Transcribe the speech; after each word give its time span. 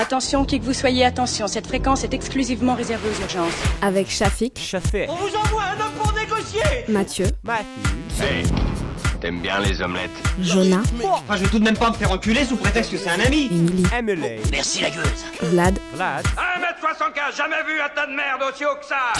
Attention, 0.00 0.46
qui 0.46 0.58
que 0.58 0.64
vous 0.64 0.72
soyez, 0.72 1.04
attention, 1.04 1.46
cette 1.46 1.66
fréquence 1.66 2.04
est 2.04 2.14
exclusivement 2.14 2.74
réservée 2.74 3.10
aux 3.10 3.20
urgences. 3.20 3.52
Avec 3.82 4.08
Shafik, 4.10 4.58
Chafé. 4.58 5.04
On 5.10 5.14
vous 5.14 5.36
envoie 5.36 5.62
un 5.64 5.74
homme 5.78 5.92
pour 5.98 6.10
négocier. 6.14 6.62
Mathieu, 6.88 7.26
Matthew. 7.44 8.22
Hey, 8.22 8.44
t'aimes 9.20 9.40
bien 9.40 9.60
les 9.60 9.82
omelettes 9.82 10.08
Jonah, 10.40 10.80
Enfin, 11.04 11.36
je 11.36 11.42
vais 11.44 11.50
tout 11.50 11.58
de 11.58 11.64
même 11.64 11.76
pas 11.76 11.90
me 11.90 11.94
faire 11.94 12.10
enculer 12.12 12.46
sous 12.46 12.56
prétexte 12.56 12.92
que 12.92 12.96
c'est 12.96 13.10
un 13.10 13.20
ami. 13.20 13.50
Emily, 13.52 13.84
Emily. 13.94 14.28
Merci 14.50 14.80
la 14.80 14.88
gueuse. 14.88 15.26
Vlad, 15.42 15.78
Vlad. 15.92 16.24
1m75, 16.24 17.36
jamais 17.36 17.62
vu 17.66 17.78
un 17.78 17.94
tas 17.94 18.06
de 18.06 18.14
merde 18.14 18.40
aussi 18.50 18.64
haut 18.64 18.76
que 18.80 18.86
ça 18.86 19.12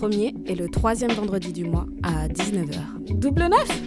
premier 0.00 0.34
et 0.46 0.54
le 0.54 0.66
troisième 0.66 1.12
vendredi 1.12 1.52
du 1.52 1.64
mois 1.64 1.84
à 2.02 2.26
19h. 2.26 3.18
Double 3.18 3.50
neuf 3.50 3.82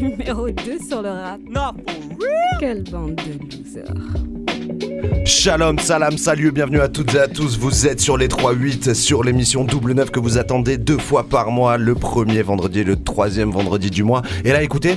Numéro 0.00 0.48
2 0.48 0.78
sur 0.88 1.02
le 1.02 1.08
rap. 1.08 1.40
Not 1.50 1.82
for 1.84 1.96
real. 2.20 2.60
Quelle 2.60 2.84
bande 2.84 3.16
de 3.16 3.56
losers. 3.56 5.26
Shalom, 5.26 5.80
salam, 5.80 6.16
salut, 6.16 6.52
bienvenue 6.52 6.78
à 6.78 6.88
toutes 6.88 7.12
et 7.16 7.18
à 7.18 7.26
tous. 7.26 7.58
Vous 7.58 7.88
êtes 7.88 7.98
sur 7.98 8.16
les 8.16 8.28
3-8 8.28 8.94
sur 8.94 9.24
l'émission 9.24 9.64
Double 9.64 9.94
9 9.94 10.12
que 10.12 10.20
vous 10.20 10.38
attendez 10.38 10.78
deux 10.78 10.98
fois 10.98 11.24
par 11.24 11.50
mois, 11.50 11.76
le 11.76 11.96
premier 11.96 12.42
vendredi 12.42 12.80
et 12.80 12.84
le 12.84 12.94
troisième 12.94 13.50
vendredi 13.50 13.90
du 13.90 14.04
mois. 14.04 14.22
Et 14.44 14.52
là, 14.52 14.62
écoutez. 14.62 14.96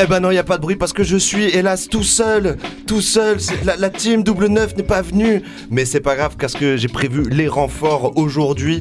Eh 0.00 0.06
ben 0.06 0.20
non, 0.20 0.30
il 0.30 0.34
n'y 0.34 0.38
a 0.38 0.44
pas 0.44 0.56
de 0.56 0.62
bruit 0.62 0.76
parce 0.76 0.92
que 0.92 1.02
je 1.04 1.16
suis 1.16 1.44
hélas 1.44 1.86
tout 1.88 2.02
seul, 2.02 2.56
tout 2.86 3.02
seul. 3.02 3.36
La, 3.64 3.76
la 3.76 3.90
team 3.90 4.22
double 4.22 4.46
9 4.46 4.76
n'est 4.76 4.82
pas 4.82 5.02
venue, 5.02 5.42
mais 5.70 5.84
c'est 5.84 6.00
pas 6.00 6.16
grave 6.16 6.36
parce 6.38 6.54
que 6.54 6.76
j'ai 6.78 6.88
prévu 6.88 7.24
les 7.30 7.46
renforts 7.46 8.16
aujourd'hui. 8.16 8.80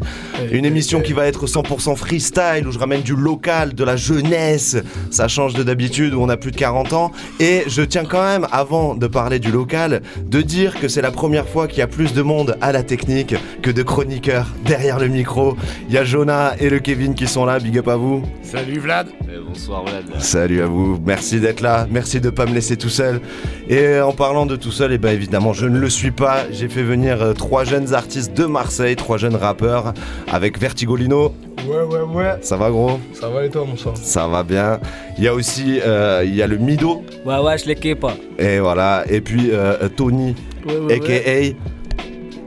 Une 0.51 0.65
émission 0.65 1.01
qui 1.01 1.11
va 1.13 1.27
être 1.27 1.47
100% 1.47 1.95
freestyle 1.97 2.65
où 2.65 2.71
je 2.71 2.79
ramène 2.79 3.01
du 3.01 3.15
local, 3.15 3.73
de 3.73 3.83
la 3.83 3.97
jeunesse. 3.97 4.77
Ça 5.11 5.27
change 5.27 5.53
de 5.53 5.63
d'habitude 5.63 6.13
où 6.13 6.21
on 6.21 6.29
a 6.29 6.37
plus 6.37 6.51
de 6.51 6.55
40 6.57 6.93
ans. 6.93 7.11
Et 7.39 7.63
je 7.67 7.81
tiens 7.81 8.05
quand 8.05 8.23
même, 8.23 8.47
avant 8.51 8.95
de 8.95 9.05
parler 9.07 9.39
du 9.39 9.51
local, 9.51 10.01
de 10.25 10.41
dire 10.41 10.79
que 10.79 10.87
c'est 10.87 11.01
la 11.01 11.11
première 11.11 11.47
fois 11.47 11.67
qu'il 11.67 11.79
y 11.79 11.83
a 11.83 11.87
plus 11.87 12.13
de 12.13 12.21
monde 12.21 12.57
à 12.61 12.71
la 12.71 12.83
technique 12.83 13.35
que 13.61 13.69
de 13.69 13.83
chroniqueurs 13.83 14.47
derrière 14.65 14.97
le 14.97 15.07
micro. 15.09 15.57
Il 15.89 15.93
y 15.93 15.97
a 15.97 16.05
Jonah 16.05 16.53
et 16.59 16.69
le 16.69 16.79
Kevin 16.79 17.15
qui 17.15 17.27
sont 17.27 17.45
là. 17.45 17.59
Big 17.59 17.77
up 17.77 17.89
à 17.89 17.97
vous. 17.97 18.23
Salut 18.41 18.79
Vlad. 18.79 19.09
Bonsoir 19.47 19.83
Vlad. 19.83 20.05
Salut 20.19 20.61
à 20.61 20.67
vous, 20.67 20.97
merci 21.05 21.39
d'être 21.39 21.61
là, 21.61 21.87
merci 21.89 22.19
de 22.21 22.29
pas 22.29 22.45
me 22.45 22.53
laisser 22.53 22.77
tout 22.77 22.89
seul. 22.89 23.21
Et 23.69 23.99
en 23.99 24.11
parlant 24.13 24.45
de 24.45 24.55
tout 24.55 24.71
seul, 24.71 24.91
et 24.93 24.97
ben 24.97 25.09
évidemment 25.09 25.53
je 25.53 25.65
ne 25.67 25.77
le 25.79 25.89
suis 25.89 26.11
pas. 26.11 26.43
J'ai 26.51 26.67
fait 26.69 26.83
venir 26.83 27.21
euh, 27.21 27.33
trois 27.33 27.63
jeunes 27.63 27.93
artistes 27.93 28.33
de 28.35 28.45
Marseille, 28.45 28.95
trois 28.95 29.17
jeunes 29.17 29.35
rappeurs 29.35 29.93
avec 30.31 30.59
Vertigolino. 30.59 31.33
Ouais, 31.67 31.83
ouais, 31.83 32.01
ouais. 32.01 32.37
Ça 32.41 32.57
va 32.57 32.69
gros? 32.71 32.99
Ça 33.13 33.29
va 33.29 33.45
et 33.45 33.49
toi, 33.49 33.65
mon 33.67 33.77
sang? 33.77 33.93
Ça 33.95 34.27
va 34.27 34.43
bien. 34.43 34.79
Il 35.17 35.23
y 35.23 35.27
a 35.27 35.33
aussi 35.33 35.79
euh, 35.85 36.23
il 36.25 36.35
y 36.35 36.41
a 36.41 36.47
le 36.47 36.57
Mido 36.57 37.03
Ouais, 37.25 37.37
ouais, 37.37 37.57
je 37.57 37.65
l'équipe 37.67 37.99
pas. 37.99 38.15
et 38.39 38.59
voilà. 38.59 39.03
Et 39.09 39.21
puis 39.21 39.49
euh, 39.51 39.87
Tony, 39.95 40.35
Ouais, 40.67 40.77
ouais, 40.77 40.93
aka 40.95 41.55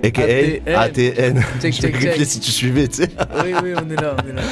aka 0.06 0.22
ATN. 0.22 0.77
ATN. 0.77 1.42
Check, 1.60 1.72
check. 1.75 2.25
si 2.27 2.41
tu 2.41 2.50
suivais, 2.50 2.86
tu 2.88 3.02
sais. 3.02 3.08
Oui, 3.42 3.52
oui, 3.62 3.70
on 3.75 3.91
est 3.91 4.00
là, 4.00 4.16
on 4.22 4.28
est 4.28 4.32
là. 4.34 4.42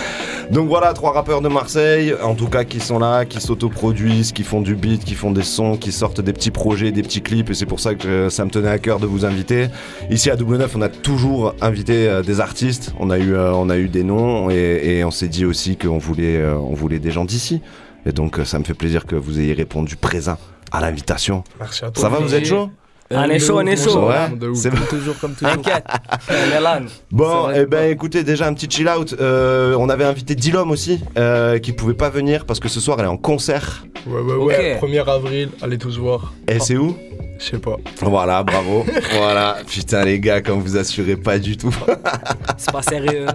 Donc 0.53 0.69
voilà, 0.69 0.93
trois 0.93 1.13
rappeurs 1.13 1.41
de 1.41 1.49
Marseille, 1.49 2.15
en 2.23 2.35
tout 2.35 2.47
cas 2.47 2.65
qui 2.65 2.79
sont 2.79 2.99
là, 2.99 3.25
qui 3.25 3.41
s'autoproduisent, 3.41 4.33
qui 4.33 4.43
font 4.43 4.61
du 4.61 4.75
beat, 4.75 5.03
qui 5.03 5.15
font 5.15 5.31
des 5.31 5.43
sons, 5.43 5.79
qui 5.79 5.93
sortent 5.93 6.21
des 6.21 6.35
petits 6.35 6.51
projets, 6.51 6.93
des 6.93 7.03
petits 7.03 7.23
clips, 7.23 7.49
et 7.49 7.55
c'est 7.55 7.65
pour 7.65 7.81
ça 7.81 7.95
que 7.95 8.07
euh, 8.07 8.29
ça 8.29 8.45
me 8.45 8.51
tenait 8.51 8.69
à 8.69 8.79
cœur 8.79 9.01
de 9.01 9.07
vous 9.07 9.25
inviter. 9.25 9.69
Ici 10.11 10.31
à 10.31 10.37
Double 10.37 10.59
9, 10.59 10.77
on 10.77 10.83
a 10.83 10.91
toujours 10.91 11.55
invité 11.63 12.07
euh, 12.07 12.21
des 12.23 12.41
artistes, 12.41 12.93
on 13.01 13.09
a 13.09 13.19
eu, 13.19 13.33
euh, 13.33 13.55
on 13.55 13.71
a 13.71 13.79
eu 13.79 13.89
des 13.89 14.05
noms, 14.05 14.51
et, 14.51 14.99
et 14.99 15.05
on 15.05 15.11
s'est 15.11 15.29
dit 15.29 15.47
aussi 15.47 15.79
qu'on 15.79 15.97
voulait, 15.97 16.45
on 16.45 16.75
voulait 16.75 16.99
des 16.99 17.11
gens 17.11 17.25
d'ici. 17.25 17.63
Et 18.05 18.13
donc 18.13 18.39
ça 18.45 18.59
me 18.59 18.65
fait 18.65 18.75
plaisir 18.75 19.07
que 19.07 19.17
vous 19.17 19.41
ayez 19.41 19.55
répondu 19.55 19.97
présent 19.97 20.37
à 20.71 20.83
l'invitation. 20.83 21.45
Merci 21.59 21.87
à 21.87 21.91
toi. 21.91 22.03
Ça 22.03 22.11
va, 22.11 22.19
vous 22.19 22.35
êtes 22.35 22.45
chaud? 22.45 22.69
On 23.11 23.25
est 23.25 23.39
chaud, 23.39 23.59
on 23.59 23.67
est 23.67 23.77
chaud. 23.77 24.11
C'est 24.55 24.71
bon. 24.71 24.77
Toujours 24.89 25.19
comme 25.19 25.35
toujours. 25.35 25.55
T'inquiète. 25.57 25.85
Bon, 27.11 27.51
eh 27.55 27.67
ben 27.67 27.91
écoutez, 27.91 28.25
déjà 28.25 28.47
un 28.47 28.55
petit 28.55 28.71
chill 28.71 28.89
out. 28.89 29.15
Euh, 29.21 29.75
on 29.79 29.89
avait 29.89 30.05
invité 30.05 30.35
Dilom 30.35 30.71
aussi, 30.71 31.01
euh, 31.19 31.59
qui 31.59 31.73
pouvait 31.73 31.95
pas 31.95 32.09
venir 32.11 32.47
parce 32.47 32.61
que 32.61 32.69
ce 32.69 32.81
soir 32.81 32.99
elle 33.01 33.07
est 33.07 33.09
en 33.09 33.17
concert. 33.17 33.85
Ouais, 34.07 34.21
ouais, 34.21 34.35
ouais. 34.35 34.79
1er 34.83 35.09
avril, 35.09 35.51
allez 35.61 35.79
tous 35.79 35.99
voir. 35.99 36.33
Et 36.49 36.59
c'est 36.59 36.77
où? 36.77 36.97
Je 37.39 37.45
sais 37.45 37.59
pas. 37.59 37.77
Voilà, 38.01 38.43
bravo. 38.43 38.85
voilà, 39.17 39.57
putain 39.67 40.05
les 40.05 40.21
gars, 40.21 40.41
comme 40.41 40.61
vous 40.61 40.77
assurez 40.77 41.17
pas 41.17 41.39
du 41.39 41.57
tout. 41.57 41.75
C'est 42.57 42.73
pas 42.73 42.83
sérieux. 42.83 43.27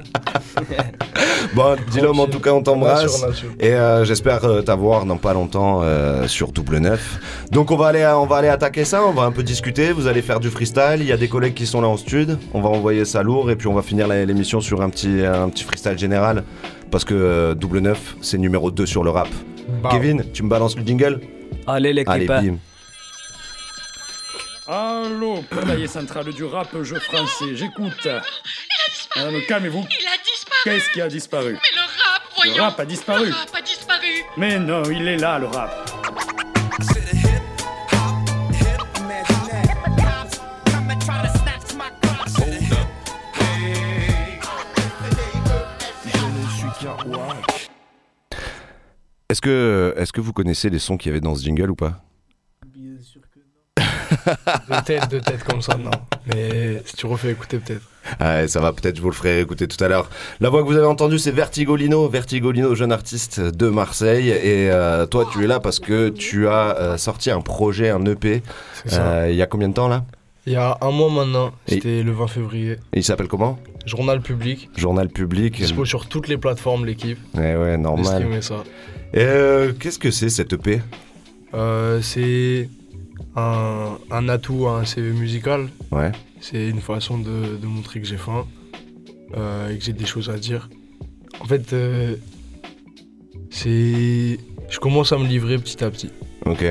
bon, 1.54 1.76
Dilom, 1.92 2.20
en 2.20 2.28
tout 2.28 2.40
cas, 2.40 2.52
on 2.52 2.64
t'embrasse. 2.64 3.26
Et 3.60 3.74
euh, 3.74 4.06
j'espère 4.06 4.46
euh, 4.46 4.62
t'avoir 4.62 5.06
dans 5.06 5.18
pas 5.18 5.34
longtemps 5.34 5.82
euh, 5.84 6.28
sur 6.28 6.52
Double 6.52 6.78
Neuf. 6.78 7.20
Donc 7.52 7.72
on 7.72 7.76
va 7.76 7.88
aller, 7.88 8.06
on 8.16 8.26
va 8.26 8.38
aller 8.38 8.48
attaquer 8.48 8.86
ça, 8.86 9.04
on 9.06 9.12
va 9.12 9.24
un 9.24 9.32
peu 9.32 9.44
discuter. 9.44 9.92
Vous 9.92 10.08
allez 10.08 10.22
faire 10.22 10.40
du 10.40 10.50
freestyle. 10.50 10.98
Il 11.00 11.08
y 11.08 11.12
a 11.12 11.18
des 11.18 11.28
collègues 11.28 11.54
qui 11.54 11.66
sont 11.66 11.82
là 11.82 11.88
en 11.88 11.98
stud. 11.98 12.38
On 12.54 12.62
va 12.62 12.70
envoyer 12.70 13.06
ça 13.06 13.24
lourd 13.24 13.52
et 13.52 13.56
puis 13.56 13.68
on 13.68 13.74
va 13.74 13.82
finir 13.82 14.08
l'émission 14.08 14.62
sur 14.62 14.82
un 14.82 14.90
petit, 14.90 15.26
un 15.26 15.50
petit 15.50 15.64
freestyle 15.64 15.98
général 15.98 16.44
parce 16.92 17.06
que 17.06 17.14
euh, 17.14 17.56
Double 17.56 17.80
Neuf, 17.80 18.16
c'est 18.22 18.38
numéro 18.38 18.72
2 18.72 18.86
sur 18.86 19.04
le 19.04 19.10
rap. 19.10 19.28
Bah, 19.82 19.90
Kevin, 19.92 20.24
tu 20.34 20.44
me 20.44 20.50
balances 20.50 20.78
le 20.78 20.86
jingle? 20.86 21.20
Allez, 21.66 21.94
l'équipe. 21.94 22.10
Allez, 22.10 22.30
hein. 22.30 22.42
bim. 22.42 22.58
Allô, 24.70 25.42
poulailler 25.44 25.88
central 25.88 26.26
du 26.34 26.44
rap, 26.44 26.68
jeu 26.84 27.00
français, 27.00 27.56
j'écoute. 27.56 28.06
Calmez-vous. 29.48 29.86
Il 29.90 30.08
a 30.08 30.18
disparu. 30.22 30.60
Qu'est-ce 30.66 30.90
qui 30.92 31.02
a 31.02 31.08
disparu 31.08 31.54
Mais 31.54 31.60
le 31.74 31.82
rap, 31.82 32.22
voyons. 32.36 32.56
Le 32.58 32.62
rap 32.64 32.80
a 32.82 32.86
disparu. 32.86 33.28
Le 33.28 33.34
rap 33.34 33.50
a 33.54 33.62
disparu. 33.62 34.08
Mais 34.36 34.60
non, 34.60 34.84
il 34.84 35.08
est 35.08 35.16
là, 35.16 35.40
le 35.40 35.46
rap. 35.46 35.72
Est-ce 49.30 49.42
que, 49.42 49.94
est-ce 49.96 50.12
que 50.12 50.20
vous 50.20 50.34
connaissez 50.34 50.70
les 50.70 50.80
sons 50.80 50.98
qu'il 50.98 51.10
y 51.10 51.12
avait 51.12 51.22
dans 51.22 51.36
ce 51.36 51.44
jingle 51.44 51.72
ou 51.72 51.76
pas? 51.76 52.02
De 54.10 54.84
tête, 54.86 55.10
de 55.10 55.20
tête 55.20 55.44
comme 55.44 55.62
ça, 55.62 55.78
non. 55.78 55.92
Mais 56.34 56.82
si 56.86 56.96
tu 56.96 57.06
refais 57.06 57.32
écouter, 57.32 57.60
peut-être. 57.60 57.82
Ouais, 58.22 58.48
ça 58.48 58.62
va, 58.62 58.72
peut-être 58.72 58.96
je 58.96 59.02
vous 59.02 59.10
le 59.10 59.16
ferai 59.16 59.42
écouter 59.42 59.68
tout 59.68 59.82
à 59.84 59.88
l'heure. 59.88 60.10
La 60.40 60.50
voix 60.50 60.62
que 60.64 60.68
vous 60.68 60.78
avez 60.78 60.86
entendue, 60.86 61.20
c'est 61.20 61.32
Vertigolino. 61.32 62.08
Vertigolino, 62.08 62.74
jeune 62.76 62.92
artiste 62.94 63.40
de 63.42 63.68
Marseille. 63.70 64.30
Et 64.30 64.70
euh, 64.72 65.06
toi, 65.06 65.28
tu 65.32 65.44
es 65.44 65.48
là 65.48 65.60
parce 65.60 65.80
que 65.80 66.10
tu 66.10 66.48
as 66.48 66.78
euh, 66.78 66.98
sorti 66.98 67.32
un 67.32 67.42
projet, 67.42 67.90
un 67.90 68.06
EP. 68.06 68.44
Euh, 68.94 69.28
Il 69.30 69.36
y 69.36 69.42
a 69.42 69.46
combien 69.46 69.68
de 69.70 69.74
temps 69.74 69.90
là? 69.90 70.06
Il 70.46 70.54
y 70.54 70.56
a 70.56 70.78
un 70.80 70.92
mois 70.92 71.10
maintenant, 71.12 71.52
Et- 71.68 71.74
c'était 71.76 72.04
le 72.04 72.12
20 72.14 72.28
février. 72.28 72.72
Et 72.94 73.00
Il 73.00 73.04
s'appelle 73.04 73.28
comment? 73.28 73.60
Journal 73.86 74.22
public. 74.22 74.70
Journal 74.78 75.10
public. 75.10 75.58
Dispo 75.58 75.84
sur 75.84 76.08
toutes 76.08 76.30
les 76.30 76.38
plateformes, 76.38 76.86
l'équipe. 76.86 77.20
Ouais, 77.36 77.56
ouais, 77.58 77.74
de 77.74 77.82
normal. 77.82 78.26
ça. 78.42 78.64
Et 79.14 79.70
qu'est-ce 79.80 80.00
que 80.00 80.12
c'est 80.12 80.30
cette 80.30 80.54
EP 80.54 80.82
c'est 82.02 82.70
un, 83.36 83.98
un 84.12 84.30
atout 84.30 84.68
à 84.68 84.80
un 84.80 84.86
CV 84.86 85.12
musical. 85.12 85.68
Ouais. 85.92 86.12
C'est 86.42 86.68
une 86.68 86.82
façon 86.82 87.18
de, 87.18 87.58
de 87.62 87.68
montrer 87.68 88.00
que 88.02 88.08
j'ai 88.08 88.18
faim 88.18 88.46
euh, 89.36 89.70
et 89.70 89.78
que 89.78 89.84
j'ai 89.84 89.94
des 89.94 90.06
choses 90.06 90.30
à 90.30 90.38
dire. 90.38 90.70
En 91.42 91.46
fait, 91.46 91.74
euh, 91.74 92.16
c'est. 93.50 94.38
Je 94.70 94.80
commence 94.80 95.12
à 95.14 95.18
me 95.18 95.26
livrer 95.26 95.58
petit 95.58 95.84
à 95.84 95.90
petit. 95.90 96.10
Ok. 96.46 96.64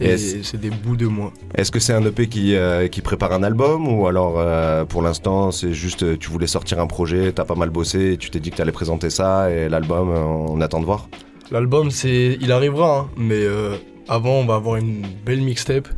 Et 0.00 0.16
c'est 0.16 0.60
des 0.60 0.70
bouts 0.70 0.96
de 0.96 1.06
moi. 1.06 1.32
est-ce 1.56 1.70
que 1.72 1.80
c'est 1.80 1.92
un 1.92 2.04
EP 2.04 2.28
qui, 2.28 2.54
euh, 2.54 2.86
qui 2.88 3.00
prépare 3.00 3.32
un 3.32 3.42
album 3.42 3.88
ou 3.88 4.06
alors 4.06 4.34
euh, 4.38 4.84
pour 4.84 5.02
l'instant 5.02 5.50
c'est 5.50 5.72
juste 5.72 6.18
tu 6.20 6.30
voulais 6.30 6.46
sortir 6.46 6.78
un 6.78 6.86
projet, 6.86 7.32
t'as 7.32 7.44
pas 7.44 7.56
mal 7.56 7.70
bossé 7.70 8.12
et 8.12 8.16
tu 8.16 8.30
t'es 8.30 8.38
dit 8.38 8.50
que 8.50 8.56
t'allais 8.56 8.70
présenter 8.70 9.10
ça 9.10 9.50
et 9.50 9.68
l'album 9.68 10.08
on 10.10 10.60
attend 10.60 10.78
de 10.78 10.84
voir? 10.84 11.08
L'album, 11.50 11.90
c'est, 11.90 12.38
il 12.40 12.52
arrivera, 12.52 13.00
hein, 13.00 13.10
mais 13.16 13.42
euh, 13.42 13.76
avant, 14.08 14.34
on 14.40 14.44
va 14.46 14.54
avoir 14.56 14.76
une 14.76 15.02
belle 15.24 15.40
mixtape 15.40 15.88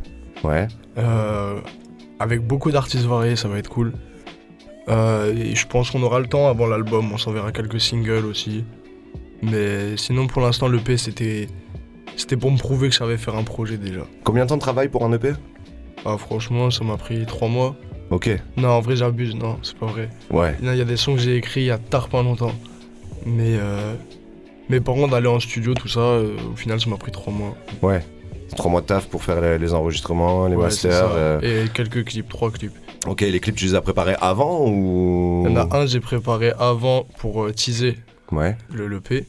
Ouais. 0.43 0.67
euh, 0.97 1.59
avec 2.19 2.41
beaucoup 2.45 2.71
d'artistes 2.71 3.05
variés, 3.05 3.35
ça 3.35 3.47
va 3.47 3.57
être 3.57 3.69
cool. 3.69 3.93
Euh, 4.89 5.33
et 5.35 5.55
je 5.55 5.67
pense 5.67 5.91
qu'on 5.91 6.01
aura 6.03 6.19
le 6.19 6.27
temps 6.27 6.47
avant 6.47 6.65
l'album, 6.67 7.11
on 7.11 7.17
s'enverra 7.17 7.51
quelques 7.51 7.79
singles 7.81 8.25
aussi. 8.25 8.63
Mais 9.41 9.97
sinon, 9.97 10.27
pour 10.27 10.41
l'instant, 10.41 10.67
l'EP, 10.67 10.97
c'était, 10.97 11.47
c'était 12.15 12.37
pour 12.37 12.51
me 12.51 12.57
prouver 12.57 12.87
que 12.87 12.93
je 12.93 12.99
savais 12.99 13.17
faire 13.17 13.35
un 13.35 13.43
projet 13.43 13.77
déjà. 13.77 14.01
Combien 14.23 14.45
de 14.45 14.49
temps 14.49 14.55
de 14.55 14.61
travail 14.61 14.87
pour 14.89 15.03
un 15.03 15.11
EP 15.13 15.33
Ah, 16.05 16.17
franchement, 16.17 16.71
ça 16.71 16.83
m'a 16.83 16.97
pris 16.97 17.25
trois 17.25 17.49
mois. 17.49 17.75
Ok. 18.09 18.29
Non, 18.55 18.69
en 18.69 18.79
vrai, 18.79 18.95
j'abuse, 18.95 19.35
non, 19.35 19.57
c'est 19.61 19.77
pas 19.77 19.87
vrai. 19.87 20.09
Ouais. 20.31 20.55
Il 20.61 20.73
y 20.73 20.81
a 20.81 20.85
des 20.85 20.95
sons 20.97 21.13
que 21.15 21.19
j'ai 21.21 21.35
écrits 21.35 21.61
il 21.61 21.67
y 21.67 21.71
a 21.71 21.77
tard 21.77 22.07
pas 22.07 22.23
longtemps. 22.23 22.53
Mais, 23.25 23.57
euh, 23.59 23.93
mais 24.69 24.79
par 24.81 24.95
contre, 24.95 25.11
d'aller 25.11 25.27
en 25.27 25.39
studio, 25.39 25.73
tout 25.73 25.87
ça, 25.87 25.99
euh, 25.99 26.35
au 26.53 26.55
final, 26.55 26.79
ça 26.79 26.89
m'a 26.89 26.97
pris 26.97 27.11
trois 27.11 27.33
mois. 27.33 27.55
Ouais. 27.81 28.03
Trois 28.55 28.71
mois 28.71 28.81
de 28.81 28.85
taf 28.85 29.07
pour 29.09 29.23
faire 29.23 29.41
les, 29.41 29.57
les 29.57 29.73
enregistrements, 29.73 30.47
les 30.47 30.55
Ouais, 30.55 30.63
masters. 30.65 31.09
euh. 31.13 31.39
Et 31.65 31.67
quelques 31.69 32.05
clips, 32.05 32.29
trois 32.29 32.49
clips. 32.51 32.73
Ok, 33.05 33.21
les 33.21 33.39
clips, 33.39 33.55
tu 33.55 33.65
les 33.65 33.75
as 33.75 33.81
préparés 33.81 34.15
avant 34.21 34.65
ou? 34.67 35.43
Il 35.45 35.51
y 35.51 35.57
en 35.57 35.69
a 35.69 35.77
un 35.77 35.85
que 35.85 35.87
j'ai 35.91 35.99
préparé 35.99 36.51
avant 36.57 37.03
pour 37.19 37.43
euh, 37.45 37.51
teaser 37.51 37.97
Ouais. 38.31 38.57
le 38.71 38.87
l'EP. 38.87 39.25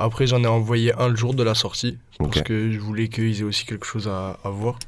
Après, 0.00 0.26
j'en 0.28 0.42
ai 0.44 0.46
envoyé 0.46 0.92
un 0.94 1.08
le 1.08 1.16
jour 1.16 1.34
de 1.34 1.42
la 1.42 1.54
sortie. 1.54 1.98
Parce 2.18 2.42
que 2.42 2.70
je 2.70 2.78
voulais 2.78 3.08
qu'ils 3.08 3.40
aient 3.40 3.44
aussi 3.44 3.64
quelque 3.66 3.86
chose 3.86 4.06
à, 4.08 4.38
à 4.44 4.50
voir. 4.50 4.78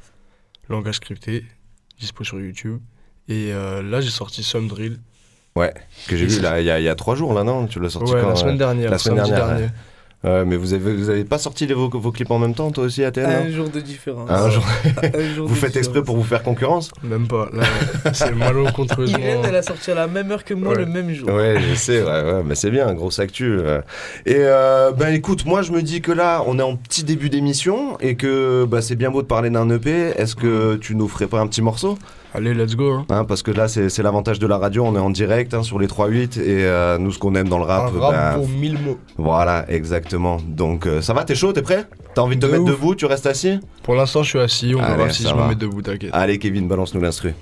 Langage 0.69 0.95
scripté, 0.95 1.43
dispo 1.99 2.23
sur 2.23 2.39
YouTube. 2.39 2.79
Et 3.27 3.51
là, 3.51 3.99
j'ai 4.01 4.09
sorti 4.09 4.43
Some 4.43 4.67
Drill. 4.69 4.99
Ouais. 5.55 5.73
Que 6.07 6.15
j'ai 6.15 6.25
vu 6.25 6.35
il 6.37 6.43
y, 6.43 6.45
a- 6.71 6.79
il 6.79 6.83
y 6.85 6.89
a 6.89 6.95
trois 6.95 7.15
jours 7.15 7.33
là, 7.33 7.43
non 7.43 7.67
Tu 7.67 7.79
l'as 7.79 7.89
sorti 7.89 8.13
Ouais, 8.13 8.21
quand 8.21 8.29
la 8.29 8.35
semaine 8.35 8.57
dernière, 8.57 8.89
La 8.91 8.97
semaine 8.97 9.17
dernière. 9.23 9.47
dernier. 9.47 9.63
ouais. 9.63 9.69
Ouais, 10.23 10.45
mais 10.45 10.55
vous 10.55 10.75
avez, 10.75 10.93
vous 10.95 11.09
avez 11.09 11.23
pas 11.25 11.39
sorti 11.39 11.65
les, 11.65 11.73
vos, 11.73 11.89
vos 11.89 12.11
clips 12.11 12.29
en 12.29 12.37
même 12.37 12.53
temps, 12.53 12.69
toi 12.69 12.83
aussi, 12.83 13.03
ATN 13.03 13.25
Un 13.25 13.43
non 13.45 13.49
jour 13.49 13.69
de 13.69 13.79
différence. 13.79 14.29
Un 14.29 14.51
jour. 14.51 14.63
Un 15.03 15.33
jour 15.33 15.47
vous 15.47 15.55
de 15.55 15.59
faites 15.59 15.75
exprès 15.75 16.03
pour 16.03 16.15
vous 16.15 16.23
faire 16.23 16.43
concurrence 16.43 16.91
Même 17.01 17.27
pas. 17.27 17.49
Là, 17.51 17.63
c'est 18.13 18.31
malencontreusement. 18.35 19.17
Irène, 19.19 19.39
elle 19.47 19.55
a 19.55 19.63
sorti 19.63 19.89
à 19.89 19.95
la 19.95 20.05
même 20.05 20.31
heure 20.31 20.43
que 20.43 20.53
moi 20.53 20.73
Ouais. 20.73 20.77
le 20.77 20.85
même 20.85 21.11
jour. 21.11 21.27
Ouais, 21.27 21.55
je 21.67 21.73
sais, 21.73 22.03
ouais, 22.03 22.07
ouais, 22.33 22.43
mais 22.45 22.53
c'est 22.53 22.69
bien, 22.69 22.93
grosse 22.93 23.17
actu. 23.17 23.45
euh. 23.51 23.81
Et 24.27 24.35
euh, 24.37 24.91
ben 24.91 25.11
écoute, 25.11 25.45
moi 25.47 25.63
je 25.63 25.71
me 25.71 25.81
dis 25.81 26.01
que 26.01 26.11
là, 26.11 26.43
on 26.45 26.59
est 26.59 26.63
en 26.63 26.75
petit 26.75 27.03
début 27.03 27.31
d'émission 27.31 27.97
et 27.99 28.13
que 28.15 28.65
bah, 28.65 28.83
c'est 28.83 28.95
bien 28.95 29.09
beau 29.09 29.23
de 29.23 29.27
parler 29.27 29.49
d'un 29.49 29.67
EP. 29.71 29.89
Est-ce 30.15 30.35
que 30.35 30.75
tu 30.75 30.93
nous 30.95 31.07
ferais 31.07 31.25
pas 31.27 31.39
un 31.39 31.47
petit 31.47 31.63
morceau? 31.63 31.97
Allez, 32.33 32.53
let's 32.53 32.75
go. 32.77 32.93
hein. 32.93 33.05
Hein, 33.09 33.25
Parce 33.25 33.43
que 33.43 33.51
là, 33.51 33.67
c'est 33.67 33.89
c'est 33.89 34.03
l'avantage 34.03 34.39
de 34.39 34.47
la 34.47 34.57
radio, 34.57 34.85
on 34.85 34.95
est 34.95 34.99
en 34.99 35.09
direct 35.09 35.53
hein, 35.53 35.63
sur 35.63 35.79
les 35.79 35.87
3-8 35.87 36.39
et 36.39 36.63
euh, 36.65 36.97
nous, 36.97 37.11
ce 37.11 37.19
qu'on 37.19 37.35
aime 37.35 37.49
dans 37.49 37.57
le 37.57 37.65
rap, 37.65 37.91
Un 37.93 37.99
rap 37.99 38.11
bah, 38.13 38.37
vaut 38.37 38.47
mille 38.47 38.77
mots. 38.79 38.97
voilà, 39.17 39.65
exactement. 39.69 40.37
Donc 40.47 40.85
euh, 40.87 41.01
ça 41.01 41.13
va, 41.13 41.25
t'es 41.25 41.35
chaud, 41.35 41.51
t'es 41.51 41.61
prêt? 41.61 41.85
T'as 42.15 42.21
envie 42.21 42.37
de 42.37 42.41
te 42.41 42.45
De 42.45 42.51
mettre 42.51 42.63
ouf. 42.63 42.69
debout, 42.71 42.95
tu 42.95 43.05
restes 43.05 43.25
assis? 43.27 43.59
Pour 43.83 43.95
l'instant, 43.95 44.23
je 44.23 44.29
suis 44.29 44.39
assis. 44.39 44.73
On 44.75 44.79
Allez, 44.81 44.95
verra 44.95 45.09
si 45.09 45.23
je 45.23 45.33
va. 45.35 45.43
me 45.43 45.49
mets 45.49 45.55
debout, 45.55 45.81
t'inquiète. 45.81 46.11
Allez, 46.13 46.39
Kevin, 46.39 46.67
balance-nous 46.69 47.01
l'instru. 47.01 47.33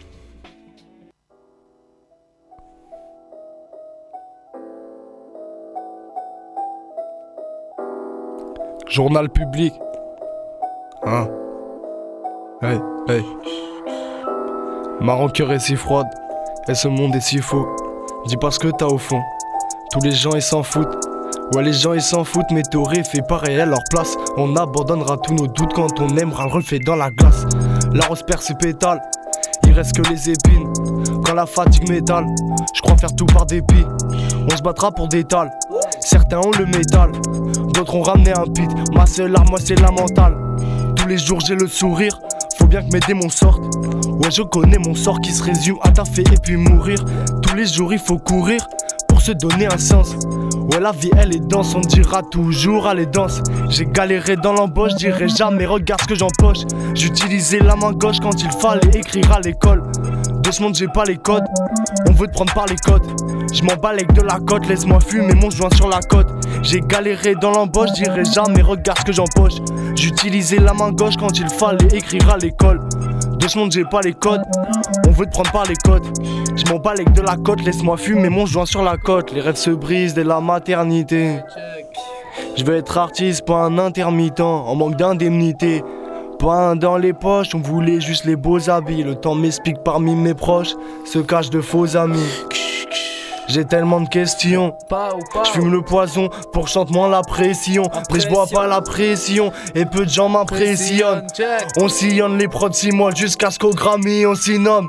Journal 8.87 9.29
public. 9.29 9.73
Hein? 11.05 11.27
Hey, 12.61 12.79
hey. 13.07 13.23
Ma 15.01 15.13
rancœur 15.13 15.53
est 15.53 15.59
si 15.59 15.77
froide, 15.77 16.07
et 16.67 16.75
ce 16.75 16.89
monde 16.89 17.15
est 17.15 17.21
si 17.21 17.37
faux. 17.37 17.65
Dis 18.27 18.35
pas 18.35 18.51
ce 18.51 18.59
que 18.59 18.67
t'as 18.67 18.85
au 18.85 18.97
fond. 18.97 19.21
Tous 19.91 20.01
les 20.01 20.11
gens 20.11 20.31
ils 20.35 20.41
s'en 20.41 20.61
foutent. 20.61 20.99
Ouais, 21.53 21.63
les 21.63 21.71
gens 21.71 21.93
ils 21.93 22.01
s'en 22.01 22.25
foutent, 22.25 22.51
mais 22.51 22.63
t'aurais 22.63 23.03
fait 23.03 23.21
pareil 23.21 23.59
à 23.61 23.65
leur 23.65 23.79
place. 23.89 24.17
On 24.35 24.57
abandonnera 24.57 25.15
tous 25.17 25.33
nos 25.33 25.47
doutes 25.47 25.73
quand 25.73 25.99
on 26.01 26.17
aimera 26.17 26.45
le 26.47 26.51
reflet 26.51 26.79
dans 26.79 26.97
la 26.97 27.11
glace. 27.11 27.45
La 27.93 28.05
rose 28.07 28.23
perd 28.23 28.41
ses 28.41 28.55
pétales, 28.55 29.01
il 29.65 29.71
reste 29.71 29.95
que 29.95 30.01
les 30.09 30.31
épines. 30.31 30.67
Quand 31.25 31.33
la 31.33 31.45
fatigue 31.45 31.89
m'étale, 31.89 32.25
je 32.75 32.81
crois 32.81 32.97
faire 32.97 33.15
tout 33.15 33.25
par 33.25 33.45
dépit. 33.45 33.85
On 34.51 34.57
se 34.57 34.61
battra 34.61 34.91
pour 34.91 35.07
des 35.07 35.23
tales. 35.23 35.51
Certains 36.01 36.39
ont 36.39 36.51
le 36.59 36.65
métal, 36.65 37.11
d'autres 37.73 37.95
ont 37.95 38.03
ramené 38.03 38.33
un 38.33 38.43
pit. 38.43 38.69
Ma 38.93 39.05
seule 39.05 39.33
arme, 39.35 39.47
moi, 39.49 39.59
c'est 39.63 39.79
la 39.79 39.91
mentale. 39.91 40.35
Tous 40.97 41.07
les 41.07 41.17
jours, 41.17 41.39
j'ai 41.39 41.55
le 41.55 41.67
sourire. 41.67 42.19
Faut 42.59 42.67
bien 42.67 42.81
que 42.81 42.91
mes 42.91 42.99
démons 42.99 43.29
sortent. 43.29 43.63
Ouais, 44.21 44.29
je 44.29 44.41
connais 44.41 44.77
mon 44.77 44.93
sort 44.93 45.21
qui 45.21 45.31
se 45.31 45.41
résume 45.41 45.77
à 45.81 45.91
taffer 45.91 46.23
et 46.23 46.37
puis 46.43 46.57
mourir. 46.57 47.03
Tous 47.41 47.55
les 47.55 47.65
jours, 47.65 47.93
il 47.93 47.99
faut 47.99 48.17
courir 48.17 48.67
pour 49.07 49.21
se 49.21 49.31
donner 49.31 49.65
un 49.65 49.77
sens. 49.77 50.13
Ouais, 50.69 50.81
la 50.81 50.91
vie, 50.91 51.09
elle 51.17 51.33
est 51.33 51.39
dense, 51.39 51.73
on 51.73 51.79
dira 51.79 52.21
toujours, 52.21 52.87
allez, 52.87 53.05
danse. 53.05 53.41
J'ai 53.69 53.85
galéré 53.85 54.35
dans 54.35 54.51
l'embauche, 54.51 54.93
dirai 54.95 55.29
jamais, 55.29 55.65
regarde 55.65 56.01
ce 56.01 56.07
que 56.07 56.15
j'empoche. 56.15 56.59
J'utilisais 56.95 57.59
la 57.59 57.77
main 57.77 57.93
gauche 57.93 58.19
quand 58.21 58.43
il 58.43 58.51
fallait 58.51 58.91
écrire 58.93 59.31
à 59.31 59.39
l'école. 59.39 59.83
De 60.49 60.53
ce 60.55 60.63
monde, 60.63 60.73
j'ai 60.73 60.87
pas 60.87 61.03
les 61.03 61.17
codes. 61.17 61.43
On 62.07 62.11
veut 62.11 62.25
te 62.25 62.31
prendre 62.31 62.51
par 62.55 62.65
les 62.65 62.75
côtes. 62.77 63.05
Je 63.53 63.61
m'en 63.61 63.75
bats 63.75 63.89
avec 63.89 64.11
de 64.13 64.23
la 64.23 64.39
côte, 64.39 64.65
laisse-moi 64.65 64.99
fumer 64.99 65.35
mon 65.35 65.51
joint 65.51 65.69
sur 65.75 65.87
la 65.87 65.99
côte. 65.99 66.25
J'ai 66.63 66.81
galéré 66.81 67.35
dans 67.35 67.51
l'embauche, 67.51 67.91
dirai 67.91 68.25
jamais, 68.25 68.63
regarde 68.63 68.97
ce 68.97 69.03
que 69.03 69.11
j'empoche. 69.11 69.57
J'utilisais 69.95 70.57
la 70.57 70.73
main 70.73 70.91
gauche 70.91 71.17
quand 71.17 71.37
il 71.37 71.47
fallait 71.49 71.95
écrire 71.95 72.31
à 72.31 72.37
l'école. 72.37 72.79
De 73.37 73.47
ce 73.47 73.59
monde, 73.59 73.71
j'ai 73.71 73.85
pas 73.85 74.01
les 74.01 74.13
codes. 74.13 74.41
On 75.07 75.11
veut 75.11 75.27
te 75.27 75.31
prendre 75.33 75.51
par 75.51 75.65
les 75.65 75.75
côtes. 75.75 76.07
Je 76.55 76.65
m'en 76.73 76.79
bats 76.79 76.93
avec 76.93 77.13
de 77.13 77.21
la 77.21 77.35
côte, 77.35 77.61
laisse-moi 77.63 77.97
fumer 77.97 78.29
mon 78.29 78.47
joint 78.47 78.65
sur 78.65 78.81
la 78.81 78.97
côte. 78.97 79.31
Les 79.31 79.41
rêves 79.41 79.55
se 79.55 79.69
brisent 79.69 80.15
dès 80.15 80.23
la 80.23 80.41
maternité. 80.41 81.41
Je 82.57 82.63
veux 82.63 82.75
être 82.75 82.97
artiste, 82.97 83.45
pas 83.45 83.65
un 83.65 83.77
intermittent, 83.77 84.39
en 84.39 84.73
manque 84.73 84.95
d'indemnité. 84.95 85.83
Pas 86.39 86.69
un 86.69 86.75
dans 86.77 86.95
les 86.95 87.11
poches, 87.11 87.53
on 87.53 87.59
voulait 87.59 87.99
juste 87.99 88.23
les 88.23 88.37
beaux 88.37 88.69
habits. 88.69 89.03
Le 89.03 89.15
temps 89.15 89.35
m'explique 89.35 89.83
parmi 89.83 90.15
mes 90.15 90.33
proches, 90.33 90.73
se 91.05 91.19
cachent 91.19 91.49
de 91.49 91.59
faux 91.59 91.97
amis. 91.97 92.29
J'ai 93.49 93.65
tellement 93.65 93.99
de 93.99 94.07
questions. 94.07 94.73
Je 95.43 95.51
fume 95.51 95.71
le 95.71 95.81
poison 95.81 96.29
pour 96.53 96.69
chante 96.69 96.91
moins 96.91 97.09
la 97.09 97.23
pression. 97.23 97.83
Mais 98.13 98.19
je 98.21 98.29
bois 98.29 98.45
pas 98.47 98.67
la 98.67 98.79
pression 98.79 99.51
et 99.75 99.85
peu 99.85 100.05
de 100.05 100.09
gens 100.09 100.29
m'impressionnent. 100.29 101.25
On 101.77 101.89
sillonne 101.89 102.37
les 102.37 102.47
prods 102.47 102.71
6 102.71 102.91
mois 102.91 103.11
jusqu'à 103.13 103.49
ce 103.51 103.59
qu'au 103.59 103.71
Grammy 103.71 104.25
on 104.25 104.35
s'y 104.35 104.59
nomme. 104.59 104.87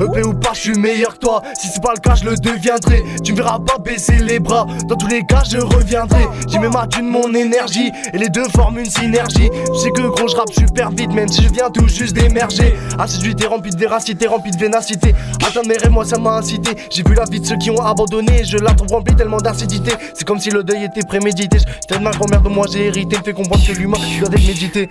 EP 0.00 0.22
ou 0.24 0.34
pas, 0.34 0.52
je 0.54 0.60
suis 0.60 0.78
meilleur 0.78 1.14
que 1.14 1.18
toi. 1.18 1.42
Si 1.58 1.68
c'est 1.68 1.82
pas 1.82 1.92
le 1.94 2.00
cas, 2.00 2.14
je 2.14 2.24
le 2.24 2.36
deviendrai. 2.36 3.02
Tu 3.24 3.32
me 3.32 3.38
verras 3.38 3.58
pas 3.58 3.78
baisser 3.78 4.16
les 4.16 4.38
bras. 4.38 4.66
Dans 4.88 4.96
tous 4.96 5.06
les 5.08 5.22
cas, 5.24 5.42
je 5.50 5.58
reviendrai. 5.58 6.26
J'y 6.48 6.58
mets 6.58 6.68
ma 6.68 6.86
thune, 6.86 7.08
mon 7.08 7.32
énergie. 7.34 7.90
Et 8.12 8.18
les 8.18 8.28
deux 8.28 8.44
forment 8.54 8.78
une 8.78 8.90
synergie. 8.90 9.50
Je 9.74 9.78
sais 9.78 9.90
que 9.90 10.02
gros, 10.02 10.28
je 10.28 10.36
rappe 10.36 10.52
super 10.52 10.90
vite, 10.90 11.12
même 11.12 11.28
si 11.28 11.42
je 11.42 11.48
viens 11.52 11.70
tout 11.70 11.88
juste 11.88 12.14
d'émerger. 12.14 12.74
Assiduité 12.98 13.46
remplie 13.46 13.70
de 13.70 13.78
véracité, 13.78 14.26
remplie 14.26 14.50
de 14.50 14.58
vénacité. 14.58 15.14
Atteindre 15.44 15.68
mes 15.68 15.76
rêves, 15.76 15.90
moi, 15.90 16.04
ça 16.04 16.18
m'a 16.18 16.32
incité. 16.36 16.70
J'ai 16.90 17.02
vu 17.02 17.14
la 17.14 17.24
vie 17.24 17.40
de 17.40 17.46
ceux 17.46 17.56
qui 17.56 17.70
ont 17.70 17.84
abandonné. 17.84 18.44
Je 18.44 18.58
la 18.58 18.74
trouve 18.74 18.92
remplie 18.92 19.14
tellement 19.16 19.38
d'acidité. 19.38 19.92
C'est 20.14 20.26
comme 20.26 20.38
si 20.38 20.50
le 20.50 20.62
deuil 20.62 20.84
était 20.84 21.02
prémédité. 21.06 21.58
Telle 21.88 22.00
ma 22.00 22.10
grand-mère 22.10 22.42
de 22.42 22.48
moi, 22.48 22.66
j'ai 22.70 22.86
hérité. 22.86 23.18
Me 23.18 23.22
fait 23.22 23.32
comprendre 23.32 23.66
que 23.66 23.72
l'humain 23.72 23.98
doit 24.20 24.28
être 24.28 24.46
médité. 24.46 24.88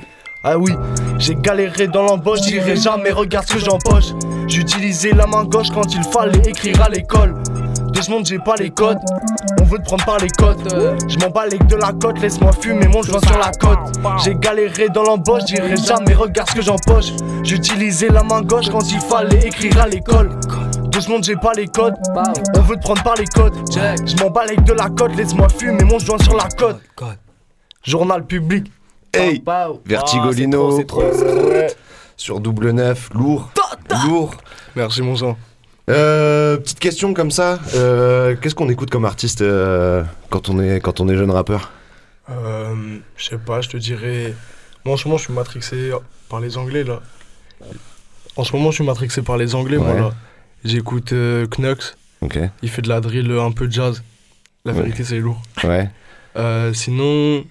Ah 0.50 0.58
oui, 0.58 0.72
j'ai 1.20 1.36
galéré 1.36 1.90
dans 1.90 2.04
l'embauche, 2.04 2.40
j'irai 2.44 2.78
jamais, 2.78 3.12
regarde 3.12 3.46
ce 3.50 3.56
que 3.56 3.60
j'empoche. 3.60 4.14
J'utilisais 4.48 5.12
la 5.12 5.28
main 5.28 5.44
gauche 5.44 5.68
quand 5.74 5.94
il 5.94 6.02
fallait 6.04 6.40
écrire 6.40 6.82
à 6.84 6.88
l'école. 6.88 7.36
De 7.92 8.02
ce 8.02 8.10
monde, 8.10 8.26
j'ai 8.26 8.40
pas 8.40 8.56
les 8.56 8.70
codes. 8.70 8.98
On 9.60 9.66
veut 9.66 9.78
te 9.80 9.84
prendre 9.84 10.06
par 10.06 10.20
les 10.20 10.30
côtes. 10.30 10.74
Je 11.10 11.20
m'en 11.20 11.32
bats 11.32 11.42
avec 11.42 11.68
de 11.68 11.76
la 11.76 11.92
côte, 11.92 12.22
laisse-moi 12.22 12.54
fumer 12.54 12.88
mon 12.88 13.02
joint 13.02 13.20
sur 13.28 13.38
la 13.38 13.52
côte. 13.60 13.94
J'ai 14.24 14.36
galéré 14.36 14.88
dans 14.88 15.04
l'embauche, 15.04 15.42
j'irai 15.48 15.76
jamais, 15.76 16.14
regarde 16.14 16.48
ce 16.50 16.56
que 16.56 16.62
j'empoche. 16.62 17.12
J'utilisais 17.44 18.08
la 18.08 18.24
main 18.24 18.42
gauche 18.42 18.70
quand 18.70 18.90
il 18.90 19.02
fallait 19.02 19.48
écrire 19.48 19.82
à 19.82 19.88
l'école. 19.90 20.30
De 20.88 21.00
ce 21.02 21.10
monde, 21.10 21.26
j'ai 21.26 21.36
pas 21.36 21.52
les 21.58 21.68
codes. 21.68 21.96
On 22.56 22.62
veut 22.62 22.78
te 22.78 22.84
prendre 22.84 23.04
par 23.04 23.16
les 23.16 23.26
côtes. 23.26 23.54
Je 23.74 24.24
m'en 24.24 24.30
bats 24.30 24.44
avec 24.44 24.64
de 24.64 24.72
la 24.72 24.88
côte, 24.88 25.14
laisse-moi 25.18 25.50
fumer 25.50 25.84
mon 25.84 26.00
joint 26.00 26.20
sur 26.20 26.38
la 26.38 26.48
côte. 26.58 26.80
Journal 27.84 28.24
public. 28.24 28.72
Hey 29.18 29.44
Vertigolino 29.86 30.80
sur 32.16 32.40
double 32.40 32.72
neuf, 32.72 33.10
lourd, 33.14 33.52
lourd. 34.08 34.36
Merci 34.76 35.02
mon 35.02 35.16
sang. 35.16 35.38
Euh, 35.90 36.58
petite 36.58 36.80
question 36.80 37.14
comme 37.14 37.32
ça, 37.32 37.60
euh, 37.76 38.36
qu'est-ce 38.42 38.56
qu'on 38.56 38.70
écoute 38.70 38.90
comme 38.90 39.06
artiste 39.06 39.42
euh, 39.42 40.04
quand 40.30 40.50
on 40.50 40.60
est 40.60 40.80
quand 40.82 41.00
on 41.00 41.08
est 41.10 41.16
jeune 41.16 41.32
rappeur? 41.32 41.72
Euh, 42.30 42.74
je 43.16 43.24
sais 43.26 43.38
pas, 43.38 43.62
je 43.62 43.70
te 43.70 43.78
dirais. 43.78 44.34
Moi 44.84 44.96
en 44.96 44.98
ce 44.98 45.08
moment, 45.08 45.18
je 45.18 45.24
suis 45.26 45.34
matrixé 45.34 45.92
par 46.30 46.40
les 46.40 46.58
Anglais 46.58 46.84
là. 46.84 47.02
En 48.36 48.44
ce 48.44 48.52
moment, 48.56 48.70
je 48.72 48.76
suis 48.76 48.84
matrixé 48.86 49.22
par 49.22 49.38
les 49.38 49.56
Anglais, 49.56 49.78
moi 49.78 49.94
là. 49.94 50.12
J'écoute 50.64 51.14
euh, 51.14 51.46
Knux. 51.48 51.96
Il 52.62 52.70
fait 52.70 52.82
de 52.82 52.90
la 52.90 53.00
drill, 53.00 53.32
un 53.32 53.52
peu 53.52 53.68
de 53.68 53.72
jazz. 53.74 54.04
La 54.66 54.74
Ouais. 54.74 54.80
vérité, 54.82 55.04
c'est 55.04 55.20
lourd. 55.20 55.42
Ouais. 55.64 55.90
Euh, 56.36 56.74
sinon, 56.74 57.46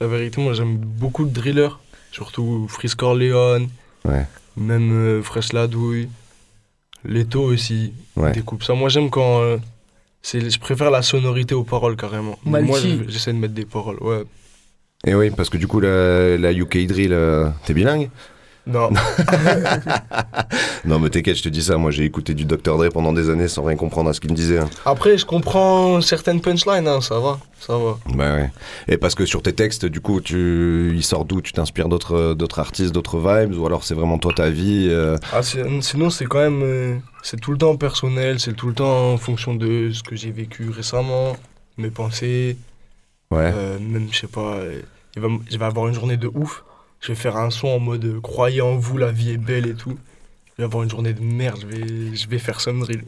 la 0.00 0.06
vérité, 0.06 0.40
moi 0.40 0.54
j'aime 0.54 0.76
beaucoup 0.76 1.24
de 1.24 1.30
drillers. 1.32 1.78
Surtout 2.12 2.66
Freeze 2.68 2.94
Corleone. 2.94 3.68
Ouais. 4.04 4.26
Même 4.56 4.92
euh, 4.92 5.22
Fresh 5.22 5.52
Ladouille. 5.52 6.08
Leto 7.04 7.42
aussi. 7.42 7.92
Ouais. 8.16 8.32
Découpe 8.32 8.62
ça. 8.62 8.74
Moi 8.74 8.88
j'aime 8.88 9.10
quand. 9.10 9.40
euh, 9.42 9.58
c'est, 10.22 10.50
je 10.50 10.58
préfère 10.60 10.90
la 10.90 11.02
sonorité 11.02 11.54
aux 11.54 11.64
paroles 11.64 11.96
carrément. 11.96 12.38
Moi 12.44 12.60
j'essaie 13.08 13.32
de 13.32 13.38
mettre 13.38 13.54
des 13.54 13.64
paroles. 13.64 13.98
Ouais. 14.02 14.24
Et 15.06 15.14
oui, 15.14 15.30
parce 15.30 15.48
que 15.48 15.56
du 15.56 15.66
coup 15.66 15.80
la, 15.80 16.36
la 16.36 16.52
UK 16.52 16.86
drill, 16.86 17.12
euh, 17.12 17.48
t'es 17.64 17.72
bilingue 17.74 18.10
Non. 18.66 18.90
Non, 20.84 20.98
mais 20.98 21.10
t'inquiète, 21.10 21.36
je 21.36 21.42
te 21.42 21.48
dis 21.48 21.62
ça. 21.62 21.76
Moi, 21.76 21.90
j'ai 21.90 22.04
écouté 22.04 22.32
du 22.34 22.44
Dr. 22.44 22.76
Dre 22.76 22.88
pendant 22.90 23.12
des 23.12 23.28
années 23.30 23.48
sans 23.48 23.62
rien 23.64 23.76
comprendre 23.76 24.08
à 24.10 24.12
ce 24.14 24.20
qu'il 24.20 24.30
me 24.30 24.36
disait. 24.36 24.58
hein. 24.58 24.68
Après, 24.86 25.18
je 25.18 25.26
comprends 25.26 26.00
certaines 26.00 26.40
punchlines, 26.40 26.86
hein, 26.88 27.00
ça 27.00 27.18
va, 27.20 27.38
ça 27.58 27.76
va. 27.76 27.98
Bah 28.14 28.34
ouais. 28.34 28.50
Et 28.88 28.96
parce 28.96 29.14
que 29.14 29.26
sur 29.26 29.42
tes 29.42 29.52
textes, 29.52 29.84
du 29.84 30.00
coup, 30.00 30.20
tu, 30.20 30.92
il 30.94 31.02
sort 31.04 31.24
d'où? 31.26 31.42
Tu 31.42 31.52
t'inspires 31.52 31.88
d'autres, 31.88 32.34
d'autres 32.34 32.58
artistes, 32.60 32.92
d'autres 32.92 33.18
vibes, 33.18 33.54
ou 33.58 33.66
alors 33.66 33.84
c'est 33.84 33.94
vraiment 33.94 34.18
toi 34.18 34.32
ta 34.34 34.48
vie 34.50 34.86
euh, 34.90 35.16
Ah, 35.32 35.42
c'est- 35.42 35.64
sinon, 35.82 36.08
c'est 36.10 36.24
quand 36.24 36.38
même. 36.40 36.62
euh, 36.62 36.96
c'est 37.22 37.38
tout 37.40 37.52
le 37.52 37.58
temps 37.58 37.76
personnel, 37.76 38.40
c'est 38.40 38.54
tout 38.54 38.68
le 38.68 38.74
temps 38.74 39.12
en 39.12 39.16
fonction 39.18 39.54
de 39.54 39.90
ce 39.92 40.02
que 40.02 40.16
j'ai 40.16 40.30
vécu 40.30 40.70
récemment, 40.70 41.36
mes 41.76 41.90
pensées. 41.90 42.56
Ouais. 43.30 43.52
Euh, 43.54 43.78
même, 43.78 44.08
je 44.10 44.18
sais 44.20 44.26
pas, 44.26 44.54
euh, 44.54 44.80
il 45.14 45.22
va 45.22 45.28
m- 45.28 45.40
je 45.50 45.58
vais 45.58 45.64
avoir 45.66 45.86
une 45.88 45.94
journée 45.94 46.16
de 46.16 46.26
ouf. 46.32 46.64
Je 47.00 47.08
vais 47.08 47.14
faire 47.14 47.36
un 47.36 47.50
son 47.50 47.68
en 47.68 47.78
mode 47.78 48.04
euh, 48.04 48.20
croyez 48.20 48.60
en 48.60 48.76
vous, 48.76 48.98
la 48.98 49.10
vie 49.10 49.32
est 49.32 49.38
belle 49.38 49.66
et 49.66 49.74
tout. 49.74 49.98
Je 50.46 50.62
vais 50.62 50.64
avoir 50.64 50.82
une 50.82 50.90
journée 50.90 51.14
de 51.14 51.22
merde, 51.22 51.58
je 51.62 51.66
vais, 51.66 52.14
je 52.14 52.28
vais 52.28 52.38
faire 52.38 52.60
some 52.60 52.80
drill. 52.80 53.04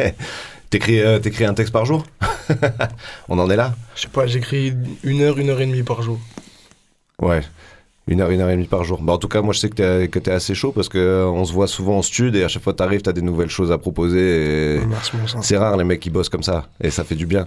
T'écris, 0.70 1.00
euh, 1.00 1.20
t'écris 1.20 1.44
un 1.44 1.54
texte 1.54 1.72
par 1.72 1.84
jour 1.84 2.04
On 3.28 3.38
en 3.38 3.48
est 3.50 3.56
là 3.56 3.74
Je 3.94 4.02
sais 4.02 4.08
pas, 4.08 4.26
j'écris 4.26 4.74
une 5.04 5.20
heure, 5.20 5.38
une 5.38 5.50
heure 5.50 5.60
et 5.60 5.66
demie 5.66 5.82
par 5.84 6.02
jour. 6.02 6.18
Ouais. 7.20 7.42
Une 8.08 8.20
heure, 8.20 8.30
une 8.30 8.40
heure 8.40 8.50
et 8.50 8.54
demie 8.54 8.66
par 8.66 8.84
jour. 8.84 9.02
Bah, 9.02 9.12
en 9.12 9.18
tout 9.18 9.28
cas, 9.28 9.42
moi, 9.42 9.52
je 9.52 9.60
sais 9.60 9.68
que 9.68 9.74
t'es, 9.74 10.08
que 10.08 10.18
t'es 10.18 10.30
assez 10.30 10.54
chaud 10.54 10.72
parce 10.72 10.88
que 10.88 10.98
euh, 10.98 11.44
se 11.44 11.52
voit 11.52 11.66
souvent 11.66 11.98
en 11.98 12.02
stud 12.02 12.34
et 12.34 12.42
à 12.42 12.48
chaque 12.48 12.62
fois 12.62 12.72
que 12.72 12.78
t'arrives, 12.78 13.02
t'as 13.02 13.12
des 13.12 13.22
nouvelles 13.22 13.50
choses 13.50 13.70
à 13.70 13.78
proposer. 13.78 14.76
Et... 14.76 14.80
C'est 15.42 15.58
rare 15.58 15.76
les 15.76 15.84
mecs 15.84 16.00
qui 16.00 16.10
bossent 16.10 16.28
comme 16.28 16.42
ça 16.42 16.68
et 16.80 16.90
ça 16.90 17.04
fait 17.04 17.16
du 17.16 17.26
bien. 17.26 17.46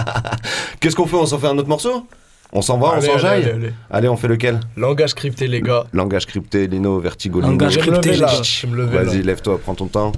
Qu'est-ce 0.80 0.94
qu'on 0.94 1.06
fait? 1.06 1.16
On 1.16 1.26
s'en 1.26 1.38
fait 1.38 1.48
un 1.48 1.56
autre 1.58 1.68
morceau? 1.68 2.06
On 2.52 2.62
s'en 2.62 2.78
va, 2.78 2.90
Allez, 2.90 2.96
on 2.96 2.98
allez, 2.98 3.06
s'enjaille 3.12 3.44
allez, 3.44 3.52
allez. 3.52 3.72
Allez, 3.90 4.08
on 4.08 4.16
fait 4.16 4.28
lequel 4.28 4.60
Langage 4.76 5.14
crypté, 5.14 5.48
les 5.48 5.60
gars. 5.60 5.84
Langage 5.92 6.26
crypté, 6.26 6.66
Lino, 6.66 6.98
Vertigo, 7.00 7.40
Lino. 7.40 7.52
Langage 7.52 7.78
crypté, 7.78 8.16
là. 8.16 8.30
Vas-y, 8.66 9.22
lève-toi, 9.22 9.58
prends 9.58 9.74
ton 9.74 9.86
temps. 9.86 10.12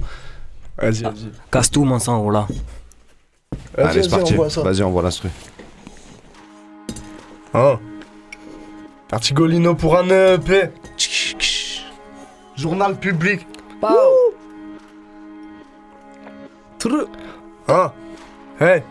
Vas-y, 0.77 1.03
vas-y. 1.03 1.29
Casse 1.51 1.71
tout, 1.71 1.83
mon 1.83 1.99
sang, 1.99 2.29
là. 2.29 2.47
Allez, 3.77 4.03
c'est 4.03 4.09
vas-y, 4.09 4.35
parti. 4.35 4.61
Vas-y, 4.61 4.83
envoie 4.83 5.03
l'instru. 5.03 5.29
Hein 7.53 7.79
Artigolino 9.11 9.73
pour 9.73 9.97
un 9.97 10.07
EP. 10.09 10.69
Journal 12.55 12.95
public. 12.95 13.47
Hein 17.67 17.91
Hey 18.59 18.83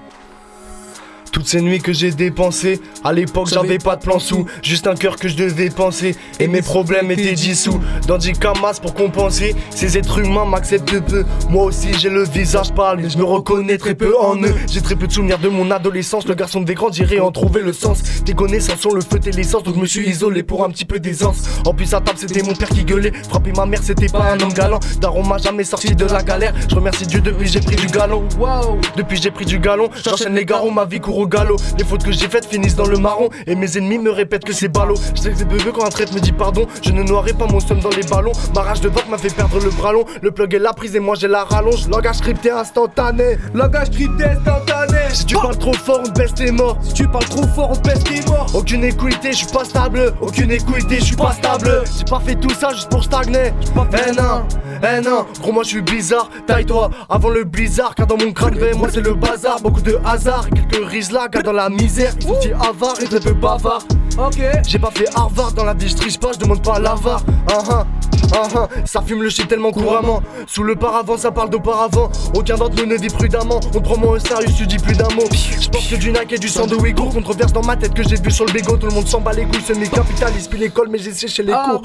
toutes 1.30 1.46
ces 1.46 1.60
nuits 1.60 1.80
que 1.80 1.92
j'ai 1.92 2.10
dépensées, 2.10 2.80
à 3.04 3.12
l'époque 3.12 3.48
j'avais 3.52 3.78
pas 3.78 3.96
de 3.96 4.02
plan 4.02 4.18
sous, 4.18 4.46
juste 4.62 4.86
un 4.86 4.94
cœur 4.94 5.16
que 5.16 5.28
je 5.28 5.36
devais 5.36 5.70
penser, 5.70 6.16
et 6.40 6.48
mes 6.48 6.62
problèmes 6.62 7.10
étaient 7.10 7.32
dissous. 7.32 7.80
Dans 8.06 8.18
du 8.18 8.32
camas 8.32 8.78
pour 8.80 8.94
compenser, 8.94 9.54
ces 9.70 9.98
êtres 9.98 10.18
humains 10.18 10.44
m'acceptent 10.44 11.00
peu. 11.00 11.24
Moi 11.48 11.64
aussi 11.64 11.88
j'ai 11.98 12.10
le 12.10 12.24
visage 12.24 12.72
pâle, 12.72 13.00
mais 13.02 13.10
je 13.10 13.18
me 13.18 13.24
reconnais 13.24 13.78
très 13.78 13.94
peu 13.94 14.16
en 14.18 14.36
eux. 14.42 14.54
J'ai 14.70 14.80
très 14.80 14.96
peu 14.96 15.06
de 15.06 15.12
souvenirs 15.12 15.38
de 15.38 15.48
mon 15.48 15.70
adolescence, 15.70 16.26
le 16.26 16.34
garçon 16.34 16.60
des 16.60 16.74
grands 16.74 16.90
dirait 16.90 17.20
en 17.20 17.30
trouver 17.30 17.62
le 17.62 17.72
sens. 17.72 18.02
Tes 18.24 18.32
connaissances 18.32 18.80
sont 18.80 18.92
le 18.92 19.00
feu 19.00 19.20
et 19.26 19.30
l'essence, 19.30 19.62
donc 19.62 19.74
je 19.74 19.80
me 19.80 19.86
suis 19.86 20.08
isolé 20.08 20.42
pour 20.42 20.64
un 20.64 20.70
petit 20.70 20.84
peu 20.84 20.98
d'aisance. 20.98 21.42
En 21.64 21.74
plus 21.74 21.92
à 21.94 22.00
table 22.00 22.18
c'était 22.18 22.42
mon 22.42 22.54
père 22.54 22.68
qui 22.68 22.84
gueulait, 22.84 23.12
frapper 23.28 23.52
ma 23.52 23.66
mère 23.66 23.80
c'était 23.82 24.08
pas 24.08 24.32
un 24.32 24.40
homme 24.40 24.52
galant. 24.52 24.80
Daron 25.00 25.24
m'a 25.24 25.38
jamais 25.38 25.64
sorti 25.64 25.94
de 25.94 26.04
la 26.04 26.22
galère, 26.22 26.54
je 26.68 26.74
remercie 26.74 27.06
Dieu 27.06 27.20
depuis 27.20 27.48
j'ai 27.48 27.60
pris 27.60 27.76
du 27.76 27.86
galon. 27.86 28.24
Wow. 28.38 28.78
Depuis 28.96 29.20
j'ai 29.20 29.30
pris 29.30 29.44
du 29.44 29.58
galon, 29.58 29.88
j'enchaîne 30.04 30.34
les 30.34 30.44
garons, 30.44 30.70
ma 30.70 30.84
vie 30.84 31.00
court 31.00 31.17
galop. 31.26 31.56
Les 31.78 31.84
fautes 31.84 32.04
que 32.04 32.12
j'ai 32.12 32.28
faites 32.28 32.46
finissent 32.46 32.76
dans 32.76 32.86
le 32.86 32.98
marron, 32.98 33.28
et 33.46 33.54
mes 33.54 33.76
ennemis 33.76 33.98
me 33.98 34.10
répètent 34.10 34.44
que 34.44 34.52
c'est 34.52 34.68
ballot. 34.68 34.94
Je 35.14 35.20
sais 35.20 35.30
que 35.30 35.38
c'est 35.38 35.48
bébé 35.48 35.70
quand 35.74 35.84
un 35.84 35.90
traite 35.90 36.12
me 36.12 36.20
dit 36.20 36.32
pardon, 36.32 36.66
je 36.82 36.90
ne 36.90 37.02
noierai 37.02 37.32
pas 37.32 37.46
mon 37.46 37.60
somme 37.60 37.80
dans 37.80 37.90
les 37.90 38.02
ballons. 38.04 38.32
Ma 38.54 38.62
rage 38.62 38.80
de 38.80 38.88
vote 38.88 39.08
m'a 39.08 39.18
fait 39.18 39.34
perdre 39.34 39.58
le 39.62 39.70
bras 39.70 39.92
long, 39.92 40.04
le 40.22 40.30
plug 40.30 40.54
est 40.54 40.58
la 40.58 40.72
prise 40.72 40.94
et 40.96 41.00
moi 41.00 41.14
j'ai 41.18 41.28
la 41.28 41.44
rallonge. 41.44 41.88
Langage 41.88 42.20
crypté 42.20 42.50
instantané, 42.50 43.38
langage 43.54 43.90
crypté 43.90 44.24
instantané. 44.24 44.98
Si 45.12 45.24
tu 45.24 45.34
parles 45.36 45.58
trop 45.58 45.72
fort, 45.72 46.00
on 46.06 46.10
baisse 46.10 46.34
tes 46.34 46.50
morts. 46.50 46.78
Si 46.82 46.92
tu 46.92 47.08
parles 47.08 47.24
trop 47.24 47.46
fort, 47.48 47.70
on 47.72 47.80
baisse 47.86 48.04
tes 48.04 48.20
morts. 48.28 48.46
Aucune 48.54 48.84
équité, 48.84 49.32
je 49.32 49.38
suis 49.38 49.46
pas 49.46 49.64
stable. 49.64 50.12
Aucune 50.20 50.50
équité, 50.50 50.96
je 50.98 51.04
suis 51.04 51.16
pas 51.16 51.32
stable. 51.32 51.82
J'ai 51.96 52.04
pas 52.04 52.20
fait 52.20 52.34
tout 52.34 52.50
ça 52.50 52.70
juste 52.72 52.90
pour 52.90 53.04
stagner. 53.04 53.52
Eh 53.76 54.12
non, 54.12 54.42
eh 54.82 55.00
non, 55.00 55.26
gros 55.40 55.52
moi 55.52 55.62
je 55.62 55.68
suis 55.68 55.82
bizarre. 55.82 56.30
Taille-toi 56.46 56.90
avant 57.08 57.30
le 57.30 57.44
blizzard, 57.44 57.94
car 57.94 58.06
dans 58.06 58.16
mon 58.16 58.32
crâne, 58.32 58.54
ben, 58.58 58.76
moi 58.76 58.88
c'est 58.92 59.00
le 59.00 59.14
bazar. 59.14 59.60
Beaucoup 59.60 59.80
de 59.80 59.98
hasard, 60.04 60.46
quelques 60.50 60.84
car 61.30 61.42
dans 61.42 61.52
la 61.52 61.68
misère, 61.68 62.12
ils 62.20 62.26
sont 62.26 62.38
avares 62.60 63.00
et 63.00 63.04
très 63.04 63.20
peu 63.20 63.32
bavards. 63.32 63.86
Ok, 64.18 64.40
j'ai 64.66 64.78
pas 64.78 64.90
fait 64.90 65.08
Harvard 65.14 65.52
dans 65.52 65.64
la 65.64 65.74
vie, 65.74 65.88
je 65.88 65.94
triche 65.94 66.18
pas, 66.18 66.32
je 66.32 66.38
demande 66.38 66.62
pas 66.62 66.74
à 66.74 66.80
l'avare. 66.80 67.22
Ah 67.48 67.62
ah, 67.70 67.86
ah 68.34 68.48
ah, 68.54 68.68
ça 68.84 69.00
fume 69.00 69.22
le 69.22 69.30
shit 69.30 69.46
tellement 69.46 69.70
couramment. 69.70 70.22
Sous 70.46 70.64
le 70.64 70.74
paravent, 70.74 71.16
ça 71.16 71.30
parle 71.30 71.50
d'auparavant. 71.50 72.10
Aucun 72.34 72.56
d'entre 72.56 72.76
nous 72.82 72.86
ne 72.86 72.96
vit 72.96 73.08
prudemment. 73.08 73.60
On 73.74 73.80
prend 73.80 73.96
moi 73.96 74.16
au 74.16 74.18
sérieux, 74.18 74.48
tu 74.56 74.66
dis 74.66 74.78
plus 74.78 74.96
d'un 74.96 75.08
mot. 75.14 75.24
Je 75.32 75.68
pense 75.68 75.86
que 75.86 75.94
du 75.94 76.10
Nike 76.10 76.32
et 76.32 76.38
du 76.38 76.48
sang 76.48 76.66
de 76.66 76.74
Ouïghour. 76.74 77.12
Controverse 77.14 77.52
dans 77.52 77.62
ma 77.62 77.76
tête 77.76 77.94
que 77.94 78.02
j'ai 78.02 78.16
vu 78.16 78.30
sur 78.30 78.44
le 78.44 78.52
bégo. 78.52 78.76
Tout 78.76 78.88
le 78.88 78.94
monde 78.94 79.06
s'en 79.06 79.20
bat 79.20 79.32
les 79.32 79.44
couilles, 79.44 79.62
ce 79.66 79.72
n'est 79.72 79.86
capitaliste. 79.86 80.50
Puis 80.50 80.58
l'école, 80.58 80.88
mais 80.90 80.98
j'ai 80.98 81.12
séché 81.12 81.44
les 81.44 81.52
cours. 81.52 81.82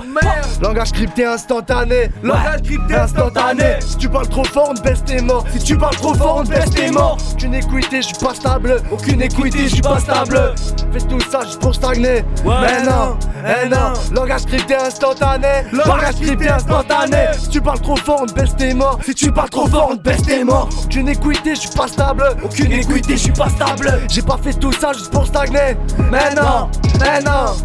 Langage 0.62 0.92
crypté 0.92 1.26
instantané. 1.26 2.10
Langage 2.24 2.64
crypté 2.64 2.96
instantané. 2.96 3.76
Si 3.80 3.98
tu 3.98 4.10
parles 4.10 4.28
trop 4.28 4.44
fort, 4.44 4.70
on 4.72 4.74
te 4.74 4.82
baisse 4.82 5.04
tes 5.06 5.22
morts. 5.22 5.46
Si 5.54 5.60
tu 5.60 5.78
parles 5.78 5.96
trop 5.96 6.16
fort, 6.16 6.38
on 6.40 6.44
te 6.44 6.50
baisse 6.50 6.72
tes 6.72 6.90
morts. 6.90 7.18
Aucune 7.32 7.54
équité, 7.54 8.02
je 8.02 8.08
suis 8.08 8.18
pas 8.18 8.34
stable. 8.34 8.82
Aucune 8.92 9.13
équité, 9.22 9.64
je 9.64 9.74
suis 9.74 9.82
pas 9.82 10.00
stable. 10.00 10.54
Fais 10.92 11.00
tout 11.00 11.20
ça 11.22 11.42
juste 11.42 11.60
pour 11.60 11.74
stagner. 11.74 12.24
Mais 12.46 12.84
non, 12.84 13.18
eh 13.46 13.68
non. 13.68 13.94
Langage 14.14 14.46
crypté 14.46 14.76
instantané. 14.76 15.64
Langage 15.72 16.16
crypté 16.22 16.50
instantané. 16.50 17.28
Si 17.38 17.50
tu 17.50 17.62
parles 17.62 17.82
trop 17.82 17.96
fort, 17.96 18.20
on 18.24 18.26
te 18.26 18.34
baisse 18.34 18.56
tes 18.56 18.74
morts. 18.74 19.00
Si 19.04 19.16
tu 19.16 19.32
parles 19.32 19.50
trop 19.50 19.68
fort, 19.68 19.90
on 19.92 19.98
te 19.98 20.02
baisse 20.02 20.24
tes 20.24 20.44
morts. 20.44 20.70
Aucune 20.84 21.10
équité, 21.10 21.56
je 21.56 21.62
suis 21.62 21.70
pas 21.70 21.88
stable. 21.88 22.24
Aucune 22.44 22.72
équité, 22.72 23.14
je 23.14 23.24
suis 23.24 23.32
pas 23.32 23.50
stable. 23.50 24.02
J'ai 24.10 24.22
pas 24.22 24.38
fait 24.42 24.54
tout 24.54 24.72
ça 24.72 24.94
juste 24.94 25.12
pour 25.12 25.26
stagner. 25.26 25.78
Mais 26.12 26.34
non, 26.36 26.70
mais 27.00 27.22
non. 27.22 27.56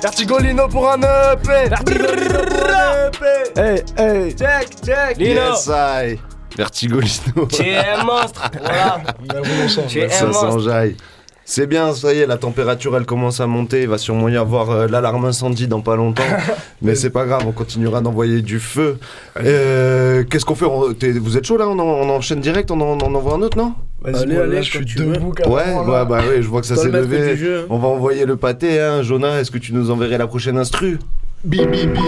Vertigolino 0.00 0.68
pour 0.68 0.90
un 0.90 1.00
EP. 1.00 1.68
Vertigolino 1.68 2.38
pour 2.48 2.68
un 2.68 3.08
EP. 3.08 3.60
Hey, 3.60 3.84
hey. 3.96 4.34
Check, 4.36 4.68
check. 4.84 5.18
Yes, 5.18 5.68
I. 5.68 6.18
Vertigo 6.56 7.00
Lino. 7.00 7.46
Tu 7.46 7.62
es 7.62 7.76
un 7.76 8.04
monstre, 8.04 8.50
voilà. 8.60 9.00
Tu 9.88 9.98
es 9.98 10.06
un 10.06 10.08
Ça 10.08 10.26
monstre. 10.26 10.40
s'enjaille. 10.52 10.96
C'est 11.50 11.66
bien, 11.66 11.94
ça 11.94 12.12
y 12.12 12.18
est, 12.18 12.26
la 12.26 12.36
température 12.36 12.94
elle 12.96 13.06
commence 13.06 13.40
à 13.40 13.46
monter. 13.46 13.80
Il 13.82 13.88
va 13.88 13.96
sûrement 13.96 14.28
y 14.28 14.36
avoir 14.36 14.70
euh, 14.70 14.86
l'alarme 14.86 15.24
incendie 15.24 15.66
dans 15.66 15.80
pas 15.80 15.96
longtemps. 15.96 16.22
Mais 16.82 16.94
c'est 16.94 17.08
pas 17.08 17.24
grave, 17.24 17.44
on 17.46 17.52
continuera 17.52 18.02
d'envoyer 18.02 18.42
du 18.42 18.60
feu. 18.60 18.98
Euh, 19.42 20.24
Qu'est-ce 20.28 20.44
qu'on 20.44 20.54
fait? 20.54 20.66
On- 20.66 20.92
Vous 21.20 21.36
êtes 21.38 21.46
chaud 21.46 21.56
là? 21.56 21.66
On, 21.66 21.78
en- 21.78 21.84
on 21.84 22.10
enchaîne 22.10 22.40
direct? 22.40 22.70
On, 22.70 22.78
en- 22.82 22.98
on 23.00 23.14
envoie 23.14 23.34
un 23.34 23.40
autre, 23.40 23.56
non? 23.56 23.72
Vas-y, 24.02 24.22
Allez, 24.24 24.34
moi, 24.34 24.42
allez, 24.44 24.54
là, 24.56 24.60
je 24.62 24.78
quand 24.78 24.86
suis 24.86 25.00
debout. 25.00 25.28
Ouais, 25.46 25.62
carrément, 25.62 25.84
ouais, 25.86 25.92
là. 25.92 26.04
bah 26.04 26.20
oui, 26.28 26.42
je 26.42 26.48
vois 26.48 26.60
que 26.60 26.66
ça 26.66 26.76
s'est 26.76 26.90
le 26.90 27.00
levé. 27.00 27.34
jeu, 27.36 27.60
hein. 27.62 27.66
On 27.70 27.78
va 27.78 27.88
envoyer 27.88 28.26
le 28.26 28.36
pâté, 28.36 28.78
hein. 28.80 29.02
Jonah, 29.02 29.40
est-ce 29.40 29.50
que 29.50 29.58
tu 29.58 29.72
nous 29.72 29.90
enverrais 29.90 30.18
la 30.18 30.26
prochaine 30.26 30.58
instru? 30.58 30.98
Bi, 31.44 31.64
bi, 31.66 31.86
bi. 31.86 32.00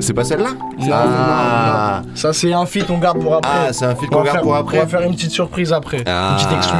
C'est 0.00 0.14
pas 0.14 0.24
celle-là 0.24 0.50
Non, 0.78 0.88
Ah, 0.92 2.02
Ça, 2.14 2.32
c'est 2.32 2.52
un 2.52 2.64
feat, 2.66 2.88
on 2.90 2.98
garde 2.98 3.20
pour 3.20 3.34
après. 3.34 3.50
Ah, 3.68 3.72
c'est 3.72 3.84
un 3.84 3.94
feat 3.94 4.08
qu'on 4.10 4.22
garde 4.22 4.42
pour 4.42 4.54
après. 4.56 4.78
On 4.78 4.82
va 4.82 4.86
faire 4.86 5.02
une 5.02 5.14
petite 5.14 5.30
surprise 5.32 5.72
après. 5.72 6.02
Ah. 6.06 6.30
Une 6.30 6.36
petite 6.46 6.56
exclu. 6.58 6.76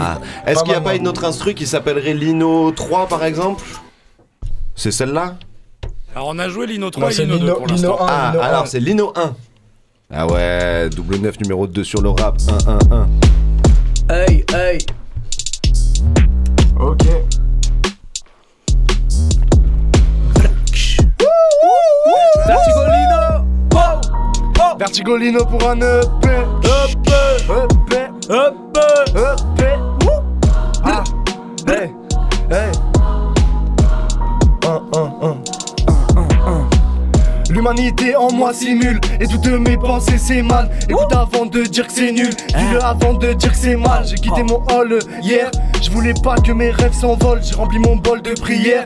Est-ce 0.46 0.62
qu'il 0.62 0.72
n'y 0.72 0.78
a 0.78 0.80
pas 0.80 0.94
une 0.94 1.08
autre 1.08 1.24
instru 1.24 1.54
qui 1.54 1.66
s'appellerait 1.66 2.14
Lino 2.14 2.70
3 2.70 3.06
par 3.08 3.24
exemple? 3.24 3.64
C'est 4.76 4.92
celle-là? 4.92 5.34
Alors 6.14 6.28
on 6.28 6.38
a 6.38 6.48
joué 6.48 6.66
Lino 6.66 6.90
3 6.90 7.02
Non, 7.04 7.08
et 7.10 7.12
c'est 7.12 7.24
Lino 7.24 7.38
2 7.38 7.44
Lino, 7.44 7.54
pour 7.56 7.66
Lino 7.66 7.88
l'instant. 7.90 8.04
1. 8.04 8.08
Ah, 8.08 8.30
Lino 8.32 8.42
1. 8.42 8.46
alors 8.46 8.66
c'est 8.66 8.80
Lino 8.80 9.12
1. 9.16 9.34
Ah 10.10 10.26
ouais, 10.26 10.88
double 10.90 11.16
9 11.16 11.40
numéro 11.40 11.66
2 11.66 11.84
sur 11.84 12.00
le 12.00 12.08
rap, 12.10 12.36
1, 12.66 12.70
1, 12.72 12.98
1. 14.08 14.14
Hey, 14.14 14.44
hey. 14.54 14.78
Ok. 16.80 17.02
Vertigolino. 24.76 24.76
Vertigolino 24.76 25.44
pour 25.46 25.68
un 25.68 25.80
EP. 25.80 26.28
EP. 26.64 27.10
EP. 27.48 28.08
EP. 28.28 28.80
EP. 29.16 29.78
Ah. 30.84 31.04
Hey. 31.66 31.90
Hey. 32.50 32.70
Un, 34.66 34.82
un, 34.94 35.12
un. 35.22 35.36
L'humanité 37.50 38.14
en 38.14 38.30
moi 38.30 38.52
simule 38.52 39.00
et 39.18 39.26
toutes 39.26 39.46
mes 39.46 39.78
pensées 39.78 40.18
c'est 40.18 40.42
mal. 40.42 40.70
Écoute 40.88 41.12
avant 41.12 41.46
de 41.46 41.62
dire 41.62 41.86
que 41.86 41.92
c'est 41.92 42.12
nul, 42.12 42.28
dis-le 42.28 42.82
avant 42.84 43.14
de 43.14 43.32
dire 43.32 43.52
que 43.52 43.56
c'est 43.56 43.76
mal. 43.76 44.06
J'ai 44.06 44.16
quitté 44.16 44.42
mon 44.42 44.62
hall 44.70 44.98
hier, 45.22 45.50
je 45.80 45.90
voulais 45.90 46.14
pas 46.22 46.36
que 46.36 46.52
mes 46.52 46.70
rêves 46.70 46.92
s'envolent. 46.92 47.42
J'ai 47.42 47.54
rempli 47.54 47.78
mon 47.78 47.96
bol 47.96 48.20
de 48.20 48.32
prière 48.32 48.84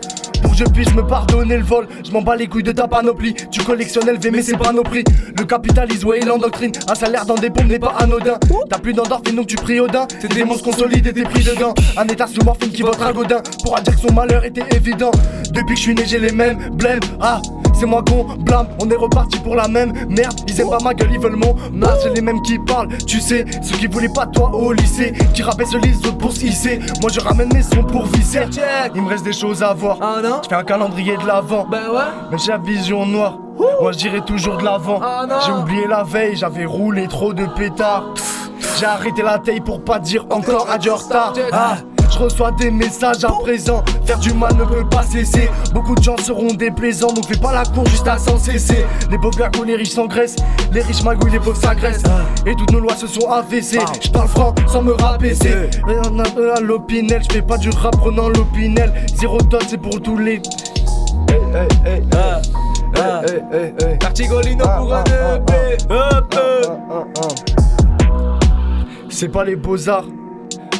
je 0.65 0.71
puisse 0.73 0.95
me 0.95 1.03
pardonner 1.03 1.57
le 1.57 1.65
vol. 1.65 1.89
Je 2.05 2.11
m'en 2.13 2.23
bats 2.23 2.37
les 2.37 2.47
couilles 2.47 2.63
de 2.63 2.73
ta 2.73 2.87
panoplie. 2.87 3.35
Tu 3.51 3.63
collectionnes 3.63 4.09
LV, 4.09 4.31
mais 4.33 4.43
c'est 4.43 4.57
pas 4.57 4.73
nos 4.73 4.83
prix. 4.83 5.05
Le 5.37 5.45
capitalisme, 5.45 6.09
ouais, 6.09 6.21
il 6.23 6.31
endoctrine. 6.31 6.73
Un 6.89 6.95
salaire 6.95 7.27
dans 7.27 7.35
des 7.35 7.51
pompes 7.51 7.67
n'est 7.67 7.79
pas 7.79 7.95
anodin. 7.99 8.39
T'as 8.71 8.79
plus 8.79 8.93
d'endorphine, 8.93 9.37
donc 9.37 9.47
tu 9.47 9.57
pries 9.57 9.81
Odin. 9.81 10.07
Tes 10.07 10.29
démons 10.29 10.57
se 10.57 10.63
consolident 10.63 11.09
et 11.09 11.13
t'es 11.13 11.23
pris 11.23 11.45
dedans. 11.45 11.75
Un 11.97 12.07
état 12.07 12.27
sous 12.27 12.43
morphine 12.45 12.71
qui 12.71 12.83
vote 12.83 13.01
un 13.01 13.13
godin. 13.13 13.43
Pourra 13.65 13.81
dire 13.81 13.95
que 13.95 14.01
son 14.01 14.15
malheur 14.15 14.45
était 14.45 14.65
évident. 14.75 15.11
Depuis 15.53 15.75
que 15.75 15.81
je 15.81 15.83
suis 15.83 15.95
né, 15.95 16.05
j'ai 16.07 16.19
les 16.19 16.33
mêmes 16.33 16.71
blêmes. 16.73 17.01
Ah, 17.21 17.41
c'est 17.83 17.89
moi 17.89 18.05
qu'on 18.09 18.23
blâme, 18.37 18.69
on 18.81 18.89
est 18.89 18.97
reparti 18.97 19.41
pour 19.41 19.57
la 19.57 19.67
même 19.67 19.93
merde. 20.09 20.39
Ils 20.47 20.61
aiment 20.61 20.71
pas 20.71 20.79
ma 20.85 20.95
gueule, 20.95 21.11
ils 21.13 21.19
veulent 21.19 21.35
mon 21.35 21.57
mal. 21.73 21.99
C'est 22.01 22.15
les 22.15 22.21
mêmes 22.21 22.41
qui 22.43 22.57
parlent, 22.61 22.87
tu 23.09 23.21
sais. 23.21 23.45
Ceux 23.61 23.77
qui 23.77 23.89
voulaient 23.89 24.13
pas 24.15 24.27
toi 24.27 24.55
au 24.55 24.73
lycée, 24.73 25.13
qui 25.35 25.43
rabaissent 25.43 25.75
les 25.75 25.97
autres 25.97 26.17
pour 26.17 26.33
se 26.33 26.45
hisser. 26.45 26.79
Moi 27.01 27.11
je 27.13 27.19
ramène 27.19 27.53
mes 27.53 27.63
sons 27.63 27.83
pour 27.83 28.07
visser. 28.07 28.43
Il 28.95 29.03
me 29.03 29.09
reste 29.09 29.25
des 29.25 29.33
choses 29.33 29.65
à 29.65 29.73
voir. 29.75 29.99
Ah 30.01 30.21
non 30.23 30.43
Je 30.45 30.49
fais 30.49 30.55
un 30.55 30.63
calendrier 30.63 31.17
de 31.17 31.27
l'avant. 31.27 31.67
Ben 31.69 31.91
ouais 31.91 32.03
Mais 32.31 32.39
j'ai 32.39 32.53
la 32.53 32.59
vision 32.59 33.05
noire. 33.05 33.39
Moi 33.81 33.91
je 33.91 33.99
dirais 33.99 34.21
toujours 34.25 34.59
de 34.59 34.65
l'avant. 34.65 35.01
Ah. 35.03 35.27
J'ai 35.45 35.53
oublié 35.53 35.89
la 35.89 36.05
veille, 36.05 36.37
j'avais 36.37 36.67
roulé 36.67 37.09
trop 37.09 37.35
de 37.35 37.47
pétards. 37.47 38.15
J'ai 38.79 38.87
arrêté 38.87 39.23
la 39.23 39.41
taille 39.41 39.61
pour 39.61 39.83
pas 39.83 39.99
dire 39.99 40.25
encore 40.31 40.69
à 40.71 40.79
du 40.79 40.89
retard. 40.89 41.33
Ah, 41.51 41.79
reçois 42.23 42.53
des 42.53 42.71
messages 42.71 43.25
à 43.25 43.29
présent. 43.29 43.83
Faire 44.05 44.19
du 44.19 44.33
mal 44.33 44.55
ne 44.57 44.65
peut 44.65 44.89
pas 44.89 45.03
cesser. 45.03 45.51
Beaucoup 45.73 45.95
de 45.95 46.03
gens 46.03 46.17
seront 46.17 46.55
déplaisants, 46.55 47.13
donc 47.13 47.27
fais 47.27 47.39
pas 47.39 47.53
la 47.53 47.65
cour 47.65 47.87
juste 47.87 48.07
à 48.07 48.19
s'en 48.19 48.39
cesser. 48.39 48.85
Les 49.11 49.19
pauvres 49.19 49.39
gagouilles, 49.39 49.69
les 49.69 49.77
riches 49.77 49.91
s'engraissent. 49.91 50.37
Les 50.73 50.83
riches 50.83 51.03
magouilles, 51.03 51.33
les 51.33 51.41
pauvres 51.41 51.61
s'agressent. 51.61 52.03
Et 52.47 52.55
toutes 52.55 52.71
nos 52.73 52.81
lois 52.81 52.97
se 52.97 53.07
sont 53.07 53.29
affaissées. 53.29 53.81
Je 54.01 54.11
parle 54.11 54.29
franc 54.29 54.55
sans 54.67 54.83
me 54.83 54.93
rabaisser. 54.93 55.71
Rien 55.87 56.03
à 56.55 56.61
l'opinel, 56.61 57.23
je 57.29 57.35
fais 57.35 57.43
pas 57.43 57.59
du 57.59 57.71
rap 57.71 57.97
prenant 57.97 58.29
l'opinel. 58.29 58.93
Zéro 59.17 59.39
dot, 59.39 59.65
c'est 59.69 59.79
pour 59.79 60.01
tous 60.01 60.17
les. 60.17 60.41
Hey, 61.85 62.03
Ah, 62.15 62.41
ah. 62.97 63.23
pour 64.79 64.95
un 64.95 65.05
EP. 65.05 65.77
C'est 69.09 69.29
pas 69.29 69.45
les 69.45 69.57
beaux-arts. 69.57 70.05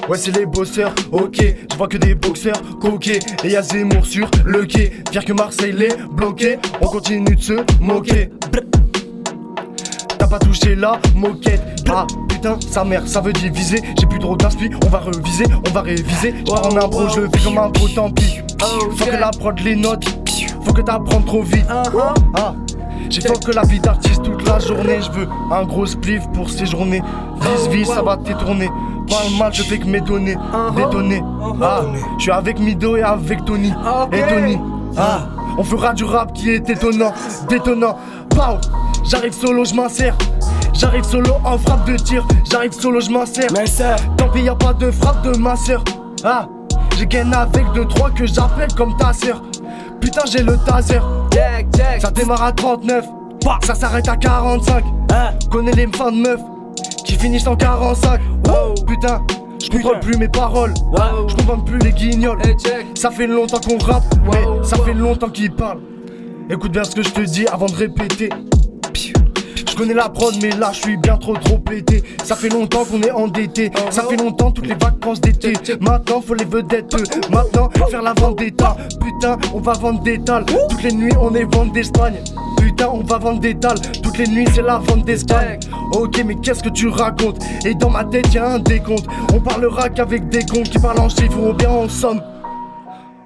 Ouais, 0.09 0.19
c'est 0.19 0.37
les 0.37 0.47
bosseurs, 0.47 0.93
ok. 1.13 1.39
Je 1.71 1.77
vois 1.77 1.87
que 1.89 1.97
des 1.97 2.15
boxeurs 2.15 2.61
coqués. 2.81 3.21
Et 3.45 3.51
y'a 3.51 3.63
Zemmour 3.63 4.05
sur 4.05 4.29
le 4.45 4.65
quai. 4.65 4.93
Pire 5.11 5.25
que 5.25 5.33
Marseille 5.33 5.73
les 5.73 5.91
bloqué. 6.11 6.59
On 6.81 6.87
continue 6.87 7.37
de 7.37 7.41
se 7.41 7.53
moquer. 7.81 8.31
T'as 10.19 10.27
pas 10.27 10.39
touché 10.41 10.75
la 10.75 11.01
moquette. 11.15 11.63
Ah 11.89 12.07
putain, 12.29 12.59
sa 12.69 12.85
mère, 12.85 13.07
ça 13.07 13.21
veut 13.21 13.33
diviser. 13.33 13.81
J'ai 13.99 14.07
plus 14.07 14.19
trop 14.19 14.37
d'inspi, 14.37 14.71
on 14.85 14.89
va 14.89 14.99
reviser, 14.99 15.45
on 15.67 15.71
va 15.71 15.83
réviser. 15.83 16.35
Je 16.47 16.51
en 16.51 16.77
impro, 16.77 17.09
je 17.09 17.21
fais 17.21 17.45
comme 17.45 17.59
un 17.59 17.71
pro, 17.71 17.89
tant 17.89 18.11
pis. 18.11 18.41
Faut 18.61 19.05
que 19.05 19.11
la 19.11 19.31
prod 19.31 19.59
les 19.61 19.77
notes. 19.77 20.05
Faut 20.65 20.73
que 20.73 20.83
t'apprennes 20.83 21.25
trop 21.25 21.43
vite. 21.43 21.67
Ah. 21.69 22.55
J'ai 23.13 23.21
fait 23.21 23.45
que 23.45 23.53
la 23.53 23.61
vie 23.65 23.79
d'artiste 23.79 24.23
toute 24.23 24.49
la 24.49 24.59
journée. 24.59 24.99
Je 25.03 25.11
veux 25.11 25.29
un 25.51 25.65
gros 25.65 25.85
spliff 25.85 26.27
pour 26.33 26.49
ces 26.49 26.65
journées. 26.65 27.03
Vis, 27.43 27.69
vis, 27.69 27.85
ça 27.85 28.01
va 28.01 28.17
t'étourner. 28.17 28.69
Pas 29.07 29.17
le 29.31 29.39
mal, 29.39 29.53
je 29.53 29.63
fais 29.63 29.79
que 29.79 29.87
m'étonner. 29.87 30.35
Détonner. 30.75 31.23
Ah, 31.61 31.83
je 32.17 32.23
suis 32.23 32.31
avec 32.31 32.59
Mido 32.59 32.97
et 32.97 33.03
avec 33.03 33.45
Tony. 33.45 33.71
Et 34.13 34.23
Tony. 34.23 34.59
Ah, 34.97 35.27
on 35.59 35.63
fera 35.63 35.93
du 35.93 36.05
rap 36.05 36.33
qui 36.33 36.53
est 36.53 36.71
étonnant. 36.71 37.13
Détonnant. 37.51 37.99
Pow, 38.31 38.57
j'arrive 39.05 39.35
solo, 39.35 39.67
je 39.67 39.75
m'insère. 39.75 40.17
J'arrive 40.73 41.05
solo 41.05 41.35
en 41.45 41.59
frappe 41.59 41.85
de 41.87 41.97
tir. 41.99 42.27
J'arrive 42.51 42.73
solo, 42.73 43.01
je 43.01 43.11
m'insère. 43.11 43.51
Tant 44.17 44.31
pis, 44.31 44.41
y 44.41 44.49
a 44.49 44.55
pas 44.55 44.73
de 44.73 44.91
frappe 44.91 45.23
de 45.23 45.37
ma 45.37 45.55
sœur. 45.55 45.85
Ah, 46.25 46.49
j'ai 46.97 47.07
gagné 47.07 47.35
avec 47.35 47.71
deux 47.75 47.85
trois 47.85 48.09
que 48.09 48.25
j'appelle 48.25 48.73
comme 48.75 48.97
ta 48.97 49.13
sœur. 49.13 49.43
Putain, 50.01 50.23
j'ai 50.25 50.43
le 50.43 50.57
taser. 50.65 51.01
Jack, 51.33 51.67
Jack. 51.77 52.01
Ça 52.01 52.11
démarre 52.11 52.43
à 52.43 52.53
39, 52.53 53.07
ça 53.63 53.75
s'arrête 53.75 54.09
à 54.09 54.17
45. 54.17 54.85
Hein? 55.13 55.31
Connais 55.51 55.73
les 55.73 55.87
fins 55.89 56.13
de 56.13 56.17
meufs 56.17 56.41
qui 57.05 57.15
finissent 57.15 57.47
en 57.47 57.57
45. 57.57 58.21
Wow. 58.47 58.75
Putain, 58.87 59.23
je 59.63 59.71
contrôle 59.71 60.01
plus 60.01 60.17
mes 60.17 60.29
paroles. 60.29 60.75
Wow. 60.91 61.29
Je 61.29 61.37
comprends 61.37 61.59
plus 61.59 61.79
les 61.79 61.93
guignols. 61.93 62.39
Hey. 62.45 62.57
Ça 62.95 63.11
fait 63.11 63.27
longtemps 63.27 63.61
qu'on 63.61 63.79
rappe, 63.79 64.05
mais 64.31 64.65
ça 64.65 64.77
fait 64.79 64.95
longtemps 64.95 65.31
qu'ils 65.31 65.53
parlent. 65.53 65.81
Écoute 66.51 66.73
bien 66.73 66.85
ce 66.85 66.95
que 66.95 67.03
je 67.03 67.11
te 67.11 67.21
dis 67.21 67.47
avant 67.47 67.67
de 67.67 67.75
répéter. 67.75 68.29
Connais 69.83 69.95
la 69.95 70.09
prod, 70.09 70.33
mais 70.41 70.51
là 70.51 70.71
je 70.73 70.81
suis 70.81 70.97
bien 70.97 71.17
trop 71.17 71.35
trop 71.35 71.59
pété. 71.59 72.05
Ça 72.23 72.37
fait 72.37 72.49
longtemps 72.49 72.85
qu'on 72.85 73.03
est 73.03 73.11
endetté. 73.11 73.73
Ça 73.91 74.05
fait 74.05 74.17
longtemps 74.17 74.53
toutes 74.53 74.69
les 74.69 74.77
vacances 74.77 75.21
d'été. 75.21 75.55
Maintenant 75.81 76.21
faut 76.21 76.35
les 76.35 76.45
vedettes. 76.45 76.95
Maintenant 77.31 77.69
faire 77.91 78.03
la 78.03 78.13
vente 78.13 78.39
d'état. 78.39 78.77
Putain, 79.01 79.39
on 79.53 79.59
va 79.59 79.73
vendre 79.73 80.01
des. 80.03 80.21
Toutes 80.21 80.83
les 80.85 80.93
nuits 80.93 81.13
on 81.21 81.35
est 81.35 81.53
vente 81.53 81.73
d'Espagne. 81.73 82.23
Putain, 82.59 82.91
on 82.93 83.03
va 83.03 83.19
vendre 83.19 83.41
des. 83.41 83.57
Toutes 83.57 84.19
les 84.19 84.29
nuits 84.29 84.47
c'est 84.55 84.63
la 84.63 84.79
vente 84.79 85.05
d'Espagne. 85.05 85.59
Ok, 85.95 86.23
mais 86.25 86.37
qu'est-ce 86.37 86.63
que 86.63 86.69
tu 86.69 86.87
racontes? 86.87 87.43
Et 87.65 87.75
dans 87.75 87.91
ma 87.91 88.05
tête 88.05 88.33
y'a 88.33 88.47
un 88.47 88.59
décompte. 88.61 89.07
On 89.35 89.41
parlera 89.41 89.89
qu'avec 89.89 90.29
des 90.29 90.45
cons 90.45 90.63
qui 90.63 90.79
parlent 90.79 91.01
en 91.01 91.09
chiffres 91.09 91.41
ou 91.41 91.53
bien 91.55 91.71
en 91.71 91.89
somme. 91.89 92.23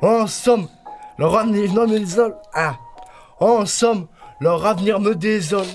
En 0.01 0.27
somme, 0.27 0.69
leur 1.19 1.37
avenir 1.37 1.75
me 1.75 1.99
désole. 1.99 2.35
Ah. 2.55 2.77
En 3.41 3.67
somme, 3.67 4.07
leur 4.41 4.65
avenir 4.65 5.01
me 5.01 5.15
désole. 5.15 5.67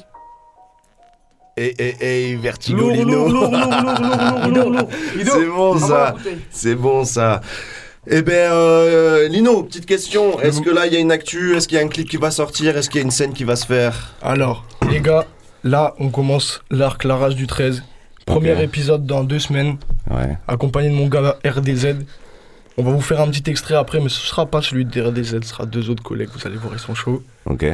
Lourd, 1.58 3.06
lourd, 3.06 3.30
lourd. 3.30 4.88
C'est 5.26 5.46
bon 5.46 5.78
ça. 5.78 6.16
C'est 6.50 6.76
bon 6.76 7.06
ça. 7.06 7.42
Eh 8.08 8.22
ben, 8.24 8.52
euh, 8.52 9.28
Lino, 9.28 9.64
petite 9.64 9.86
question. 9.86 10.40
Est-ce 10.40 10.62
que 10.62 10.70
là, 10.72 10.88
il 10.88 10.94
y 10.94 10.96
a 10.96 11.00
une 11.00 11.12
actu? 11.12 11.56
Est-ce 11.56 11.68
qu'il 11.68 11.78
y 11.78 11.82
a 11.82 11.84
un 11.84 11.88
clip 11.88 12.10
qui 12.10 12.18
va 12.18 12.32
sortir? 12.32 12.76
Est-ce 12.76 12.90
qu'il 12.90 13.00
y 13.00 13.04
a 13.04 13.06
une 13.06 13.12
scène 13.12 13.34
qui 13.34 13.44
va 13.44 13.56
se 13.56 13.66
faire? 13.66 14.16
Alors, 14.24 14.66
les 14.90 15.02
gars, 15.02 15.26
là, 15.64 15.94
on 16.00 16.10
commence 16.10 16.62
l'arc 16.72 17.04
La 17.04 17.16
Rage 17.16 17.36
du 17.36 17.46
13. 17.48 17.84
Premier 18.26 18.62
épisode 18.64 19.06
dans 19.06 19.24
deux 19.24 19.40
semaines, 19.40 19.78
Ouais. 20.10 20.38
accompagné 20.48 20.90
de 20.90 20.94
mon 20.96 21.08
gars 21.08 21.38
RDZ. 21.46 21.96
On 22.78 22.84
va 22.84 22.92
vous 22.92 23.02
faire 23.02 23.20
un 23.20 23.30
petit 23.30 23.50
extrait 23.50 23.76
après, 23.76 24.00
mais 24.00 24.10
ce 24.10 24.20
sera 24.26 24.46
pas 24.46 24.62
celui 24.62 24.86
de 24.86 25.02
RDZ, 25.02 25.42
ce 25.42 25.50
sera 25.50 25.66
deux 25.66 25.90
autres 25.90 26.04
collègues, 26.04 26.30
vous 26.34 26.48
allez 26.48 26.56
voir, 26.56 26.74
ils 26.74 26.80
sont 26.80 26.96
chauds. 26.96 27.22
Ok. 27.46 27.66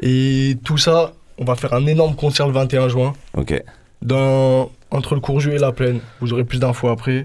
Et 0.00 0.56
tout 0.64 0.78
ça, 0.78 1.12
on 1.38 1.44
va 1.44 1.54
faire 1.54 1.72
un 1.72 1.86
énorme 1.86 2.14
concert 2.14 2.46
le 2.46 2.52
21 2.52 2.88
juin, 2.88 3.12
Ok. 3.36 3.62
dans, 4.02 4.70
entre 4.90 5.14
le 5.14 5.20
Courjus 5.20 5.52
et 5.54 5.58
la 5.58 5.72
Plaine. 5.72 6.00
Vous 6.20 6.32
aurez 6.32 6.44
plus 6.44 6.58
d'infos 6.58 6.88
après, 6.88 7.24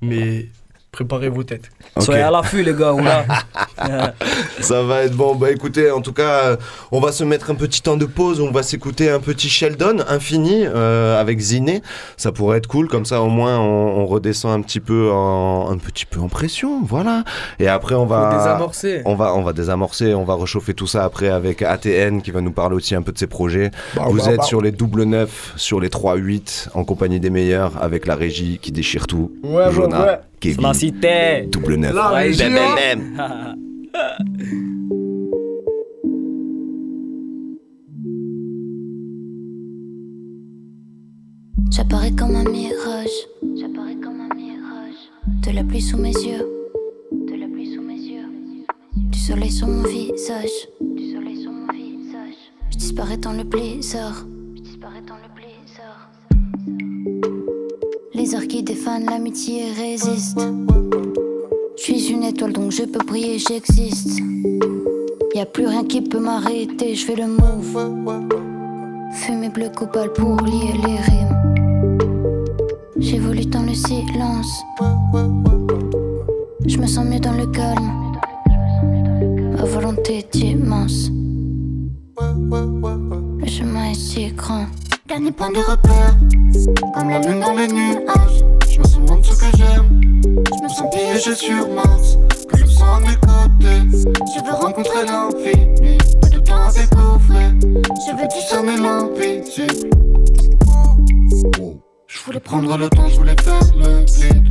mais 0.00 0.46
préparez 0.94 1.28
vos 1.28 1.42
têtes. 1.42 1.70
Soyez 1.98 2.22
à 2.22 2.30
l'affût, 2.30 2.62
les 2.62 2.74
gars, 2.74 2.92
ou 2.92 3.00
là. 3.00 3.24
Ça 4.60 4.82
va 4.82 5.02
être 5.02 5.14
bon. 5.14 5.34
Bah 5.34 5.50
écoutez, 5.50 5.90
en 5.90 6.00
tout 6.00 6.12
cas, 6.12 6.44
euh, 6.44 6.56
on 6.92 7.00
va 7.00 7.12
se 7.12 7.24
mettre 7.24 7.50
un 7.50 7.54
petit 7.54 7.82
temps 7.82 7.96
de 7.96 8.06
pause. 8.06 8.40
On 8.40 8.50
va 8.50 8.62
s'écouter 8.62 9.10
un 9.10 9.20
petit 9.20 9.48
Sheldon 9.48 9.98
Infini 10.08 10.64
euh, 10.64 11.20
avec 11.20 11.38
Ziné. 11.40 11.82
Ça 12.16 12.32
pourrait 12.32 12.58
être 12.58 12.66
cool. 12.68 12.88
Comme 12.88 13.04
ça, 13.04 13.20
au 13.20 13.28
moins, 13.28 13.58
on, 13.58 14.02
on 14.02 14.06
redescend 14.06 14.52
un 14.52 14.62
petit 14.62 14.80
peu 14.80 15.10
en 15.10 15.70
un 15.70 15.78
petit 15.78 16.06
peu 16.06 16.20
en 16.20 16.28
pression. 16.28 16.82
Voilà. 16.84 17.24
Et 17.58 17.68
après, 17.68 17.94
on 17.94 18.06
va 18.06 18.36
désamorcer. 18.36 19.02
On 19.04 19.14
va, 19.14 19.34
on 19.34 19.42
va 19.42 19.52
désamorcer, 19.52 20.14
on 20.14 20.24
va 20.24 20.36
réchauffer 20.36 20.74
tout 20.74 20.86
ça 20.86 21.04
après 21.04 21.28
avec 21.28 21.62
ATN 21.62 22.22
qui 22.22 22.30
va 22.30 22.40
nous 22.40 22.52
parler 22.52 22.76
aussi 22.76 22.94
un 22.94 23.02
peu 23.02 23.12
de 23.12 23.18
ses 23.18 23.26
projets. 23.26 23.70
Bah, 23.96 24.04
Vous 24.08 24.18
bah, 24.18 24.30
êtes 24.30 24.38
bah. 24.38 24.42
sur 24.44 24.60
les 24.60 24.72
double 24.72 25.04
neuf, 25.04 25.52
sur 25.56 25.80
les 25.80 25.88
3-8, 25.88 26.68
en 26.74 26.84
compagnie 26.84 27.20
des 27.20 27.30
meilleurs, 27.30 27.82
avec 27.82 28.06
la 28.06 28.14
régie 28.14 28.58
qui 28.60 28.72
déchire 28.72 29.06
tout. 29.06 29.32
Ouais, 29.42 29.70
Jonah, 29.72 30.00
ouais, 30.00 30.06
ouais. 30.06 30.18
Kevin, 30.44 30.62
La 30.62 30.74
cité. 30.74 31.48
double 31.50 31.76
neuf. 31.76 31.94
La 31.94 32.10
bam. 32.76 33.00
J'apparais 41.70 42.10
comme 42.10 42.36
un 42.36 42.44
mirage. 42.44 43.08
J'apparais 43.58 43.94
comme 43.94 44.20
un 44.20 44.34
mirage. 44.34 45.08
De 45.46 45.50
la 45.50 45.64
pluie 45.64 45.80
sous 45.80 45.96
mes 45.96 46.12
yeux. 46.12 46.46
De 47.10 47.36
la 47.40 47.46
pluie 47.46 47.74
sous 47.74 47.80
mes 47.80 47.94
yeux. 47.94 48.28
Du 48.96 49.18
soleil 49.18 49.50
sur 49.50 49.66
mon 49.66 49.82
visage. 49.84 50.68
Du 50.78 51.10
soleil 51.10 51.40
sur 51.40 51.52
mon 51.52 51.72
visage. 51.72 52.52
Je 52.70 52.76
disparais 52.76 53.16
dans 53.16 53.32
le 53.32 53.44
blizzard. 53.44 54.26
Les 58.24 58.34
heures 58.34 58.48
qui 58.48 58.62
défanent 58.62 59.04
l'amitié 59.04 59.64
résistent. 59.76 60.40
Je 61.76 61.82
suis 61.82 62.10
une 62.10 62.22
étoile 62.22 62.54
donc 62.54 62.70
je 62.70 62.84
peux 62.84 63.04
briller, 63.04 63.38
j'existe. 63.38 64.18
Y 65.34 65.40
a 65.40 65.44
plus 65.44 65.66
rien 65.66 65.84
qui 65.84 66.00
peut 66.00 66.20
m'arrêter, 66.20 66.94
je 66.94 67.04
fais 67.04 67.16
le 67.16 67.26
move. 67.26 68.40
Fumée 69.12 69.50
bleu 69.50 69.68
cobalt 69.68 70.14
pour 70.14 70.40
lier 70.40 70.72
les 70.86 70.96
rimes. 70.96 71.98
J'évolue 72.96 73.44
dans 73.44 73.60
le 73.60 73.74
silence. 73.74 74.62
Je 76.64 76.78
me 76.78 76.86
sens 76.86 77.04
mieux 77.04 77.20
dans 77.20 77.34
le 77.34 77.46
calme. 77.48 77.92
Ma 79.54 79.64
volonté 79.64 80.20
est 80.20 80.34
immense. 80.36 81.10
Grand. 85.14 85.20
Dernier 85.20 85.32
point 85.32 85.50
de 85.50 85.58
repère. 85.58 86.16
Comme 86.94 87.10
la 87.10 87.20
lune 87.20 87.40
dans 87.40 87.54
les 87.54 87.68
nuages. 87.68 88.44
Je 88.70 88.78
me 88.78 88.84
sens 88.84 88.98
loin 89.06 89.16
de 89.18 89.24
ce 89.24 89.32
que 89.32 89.56
j'aime. 89.56 90.02
Je 90.22 90.62
me 90.62 90.68
sens 90.68 90.90
piégé 90.90 91.34
sur 91.34 91.68
Mars. 91.70 92.18
Que 92.48 92.66
sang 92.66 92.66
sens 92.66 92.96
à 92.96 93.00
mes 93.00 93.16
côtés. 93.16 93.80
Je 94.36 94.44
veux 94.44 94.52
rencontrer 94.52 95.04
l'infini, 95.06 95.98
pas 96.20 96.28
de 96.28 96.38
temps 96.38 96.62
à 96.62 96.72
découvrir. 96.72 97.54
Je 97.62 98.16
veux 98.16 98.28
discerner 98.28 98.76
l'invisible. 98.76 99.90
Je 102.06 102.24
voulais 102.24 102.40
prendre 102.40 102.76
le 102.76 102.88
temps, 102.88 103.08
je 103.08 103.16
voulais 103.16 103.36
faire 103.42 103.60
le 103.76 104.04
vide. 104.04 104.44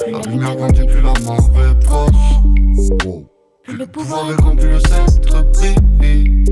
Plus 0.00 0.12
la 0.12 0.20
lumière 0.30 0.56
grandit, 0.56 0.86
plus 0.86 1.02
la 1.02 1.12
mort 1.24 1.50
est 1.58 1.84
proche. 1.84 2.10
Plus 3.62 3.76
le 3.76 3.86
pouvoir 3.86 4.30
est 4.30 4.36
grand, 4.36 4.56
plus 4.56 4.68
le 4.68 4.78
sceptre 4.78 5.44
brille. 5.54 6.44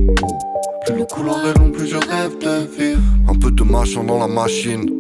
Plus 0.91 0.99
le 0.99 1.05
couloir 1.05 1.47
est 1.47 1.57
long, 1.57 1.71
plus 1.71 1.87
je 1.87 1.97
rêve 1.97 2.39
de 2.41 2.67
vivre. 2.77 3.01
Un 3.29 3.35
peu 3.39 3.51
de 3.53 3.63
machin 3.63 4.03
dans 4.03 4.19
la 4.19 4.27
machine. 4.27 4.91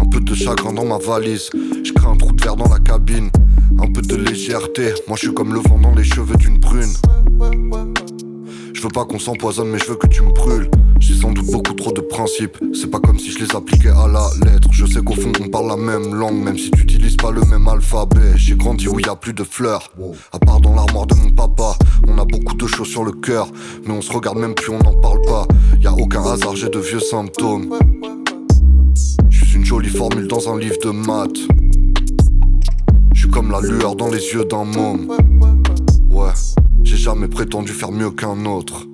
Un 0.00 0.08
peu 0.08 0.20
de 0.20 0.34
chagrin 0.34 0.72
dans 0.72 0.86
ma 0.86 0.96
valise. 0.96 1.50
Je 1.84 1.92
crée 1.92 2.06
un 2.06 2.16
trou 2.16 2.32
de 2.32 2.42
verre 2.42 2.56
dans 2.56 2.70
la 2.70 2.78
cabine. 2.78 3.28
Un 3.78 3.92
peu 3.92 4.00
de 4.00 4.16
légèreté. 4.16 4.94
Moi 5.08 5.16
je 5.16 5.26
suis 5.26 5.34
comme 5.34 5.52
le 5.52 5.60
vent 5.60 5.78
dans 5.78 5.94
les 5.94 6.04
cheveux 6.04 6.36
d'une 6.36 6.58
brune. 6.58 6.92
Je 8.72 8.80
veux 8.82 8.88
pas 8.88 9.04
qu'on 9.04 9.18
s'empoisonne, 9.18 9.68
mais 9.68 9.78
je 9.78 9.86
veux 9.86 9.96
que 9.96 10.06
tu 10.06 10.22
me 10.22 10.32
brûles. 10.32 10.70
J'ai 11.00 11.14
sans 11.14 11.32
doute 11.32 11.50
beaucoup 11.50 11.74
trop 11.74 11.92
de 11.92 12.00
principes. 12.00 12.58
C'est 12.74 12.90
pas 12.90 13.00
comme 13.00 13.18
si 13.18 13.30
je 13.30 13.44
les 13.44 13.56
appliquais 13.56 13.90
à 13.90 14.06
la 14.08 14.28
lettre. 14.44 14.68
Je 14.72 14.86
sais 14.86 15.02
qu'au 15.02 15.14
fond 15.14 15.32
on 15.40 15.48
parle 15.48 15.68
la 15.68 15.76
même 15.76 16.14
langue, 16.14 16.42
même 16.42 16.58
si 16.58 16.70
tu 16.70 16.86
pas 17.22 17.30
le 17.30 17.42
même 17.42 17.68
alphabet. 17.68 18.36
J'ai 18.36 18.56
grandi 18.56 18.88
où 18.88 18.98
y 18.98 19.08
a 19.08 19.14
plus 19.14 19.32
de 19.32 19.44
fleurs. 19.44 19.92
À 20.32 20.38
part 20.40 20.60
dans 20.60 20.74
l'armoire 20.74 21.06
de 21.06 21.14
mon 21.14 21.30
papa, 21.30 21.76
on 22.08 22.18
a 22.18 22.24
beaucoup 22.24 22.56
de 22.56 22.66
choses 22.66 22.88
sur 22.88 23.04
le 23.04 23.12
cœur, 23.12 23.48
mais 23.86 23.92
on 23.92 24.02
se 24.02 24.12
regarde 24.12 24.38
même 24.38 24.54
plus, 24.54 24.72
on 24.72 24.78
n'en 24.78 24.94
parle 25.00 25.20
pas. 25.22 25.46
Y 25.80 25.86
a 25.86 25.92
aucun 25.92 26.24
hasard, 26.24 26.56
j'ai 26.56 26.68
de 26.68 26.80
vieux 26.80 27.00
symptômes. 27.00 27.78
Je 29.30 29.44
suis 29.44 29.56
une 29.56 29.64
jolie 29.64 29.88
formule 29.88 30.26
dans 30.26 30.52
un 30.52 30.58
livre 30.58 30.78
de 30.82 30.90
maths. 30.90 31.38
Je 33.14 33.20
suis 33.20 33.30
comme 33.30 33.52
la 33.52 33.60
lueur 33.60 33.94
dans 33.94 34.08
les 34.08 34.32
yeux 34.32 34.44
d'un 34.44 34.64
môme. 34.64 35.08
Ouais, 36.10 36.32
j'ai 36.84 36.96
jamais 36.96 37.28
prétendu 37.28 37.72
faire 37.72 37.92
mieux 37.92 38.10
qu'un 38.10 38.44
autre. 38.44 38.86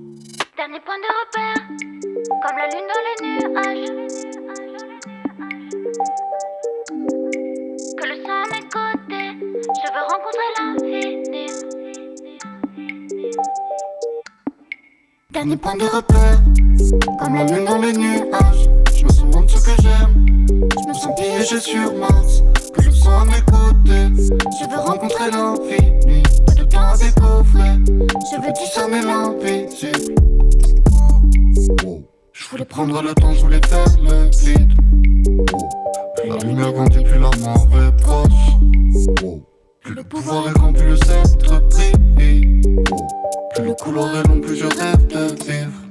Dernier 0.57 0.81
point 0.81 0.99
de 0.99 1.09
repère, 1.21 1.61
comme 2.43 2.57
la 2.57 2.67
lune 2.69 2.87
dans 2.89 3.03
les 3.07 3.17
nuages. 3.27 3.89
Que 7.97 8.05
le 8.07 8.17
sang 8.23 8.39
à 8.43 8.47
mes 8.53 8.65
côtés, 8.69 9.31
je 9.63 9.89
veux 9.93 10.05
rencontrer 10.11 10.49
l'infini. 10.59 11.47
Dernier 15.31 15.57
point 15.57 15.77
de 15.77 15.85
repère, 15.85 16.41
comme 17.19 17.35
la 17.35 17.45
lune 17.45 17.65
dans 17.65 17.79
les 17.79 17.93
nuages. 17.93 18.69
Je 18.97 19.05
me 19.05 19.11
sens 19.11 19.33
loin 19.33 19.43
de 19.43 19.51
ce 19.51 19.65
que 19.65 19.83
j'aime. 19.83 20.27
Je 20.49 20.89
me 20.89 20.95
sens 20.95 21.15
piégé 21.17 21.61
sur 21.61 21.95
Mars. 21.95 22.43
Que 22.75 22.83
le 22.83 22.91
sang 22.91 23.21
à 23.21 23.25
mes 23.25 23.43
côtés, 23.43 24.09
je 24.61 24.69
veux 24.69 24.81
rencontrer 24.81 25.31
l'infini. 25.31 26.23
Je 28.31 28.41
veux 28.41 28.53
discerner 28.53 29.03
l'invisible. 29.03 30.15
Je 32.33 32.49
voulais 32.49 32.65
prendre 32.65 33.03
le 33.03 33.15
temps, 33.15 33.33
je 33.33 33.41
voulais 33.41 33.61
faire 33.67 33.85
le 34.03 34.31
vide. 34.31 34.73
Plus 36.17 36.29
la 36.29 36.37
lumière 36.39 36.73
grandit, 36.73 37.03
plus 37.03 37.19
la 37.19 37.31
mort 37.39 37.69
est 37.83 37.97
proche. 38.03 38.31
Plus 39.83 39.95
le 39.95 40.03
pouvoir 40.05 40.49
est 40.49 40.53
grand, 40.53 40.73
plus 40.73 40.87
le 40.87 40.97
sceptre 40.97 41.61
brille. 42.15 42.63
Plus 43.55 43.65
le 43.65 43.75
couloir 43.75 44.17
est 44.17 44.29
long, 44.29 44.41
plus 44.41 44.57
je 44.57 44.67
rêve 44.67 45.07
de 45.09 45.27
vivre. 45.45 45.83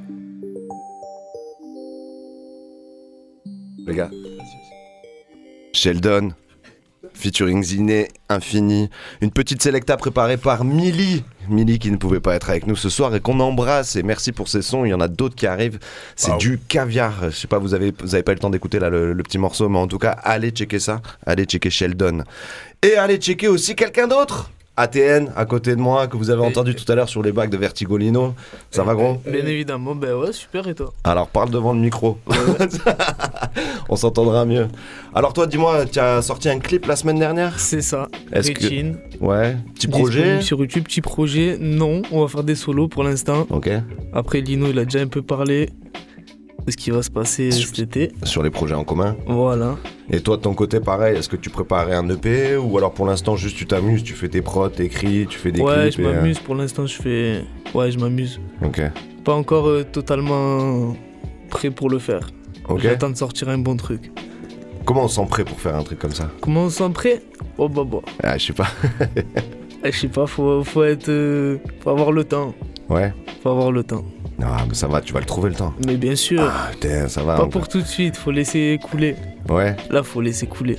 Les 3.85 3.95
gars. 3.95 4.11
Sheldon, 5.73 6.31
featuring 7.17 7.63
Ziné, 7.63 8.07
Infini. 8.29 8.89
Une 9.21 9.31
petite 9.31 9.61
sélecta 9.61 9.97
préparée 9.97 10.37
par 10.37 10.63
Milly. 10.63 11.23
Milly 11.49 11.79
qui 11.79 11.91
ne 11.91 11.97
pouvait 11.97 12.19
pas 12.19 12.35
être 12.35 12.49
avec 12.49 12.67
nous 12.67 12.75
ce 12.75 12.89
soir 12.89 13.15
et 13.15 13.19
qu'on 13.19 13.39
embrasse. 13.39 13.95
Et 13.95 14.03
merci 14.03 14.31
pour 14.31 14.47
ces 14.47 14.61
sons. 14.61 14.85
Il 14.85 14.89
y 14.89 14.93
en 14.93 15.01
a 15.01 15.07
d'autres 15.07 15.35
qui 15.35 15.47
arrivent. 15.47 15.79
C'est 16.15 16.31
Wow. 16.31 16.37
du 16.37 16.59
caviar. 16.59 17.13
Je 17.31 17.35
sais 17.35 17.47
pas, 17.47 17.57
vous 17.57 17.73
avez, 17.73 17.93
vous 17.99 18.13
avez 18.15 18.23
pas 18.23 18.31
eu 18.33 18.35
le 18.35 18.39
temps 18.39 18.49
d'écouter 18.49 18.79
là 18.79 18.89
le, 18.89 19.13
le 19.13 19.23
petit 19.23 19.37
morceau, 19.37 19.67
mais 19.69 19.79
en 19.79 19.87
tout 19.87 19.97
cas, 19.99 20.11
allez 20.23 20.51
checker 20.51 20.79
ça. 20.79 21.01
Allez 21.25 21.45
checker 21.45 21.69
Sheldon. 21.69 22.23
Et 22.83 22.95
allez 22.95 23.17
checker 23.17 23.47
aussi 23.47 23.75
quelqu'un 23.75 24.07
d'autre. 24.07 24.51
ATN 24.77 25.31
à 25.35 25.45
côté 25.45 25.75
de 25.75 25.81
moi 25.81 26.07
que 26.07 26.15
vous 26.15 26.29
avez 26.29 26.43
entendu 26.43 26.75
tout 26.75 26.89
à 26.91 26.95
l'heure 26.95 27.09
sur 27.09 27.23
les 27.23 27.31
bacs 27.31 27.49
de 27.49 27.57
Vertigolino. 27.57 28.35
Ça 28.69 28.83
va 28.83 28.93
gros 28.93 29.17
Bien 29.25 29.45
évidemment, 29.45 29.95
ben 29.95 30.13
ouais, 30.13 30.31
super 30.31 30.67
et 30.67 30.75
toi 30.75 30.93
Alors 31.03 31.27
parle 31.27 31.49
devant 31.49 31.73
le 31.73 31.79
micro. 31.79 32.19
On 33.89 33.95
s'entendra 33.95 34.45
mieux. 34.45 34.67
Alors 35.15 35.33
toi, 35.33 35.47
dis-moi, 35.47 35.85
tu 35.85 35.99
as 35.99 36.21
sorti 36.21 36.47
un 36.47 36.59
clip 36.59 36.85
la 36.85 36.95
semaine 36.95 37.17
dernière? 37.17 37.59
C'est 37.59 37.81
ça. 37.81 38.07
Est-ce 38.31 38.51
que. 38.51 39.23
Ouais, 39.23 39.57
petit 39.73 39.87
projet? 39.87 40.41
Sur 40.41 40.59
YouTube, 40.59 40.83
petit 40.83 41.01
projet. 41.01 41.57
Non, 41.59 42.03
on 42.11 42.21
va 42.21 42.27
faire 42.27 42.43
des 42.43 42.55
solos 42.55 42.87
pour 42.87 43.03
l'instant. 43.03 43.47
OK. 43.49 43.69
Après, 44.13 44.41
Lino, 44.41 44.67
il 44.69 44.77
a 44.77 44.83
déjà 44.83 44.99
un 44.99 45.07
peu 45.07 45.21
parlé 45.21 45.69
ce 46.71 46.77
qui 46.77 46.91
va 46.91 47.01
se 47.01 47.09
passer 47.09 47.51
cet 47.51 47.79
été. 47.79 48.11
Sur 48.23 48.43
les 48.43 48.49
projets 48.49 48.75
en 48.75 48.83
commun. 48.83 49.15
Voilà. 49.27 49.77
Et 50.09 50.19
toi 50.21 50.37
de 50.37 50.41
ton 50.41 50.53
côté 50.53 50.79
pareil, 50.79 51.17
est-ce 51.17 51.29
que 51.29 51.35
tu 51.35 51.49
préparais 51.49 51.93
un 51.95 52.07
EP 52.09 52.55
ou 52.57 52.77
alors 52.77 52.93
pour 52.93 53.05
l'instant 53.05 53.35
juste 53.35 53.55
tu 53.57 53.65
t'amuses, 53.65 54.03
tu 54.03 54.13
fais 54.13 54.27
tes 54.29 54.41
prods, 54.41 54.69
t'écris, 54.69 55.27
tu 55.29 55.37
fais 55.37 55.51
des 55.51 55.61
ouais, 55.61 55.89
clips 55.89 55.97
je 55.97 56.01
et, 56.01 56.05
euh, 56.05 56.13
m'amuse. 56.15 56.39
Pour 56.39 56.55
l'instant, 56.55 56.85
je 56.85 56.95
fais. 56.95 57.43
Ouais, 57.73 57.91
je 57.91 57.99
m'amuse. 57.99 58.39
OK. 58.63 58.81
Pas 59.23 59.33
encore 59.33 59.67
euh, 59.67 59.83
totalement 59.83 60.95
prêt 61.49 61.71
pour 61.71 61.89
le 61.89 61.99
faire. 61.99 62.29
Ok. 62.69 62.79
J'attends 62.81 63.09
de 63.09 63.15
sortir 63.17 63.49
un 63.49 63.57
bon 63.57 63.75
truc. 63.77 64.11
Comment 64.85 65.03
on 65.03 65.07
se 65.09 65.15
sent 65.15 65.27
prêt 65.29 65.43
pour 65.43 65.59
faire 65.59 65.75
un 65.75 65.83
truc 65.83 65.99
comme 65.99 66.13
ça? 66.13 66.29
Comment 66.41 66.63
on 66.65 66.69
se 66.69 66.77
sent 66.77 66.89
prêt? 66.93 67.21
Oh 67.57 67.67
bah 67.67 67.83
bah. 67.85 67.99
Ah, 68.23 68.37
je 68.37 68.45
sais 68.47 68.53
pas. 68.53 68.67
Eh, 69.83 69.91
Je 69.91 69.99
sais 69.99 70.07
pas, 70.07 70.25
faut, 70.25 70.63
faut 70.63 70.83
être. 70.83 71.07
euh, 71.07 71.57
faut 71.81 71.91
avoir 71.91 72.11
le 72.11 72.23
temps. 72.23 72.53
ouais. 72.89 73.13
Faut 73.43 73.49
avoir 73.49 73.71
le 73.71 73.83
temps. 73.83 74.03
Non, 74.39 74.47
mais 74.67 74.75
ça 74.75 74.87
va, 74.87 75.01
tu 75.01 75.13
vas 75.13 75.19
le 75.19 75.25
trouver 75.25 75.49
le 75.49 75.55
temps. 75.55 75.73
Mais 75.85 75.95
bien 75.97 76.15
sûr. 76.15 76.41
Ah, 76.43 76.69
putain, 76.71 77.07
ça 77.07 77.23
va. 77.23 77.35
pas 77.37 77.47
pour 77.47 77.67
tout 77.67 77.81
de 77.81 77.87
suite, 77.87 78.15
faut 78.17 78.31
laisser 78.31 78.79
couler. 78.89 79.15
Ouais. 79.49 79.75
Là, 79.89 80.03
faut 80.03 80.21
laisser 80.21 80.45
couler. 80.45 80.77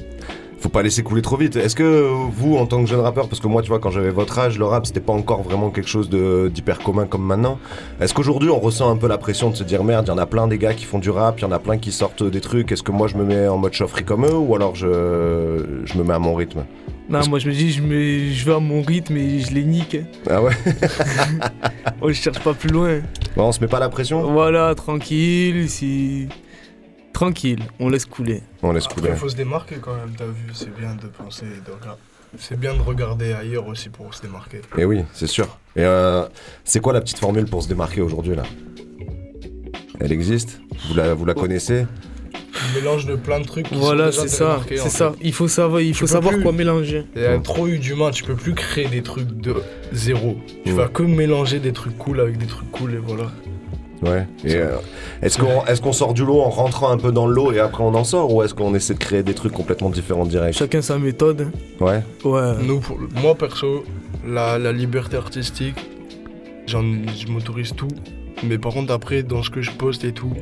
Faut 0.60 0.68
pas 0.68 0.82
laisser 0.82 1.02
couler 1.04 1.22
trop 1.22 1.36
vite. 1.36 1.54
Est-ce 1.56 1.76
que 1.76 2.08
vous, 2.32 2.56
en 2.56 2.66
tant 2.66 2.80
que 2.82 2.88
jeune 2.88 2.98
rappeur, 3.00 3.28
parce 3.28 3.40
que 3.40 3.46
moi, 3.46 3.62
tu 3.62 3.68
vois, 3.68 3.78
quand 3.78 3.90
j'avais 3.90 4.10
votre 4.10 4.36
âge, 4.40 4.58
le 4.58 4.64
rap, 4.64 4.86
c'était 4.86 4.98
pas 5.00 5.12
encore 5.12 5.42
vraiment 5.42 5.70
quelque 5.70 5.88
chose 5.88 6.08
de- 6.10 6.50
d'hyper 6.52 6.78
commun 6.80 7.06
comme 7.06 7.24
maintenant. 7.24 7.58
Est-ce 8.00 8.12
qu'aujourd'hui, 8.12 8.50
on 8.50 8.58
ressent 8.58 8.90
un 8.90 8.96
peu 8.96 9.06
la 9.06 9.18
pression 9.18 9.50
de 9.50 9.56
se 9.56 9.62
dire 9.62 9.84
merde, 9.84 10.06
il 10.06 10.10
y 10.10 10.12
en 10.12 10.18
a 10.18 10.26
plein 10.26 10.48
des 10.48 10.58
gars 10.58 10.74
qui 10.74 10.84
font 10.84 10.98
du 10.98 11.10
rap, 11.10 11.38
il 11.38 11.42
y 11.42 11.44
en 11.44 11.52
a 11.52 11.60
plein 11.60 11.78
qui 11.78 11.92
sortent 11.92 12.24
des 12.24 12.40
trucs. 12.40 12.72
Est-ce 12.72 12.82
que 12.82 12.90
moi, 12.92 13.06
je 13.06 13.16
me 13.16 13.24
mets 13.24 13.46
en 13.46 13.56
mode 13.56 13.72
chaufferie 13.72 14.04
comme 14.04 14.24
eux 14.24 14.34
ou 14.36 14.54
alors 14.56 14.74
je, 14.74 15.64
je 15.84 15.96
me 15.98 16.02
mets 16.02 16.14
à 16.14 16.18
mon 16.18 16.34
rythme? 16.34 16.64
Non, 17.08 17.26
moi 17.28 17.38
je 17.38 17.48
me 17.48 17.54
dis, 17.54 17.72
je, 17.72 17.82
me, 17.82 18.30
je 18.32 18.44
vais 18.44 18.54
à 18.54 18.58
mon 18.60 18.82
rythme 18.82 19.16
et 19.16 19.40
je 19.40 19.52
les 19.52 19.64
nique. 19.64 19.94
hein. 19.94 20.04
Ah 20.28 20.42
ouais 20.42 20.52
Oh, 22.02 22.08
je 22.08 22.14
cherche 22.14 22.40
pas 22.40 22.52
plus 22.54 22.68
loin. 22.68 23.00
Bon, 23.36 23.44
on 23.44 23.52
se 23.52 23.60
met 23.60 23.66
pas 23.66 23.80
la 23.80 23.88
pression 23.88 24.30
Voilà, 24.30 24.74
tranquille, 24.74 25.68
si. 25.70 26.28
Tranquille, 27.12 27.60
on 27.80 27.88
laisse 27.88 28.04
couler. 28.04 28.42
On 28.62 28.72
laisse 28.72 28.84
Après, 28.86 29.08
il 29.08 29.16
faut 29.16 29.28
se 29.28 29.34
démarquer 29.36 29.76
quand 29.80 29.94
même, 29.94 30.14
t'as 30.16 30.26
vu, 30.26 30.52
c'est 30.52 30.72
bien 30.78 30.94
de 30.94 31.06
penser, 31.08 31.46
de 31.66 31.72
regarder. 31.72 32.00
C'est 32.38 32.60
bien 32.60 32.74
de 32.74 32.80
regarder 32.82 33.32
ailleurs 33.32 33.66
aussi 33.66 33.88
pour 33.88 34.12
se 34.14 34.20
démarquer. 34.22 34.60
Et 34.76 34.84
oui, 34.84 35.02
c'est 35.14 35.26
sûr. 35.26 35.46
Et 35.76 35.80
euh, 35.82 36.26
c'est 36.62 36.78
quoi 36.80 36.92
la 36.92 37.00
petite 37.00 37.18
formule 37.18 37.46
pour 37.46 37.62
se 37.62 37.68
démarquer 37.68 38.02
aujourd'hui 38.02 38.36
là? 38.36 38.42
Elle 39.98 40.12
existe? 40.12 40.60
Vous 40.88 40.94
la, 40.94 41.14
vous 41.14 41.24
la 41.24 41.34
connaissez? 41.34 41.86
Mélange 42.74 43.06
de 43.06 43.14
plein 43.16 43.40
de 43.40 43.44
trucs 43.46 43.68
qui 43.68 43.74
Voilà, 43.76 44.10
sont 44.12 44.22
c'est 44.22 44.28
ça, 44.28 44.56
en 44.58 44.62
c'est 44.68 44.76
fait. 44.78 44.88
ça. 44.88 45.12
Il 45.22 45.32
faut 45.32 45.48
savoir, 45.48 45.80
il 45.80 45.94
faut 45.94 46.06
savoir 46.06 46.34
plus- 46.34 46.42
quoi 46.42 46.52
mélanger. 46.52 47.04
Il 47.16 47.22
y 47.22 47.26
a 47.26 47.38
trop 47.38 47.66
eu 47.66 47.78
d'humains, 47.78 48.10
tu 48.10 48.24
peux 48.24 48.34
plus 48.34 48.54
créer 48.54 48.86
des 48.88 49.02
trucs 49.02 49.28
de 49.40 49.54
zéro. 49.92 50.36
Tu 50.64 50.72
Mm. 50.72 50.76
vas 50.76 50.88
que 50.88 51.02
mélanger 51.02 51.58
des 51.58 51.72
trucs 51.72 51.96
cool 51.98 52.20
avec 52.20 52.38
des 52.38 52.46
trucs 52.46 52.70
cool 52.70 52.94
et 52.94 52.98
voilà. 52.98 53.30
Ouais. 54.00 54.26
Euh, 54.44 54.76
est-ce 55.22 55.38
qu'on 55.38 55.64
est 55.66 55.80
qu'on 55.82 55.92
sort 55.92 56.14
du 56.14 56.24
lot 56.24 56.40
en 56.40 56.50
rentrant 56.50 56.90
un 56.90 56.98
peu 56.98 57.10
dans 57.10 57.26
le 57.26 57.34
lot 57.34 57.50
et 57.52 57.58
après 57.58 57.82
on 57.82 57.92
en 57.96 58.04
sort 58.04 58.32
ou 58.32 58.44
est-ce 58.44 58.54
qu'on 58.54 58.72
essaie 58.76 58.94
de 58.94 58.98
créer 59.00 59.24
des 59.24 59.34
trucs 59.34 59.52
complètement 59.52 59.90
différents 59.90 60.24
direct? 60.24 60.56
Chacun 60.56 60.82
sa 60.82 60.98
méthode. 60.98 61.48
Ouais. 61.80 62.00
Ouais. 62.24 62.52
Nous, 62.62 62.78
pour- 62.78 62.98
moi 63.20 63.34
perso, 63.34 63.82
la, 64.24 64.56
la 64.56 64.70
liberté 64.72 65.16
artistique, 65.16 65.74
j'en, 66.68 66.82
je 66.82 67.26
m'autorise 67.26 67.72
tout. 67.74 67.88
Mais 68.44 68.56
par 68.56 68.72
contre, 68.72 68.92
après, 68.92 69.24
dans 69.24 69.42
ce 69.42 69.50
que 69.50 69.62
je 69.62 69.72
poste 69.72 70.04
et 70.04 70.12
tout, 70.12 70.32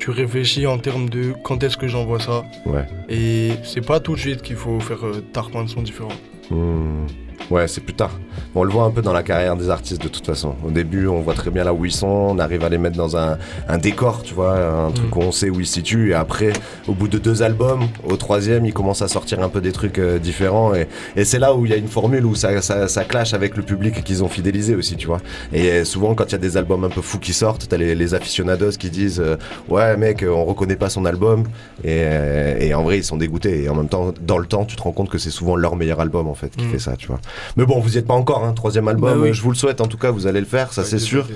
tu 0.00 0.10
réfléchis 0.10 0.66
en 0.66 0.78
termes 0.78 1.08
de 1.08 1.34
quand 1.44 1.62
est-ce 1.62 1.76
que 1.76 1.86
j'envoie 1.86 2.18
ça. 2.18 2.44
Ouais. 2.64 2.86
Et 3.08 3.52
c'est 3.62 3.86
pas 3.86 4.00
tout 4.00 4.14
de 4.14 4.20
suite 4.20 4.42
qu'il 4.42 4.56
faut 4.56 4.80
faire 4.80 5.06
euh, 5.06 5.20
de 5.62 5.68
sons 5.68 5.82
différents. 5.82 6.08
Hmm. 6.50 7.06
Ouais, 7.50 7.68
c'est 7.68 7.82
plus 7.82 7.94
tard. 7.94 8.18
On 8.54 8.64
le 8.64 8.70
voit 8.70 8.84
un 8.84 8.90
peu 8.90 9.02
dans 9.02 9.12
la 9.12 9.22
carrière 9.22 9.56
des 9.56 9.70
artistes 9.70 10.02
de 10.02 10.08
toute 10.08 10.26
façon. 10.26 10.54
Au 10.66 10.70
début, 10.70 11.06
on 11.06 11.20
voit 11.20 11.34
très 11.34 11.50
bien 11.50 11.64
là 11.64 11.72
où 11.72 11.84
ils 11.84 11.92
sont, 11.92 12.06
on 12.06 12.38
arrive 12.38 12.64
à 12.64 12.68
les 12.68 12.78
mettre 12.78 12.96
dans 12.96 13.16
un, 13.16 13.38
un 13.68 13.78
décor, 13.78 14.22
tu 14.22 14.34
vois, 14.34 14.58
un 14.86 14.90
truc 14.90 15.14
où 15.16 15.20
on 15.20 15.32
sait 15.32 15.50
où 15.50 15.60
ils 15.60 15.66
se 15.66 15.74
situent. 15.74 16.10
Et 16.10 16.14
après, 16.14 16.52
au 16.88 16.92
bout 16.94 17.08
de 17.08 17.18
deux 17.18 17.42
albums, 17.42 17.82
au 18.04 18.16
troisième, 18.16 18.66
ils 18.66 18.72
commencent 18.72 19.02
à 19.02 19.08
sortir 19.08 19.42
un 19.42 19.48
peu 19.48 19.60
des 19.60 19.72
trucs 19.72 19.98
euh, 19.98 20.18
différents. 20.18 20.74
Et, 20.74 20.86
et 21.16 21.24
c'est 21.24 21.38
là 21.38 21.54
où 21.54 21.64
il 21.66 21.70
y 21.70 21.74
a 21.74 21.78
une 21.78 21.88
formule 21.88 22.24
où 22.26 22.34
ça, 22.34 22.60
ça, 22.62 22.88
ça 22.88 23.04
clash 23.04 23.34
avec 23.34 23.56
le 23.56 23.62
public 23.62 24.02
qu'ils 24.04 24.22
ont 24.24 24.28
fidélisé 24.28 24.74
aussi, 24.74 24.96
tu 24.96 25.06
vois. 25.06 25.20
Et 25.52 25.84
souvent, 25.84 26.14
quand 26.14 26.24
il 26.26 26.32
y 26.32 26.34
a 26.34 26.38
des 26.38 26.56
albums 26.56 26.84
un 26.84 26.88
peu 26.90 27.00
fous 27.02 27.18
qui 27.18 27.32
sortent, 27.32 27.66
t'as 27.68 27.76
les, 27.76 27.94
les 27.94 28.14
aficionados 28.14 28.72
qui 28.78 28.90
disent 28.90 29.20
euh, 29.20 29.36
Ouais, 29.68 29.96
mec, 29.96 30.24
on 30.28 30.44
reconnaît 30.44 30.76
pas 30.76 30.88
son 30.90 31.04
album. 31.04 31.44
Et, 31.84 32.02
euh, 32.04 32.58
et 32.60 32.74
en 32.74 32.82
vrai, 32.82 32.98
ils 32.98 33.04
sont 33.04 33.16
dégoûtés. 33.16 33.64
Et 33.64 33.68
en 33.68 33.74
même 33.74 33.88
temps, 33.88 34.12
dans 34.20 34.38
le 34.38 34.46
temps, 34.46 34.64
tu 34.64 34.76
te 34.76 34.82
rends 34.82 34.92
compte 34.92 35.08
que 35.10 35.18
c'est 35.18 35.30
souvent 35.30 35.56
leur 35.56 35.76
meilleur 35.76 36.00
album, 36.00 36.28
en 36.28 36.34
fait, 36.34 36.54
qui 36.56 36.64
Mm. 36.64 36.70
fait 36.70 36.78
ça, 36.78 36.96
tu 36.96 37.06
vois. 37.08 37.20
Mais 37.56 37.64
bon, 37.64 37.80
vous 37.80 37.94
y 37.96 37.98
êtes 37.98 38.06
pas 38.06 38.14
encore, 38.20 38.44
hein, 38.44 38.52
troisième 38.52 38.86
album. 38.88 39.10
Bah 39.14 39.16
oui. 39.20 39.32
Je 39.34 39.42
vous 39.42 39.50
le 39.50 39.56
souhaite, 39.56 39.80
en 39.80 39.86
tout 39.86 39.98
cas, 39.98 40.10
vous 40.10 40.26
allez 40.26 40.40
le 40.40 40.46
faire, 40.46 40.72
ça 40.72 40.84
c'est 40.84 40.98
sûr. 40.98 41.26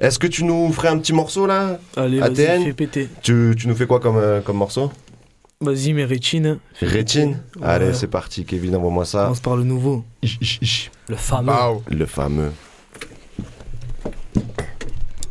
Est-ce 0.00 0.18
que 0.18 0.26
tu 0.26 0.44
nous 0.44 0.72
ferais 0.72 0.88
un 0.88 0.98
petit 0.98 1.12
morceau 1.12 1.46
là 1.46 1.78
Allez, 1.96 2.20
ATN 2.20 2.64
fais 2.64 2.72
péter. 2.72 3.08
tu, 3.22 3.54
tu 3.56 3.68
nous 3.68 3.74
fais 3.74 3.86
quoi 3.86 4.00
comme, 4.00 4.16
euh, 4.16 4.40
comme 4.40 4.56
morceau? 4.56 4.90
Vas-y, 5.62 5.92
mais 5.92 6.04
Rétine. 6.06 6.58
Rétine? 6.80 7.38
Allez, 7.62 7.92
c'est 7.92 8.06
parti, 8.06 8.44
Kevin, 8.46 8.74
envoie-moi 8.76 9.02
On 9.02 9.06
ça. 9.06 9.22
commence 9.24 9.40
par 9.40 9.56
le 9.56 9.64
nouveau. 9.64 10.04
Le 11.08 11.16
fameux. 11.16 11.52
Le 11.88 12.06
fameux. 12.06 12.50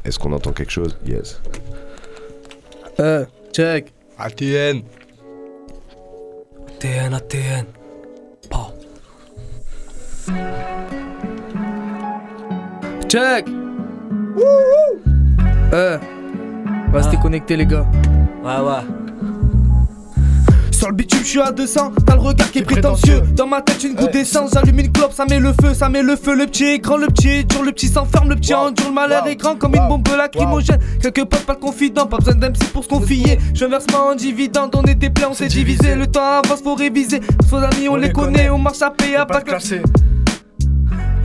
Est-ce 0.05 0.19
qu'on 0.19 0.31
entend 0.31 0.51
quelque 0.51 0.71
chose? 0.71 0.97
Yes. 1.05 1.41
Euh, 2.99 3.25
check. 3.53 3.91
ATN. 4.19 4.83
ATN, 6.77 7.13
ATN. 7.13 7.65
Pas. 8.49 8.73
Check. 13.09 13.47
Euh. 15.73 15.97
Restez 16.93 17.17
connectés, 17.17 17.57
les 17.57 17.65
gars. 17.65 17.87
Ouais, 18.43 18.51
ouais. 18.51 18.83
Sur 20.71 20.89
le 20.89 20.93
bitume, 20.93 21.21
je 21.23 21.27
suis 21.27 21.41
à 21.41 21.51
200, 21.51 21.91
t'as 22.05 22.13
le 22.13 22.21
regard 22.21 22.51
qui 22.51 22.59
est 22.59 22.61
prétentieux. 22.61 23.21
Dans 23.33 23.47
ma 23.47 23.63
tête, 23.63 23.83
une 23.83 23.95
goutte 23.95 24.13
d'essence, 24.13 24.51
j'allume 24.53 24.79
une 24.79 24.91
clope, 24.91 25.11
ça 25.11 25.25
met 25.25 25.39
le 25.39 25.53
feu, 25.59 25.73
ça 25.73 25.89
met 25.89 26.03
le 26.03 26.15
feu. 26.15 26.35
Le 26.35 26.45
petit 26.45 26.65
est 26.65 26.79
grand, 26.79 26.97
le 26.97 27.07
petit 27.07 27.29
est 27.29 27.43
dur, 27.45 27.63
le 27.63 27.71
petit 27.71 27.87
s'enferme, 27.87 28.29
le 28.29 28.35
petit 28.35 28.53
endure, 28.53 28.85
le 28.87 28.93
malheur 28.93 29.25
est 29.25 29.35
grand 29.35 29.55
comme 29.55 29.75
une 29.75 29.87
bombe 29.87 30.07
lacrymogène. 30.15 30.79
Quelques 31.01 31.25
potes, 31.25 31.45
pas 31.47 31.55
de 31.55 31.59
confident, 31.59 32.05
pas 32.05 32.17
besoin 32.17 32.35
d'MC 32.35 32.71
pour 32.71 32.83
se 32.83 32.89
confier. 32.89 33.39
Je 33.55 33.65
verse 33.65 33.87
en 33.95 34.13
dividende, 34.13 34.75
on 34.75 34.83
était 34.83 35.09
plein, 35.09 35.29
on 35.31 35.33
s'est 35.33 35.47
divisé. 35.47 35.95
Le 35.95 36.05
temps 36.05 36.41
avance, 36.43 36.61
faut 36.61 36.75
réviser. 36.75 37.21
Faux 37.49 37.57
amis, 37.57 37.89
on, 37.89 37.95
les 37.95 38.11
connaît, 38.11 38.51
on 38.51 38.59
marche 38.59 38.83
à 38.83 38.91
payer, 38.91 39.15
à 39.15 39.25
pas 39.25 39.41
classer. 39.41 39.81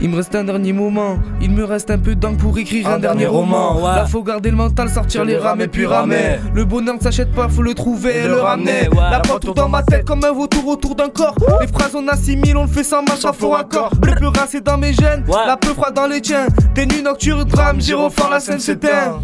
Il 0.01 0.09
me 0.09 0.17
reste 0.17 0.35
un 0.35 0.43
dernier 0.43 0.73
moment, 0.73 1.17
il 1.41 1.51
me 1.51 1.63
reste 1.63 1.89
un 1.89 1.97
peu 1.97 2.15
d'encre 2.15 2.37
pour 2.37 2.57
écrire 2.57 2.87
un, 2.87 2.99
dernier 2.99 3.27
roman. 3.27 3.79
Là 3.81 4.05
faut 4.05 4.23
garder 4.23 4.51
le 4.51 4.57
mental, 4.57 4.89
sortir 4.89 5.23
les 5.23 5.37
rames 5.37 5.61
et 5.61 5.67
puis 5.67 5.85
ramer. 5.85 6.39
Le 6.53 6.65
bonheur 6.65 6.95
ne 6.95 6.99
s'achète 6.99 7.31
pas, 7.31 7.47
faut 7.47 7.63
le 7.63 7.73
trouver 7.73 8.17
et 8.17 8.27
le 8.27 8.39
ramener. 8.41 8.89
La 8.93 9.19
porte 9.19 9.55
dans 9.55 9.69
ma 9.69 9.83
tête 9.83 10.05
comme 10.05 10.23
un 10.23 10.31
vautour 10.31 10.67
autour 10.67 10.95
d'un 10.95 11.09
corps. 11.09 11.35
Les 11.61 11.67
phrases 11.67 11.95
on 11.95 12.07
assimile, 12.07 12.57
on 12.57 12.63
le 12.63 12.67
fait 12.67 12.83
sans 12.83 13.03
marche, 13.03 13.19
sans 13.19 13.33
faux 13.33 13.55
accord. 13.55 13.91
Le 14.05 14.15
plus 14.15 14.27
c'est 14.47 14.63
dans 14.63 14.77
mes 14.77 14.93
gènes, 14.93 15.23
la 15.27 15.57
peu 15.57 15.69
froid 15.69 15.91
dans 15.91 16.07
les 16.07 16.21
tiens. 16.21 16.47
Des 16.73 16.85
nuits 16.85 17.01
nocturnes, 17.01 17.45
drame, 17.45 17.79
gyrophare, 17.79 18.29
la 18.29 18.39
scène 18.39 18.59
s'éteint. 18.59 19.19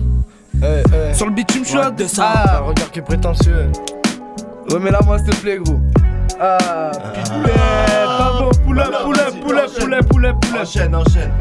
Sur 1.14 1.26
le 1.26 1.32
bitume, 1.32 1.64
je 1.64 1.70
suis 1.70 1.80
à 1.80 1.90
200. 1.90 2.22
Ah, 2.24 2.58
un 2.58 2.60
regard 2.62 2.92
qui 2.92 3.00
est 3.00 3.04
prétentieux. 3.04 3.72
Remets-la 4.70 5.02
moi 5.06 5.18
s'il 5.18 5.30
te 5.30 5.36
plaît 5.38 5.58
gros. 5.58 5.80
Ah, 6.40 6.92
poulet, 7.34 7.54
pas 8.06 8.34
bon, 8.40 8.51
poulet, 8.72 8.84
poulet, 9.04 9.42
poulet, 9.42 9.62
poulet, 9.80 10.00
poulet, 10.10 10.34
poulet. 10.42 10.62
Enchaîne, 10.62 10.96
enchaîne. 10.96 11.32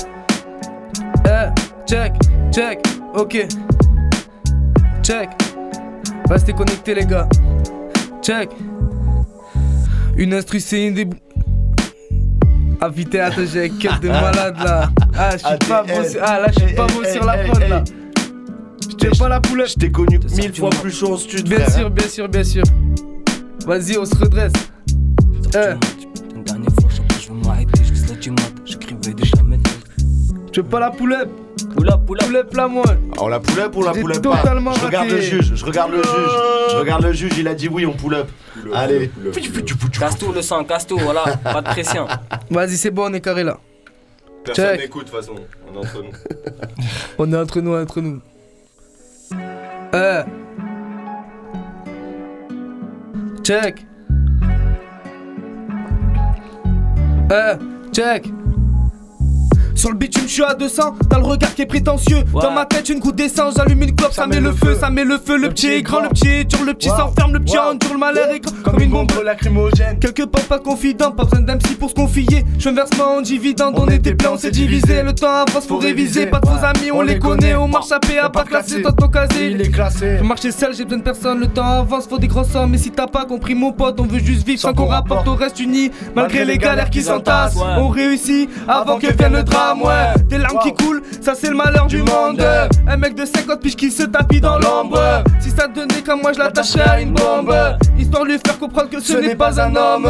Eh, 1.26 1.86
check, 1.86 2.12
check, 2.52 2.80
ok. 3.14 3.46
Check. 5.02 5.30
Restez 6.28 6.52
connectés 6.52 6.94
les 6.94 7.06
gars. 7.06 7.28
Check. 8.22 8.50
Une 10.16 10.34
instru 10.34 10.60
c'est 10.60 10.86
une 10.86 10.94
des... 10.94 11.08
Ah 12.80 12.90
putain, 12.90 13.26
attends, 13.26 13.42
j'ai 13.52 13.66
un 13.66 13.68
cœur 13.68 14.00
de 14.00 14.08
malade 14.08 14.56
là. 14.64 14.90
Ah, 15.16 15.30
je 15.32 15.46
suis 15.46 15.68
pas 15.68 15.82
bon 15.82 16.04
sur... 16.08 16.20
Ah 16.24 16.40
là, 16.40 16.46
je 16.52 16.66
suis 16.66 16.74
pas 16.74 16.86
bon 16.86 17.12
sur 17.12 17.24
la 17.24 17.38
prod 17.38 17.68
là. 17.68 17.84
Es 19.02 19.18
pas 19.18 19.28
la 19.28 19.40
poulette 19.40 19.70
Je 19.70 19.74
t'ai 19.74 19.90
connu 19.90 20.18
mille 20.36 20.54
fois 20.54 20.70
plus 20.70 20.90
chaud 20.90 21.14
en 21.14 21.16
studio. 21.16 21.56
Bien 21.56 21.68
sûr, 21.68 21.86
hein. 21.86 21.90
bien 21.90 22.08
sûr, 22.08 22.28
bien 22.28 22.44
sûr. 22.44 22.64
Vas-y, 23.66 23.96
on 23.98 24.04
se 24.04 24.14
redresse. 24.16 24.52
Eh, 25.54 25.74
tu 30.52 30.60
veux 30.60 30.66
pas 30.66 30.80
la 30.80 30.90
poulette 30.90 31.28
Poula, 31.74 31.96
poula. 31.98 32.24
Poulette 32.24 32.54
là, 32.56 32.68
moi. 32.68 32.84
On 33.18 33.28
la 33.28 33.38
pull 33.38 33.60
up 33.60 33.76
ou 33.76 33.80
on 33.80 33.82
la 33.82 33.90
up 33.90 34.02
pas 34.02 34.36
totalement 34.38 34.72
Je 34.72 34.86
regarde 34.86 35.04
raté. 35.08 35.16
le 35.16 35.20
juge, 35.20 35.52
je 35.54 35.64
regarde 35.64 35.90
le 35.92 36.02
juge. 36.02 36.32
Je 36.70 36.76
regarde 36.76 37.02
le 37.02 37.12
juge, 37.12 37.32
il 37.38 37.48
a 37.48 37.54
dit 37.54 37.68
oui, 37.68 37.84
on 37.86 37.92
pull 37.92 38.14
up. 38.14 38.28
Allez. 38.74 39.10
Casse 39.98 40.18
tout 40.18 40.32
le 40.32 40.42
sang, 40.42 40.64
casse 40.64 40.86
tout, 40.86 40.98
voilà. 40.98 41.24
Pas 41.44 41.60
de 41.60 41.68
pression. 41.68 42.06
Vas-y, 42.50 42.76
c'est 42.76 42.90
bon, 42.90 43.10
on 43.10 43.12
est 43.12 43.20
carré 43.20 43.44
là. 43.44 43.58
Personne 44.44 44.64
Check. 44.64 44.80
n'écoute 44.80 45.06
de 45.06 45.10
toute 45.10 45.20
façon, 45.20 45.34
on 45.70 45.74
est 45.74 45.78
entre 45.78 46.02
nous. 46.02 46.10
On 47.18 47.32
est 47.32 47.36
entre 47.36 47.60
nous, 47.60 47.74
entre 47.74 48.00
nous. 48.00 48.20
Euh. 49.94 50.24
Check. 53.44 53.84
Euh, 57.30 57.56
check. 57.92 58.24
Sur 59.80 59.92
le 59.92 59.96
bitume, 59.96 60.24
je 60.26 60.32
suis 60.34 60.44
à 60.44 60.52
200, 60.52 60.94
t'as 61.08 61.16
le 61.16 61.24
regard 61.24 61.54
qui 61.54 61.62
est 61.62 61.66
prétentieux. 61.66 62.18
Dans 62.34 62.50
ma 62.50 62.66
tête, 62.66 62.90
une 62.90 62.98
goutte 62.98 63.16
d'essence, 63.16 63.54
j'allume 63.56 63.82
une 63.82 63.96
clope, 63.96 64.12
ça, 64.12 64.26
met 64.26 64.38
le 64.38 64.52
feu, 64.52 64.76
ça 64.78 64.90
met 64.90 65.04
le 65.04 65.16
feu. 65.16 65.38
Le 65.38 65.48
petit 65.48 65.68
est 65.68 65.80
grand, 65.80 66.02
le 66.02 66.10
petit 66.10 66.28
est 66.28 66.44
dur, 66.44 66.62
le 66.66 66.74
petit 66.74 66.90
Wow. 66.90 66.96
s'enferme, 66.98 67.32
le 67.32 67.40
petit 67.40 67.56
Wow. 67.56 67.70
endure, 67.70 67.94
le 67.94 67.98
malheur 67.98 68.28
est 68.28 68.40
Comme 68.62 68.78
une 68.78 68.90
bombe 68.90 69.10
lacrymogène. 69.24 69.98
Quelque 69.98 70.24
part 70.24 70.42
pas 70.42 70.58
confident, 70.58 71.12
pas 71.12 71.24
besoin 71.24 71.40
d'MC 71.40 71.76
pour 71.78 71.88
se 71.88 71.94
confier. 71.94 72.44
Je 72.58 72.68
me 72.68 72.74
verse 72.74 72.90
pas 72.90 73.06
en 73.06 73.22
dividende, 73.22 73.76
on, 73.78 73.86
était 73.88 74.14
plein, 74.14 74.32
on 74.32 74.36
s'est 74.36 74.50
divisé. 74.50 75.02
Le 75.02 75.14
temps 75.14 75.44
avance, 75.46 75.66
faut 75.66 75.78
réviser. 75.78 76.26
Pas 76.26 76.40
de 76.40 76.46
faux 76.46 76.62
amis, 76.62 76.90
on 76.92 77.00
les 77.00 77.18
connaît. 77.18 77.54
On 77.54 77.66
marche 77.66 77.90
à 77.90 78.00
paix, 78.00 78.18
à 78.18 78.28
pas 78.28 78.44
classé, 78.44 78.82
toi 78.82 78.92
ton 78.92 79.08
casé. 79.08 79.52
Il 79.52 79.62
est 79.62 79.70
classé. 79.70 80.18
Je 80.18 80.24
marche 80.24 80.42
seul, 80.50 80.74
j'ai 80.74 80.84
besoin 80.84 80.98
de 80.98 81.04
personne. 81.04 81.40
Le 81.40 81.46
temps 81.46 81.64
avance, 81.64 82.06
faut 82.06 82.18
des 82.18 82.28
grands 82.28 82.44
sommes. 82.44 82.72
Mais 82.72 82.78
si 82.78 82.90
t'as 82.90 83.06
pas 83.06 83.24
compris, 83.24 83.54
mon 83.54 83.72
pote, 83.72 83.98
on 83.98 84.04
veut 84.04 84.18
juste 84.18 84.46
vivre 84.46 84.60
sans 84.60 84.74
qu'on 84.74 84.86
rapporte. 84.88 85.26
On 85.26 85.36
reste 85.36 85.58
unis, 85.58 85.90
malgré 86.14 86.44
les 86.44 86.58
galères 86.58 86.90
qui 86.90 87.00
s'entassent. 87.00 87.56
On 87.56 87.88
réussit 87.88 88.50
avant 88.68 88.98
que 88.98 89.06
vienne 89.16 89.32
le 89.32 89.42
drame, 89.42 89.69
ouais. 89.78 90.22
Des 90.28 90.38
larmes 90.38 90.59
qui 90.62 90.72
coulent, 90.72 91.02
ça 91.20 91.35
c'est 91.35 91.48
le 91.48 91.56
malheur 91.56 91.87
du 91.87 92.02
monde. 92.02 92.42
Un 92.87 92.96
mec 92.96 93.14
de 93.14 93.24
50 93.24 93.61
piges 93.61 93.76
qui 93.76 93.90
se 93.90 94.04
tapit 94.04 94.40
dans 94.40 94.59
l'ombre. 94.59 95.22
Si 95.40 95.50
ça 95.50 95.68
te 95.68 95.74
donnait 95.74 96.02
comme 96.04 96.22
moi, 96.22 96.33
je 96.33 96.38
l'attacherais 96.38 96.88
à 96.88 97.00
une 97.00 97.12
bombe. 97.12 97.54
Histoire 97.98 98.24
de 98.24 98.30
lui 98.30 98.38
faire 98.44 98.59
comprendre 98.59 98.90
que 98.90 99.00
ce 99.00 99.14
n'est 99.14 99.35
pas 99.35 99.61
un 99.61 99.74
homme. 99.76 100.09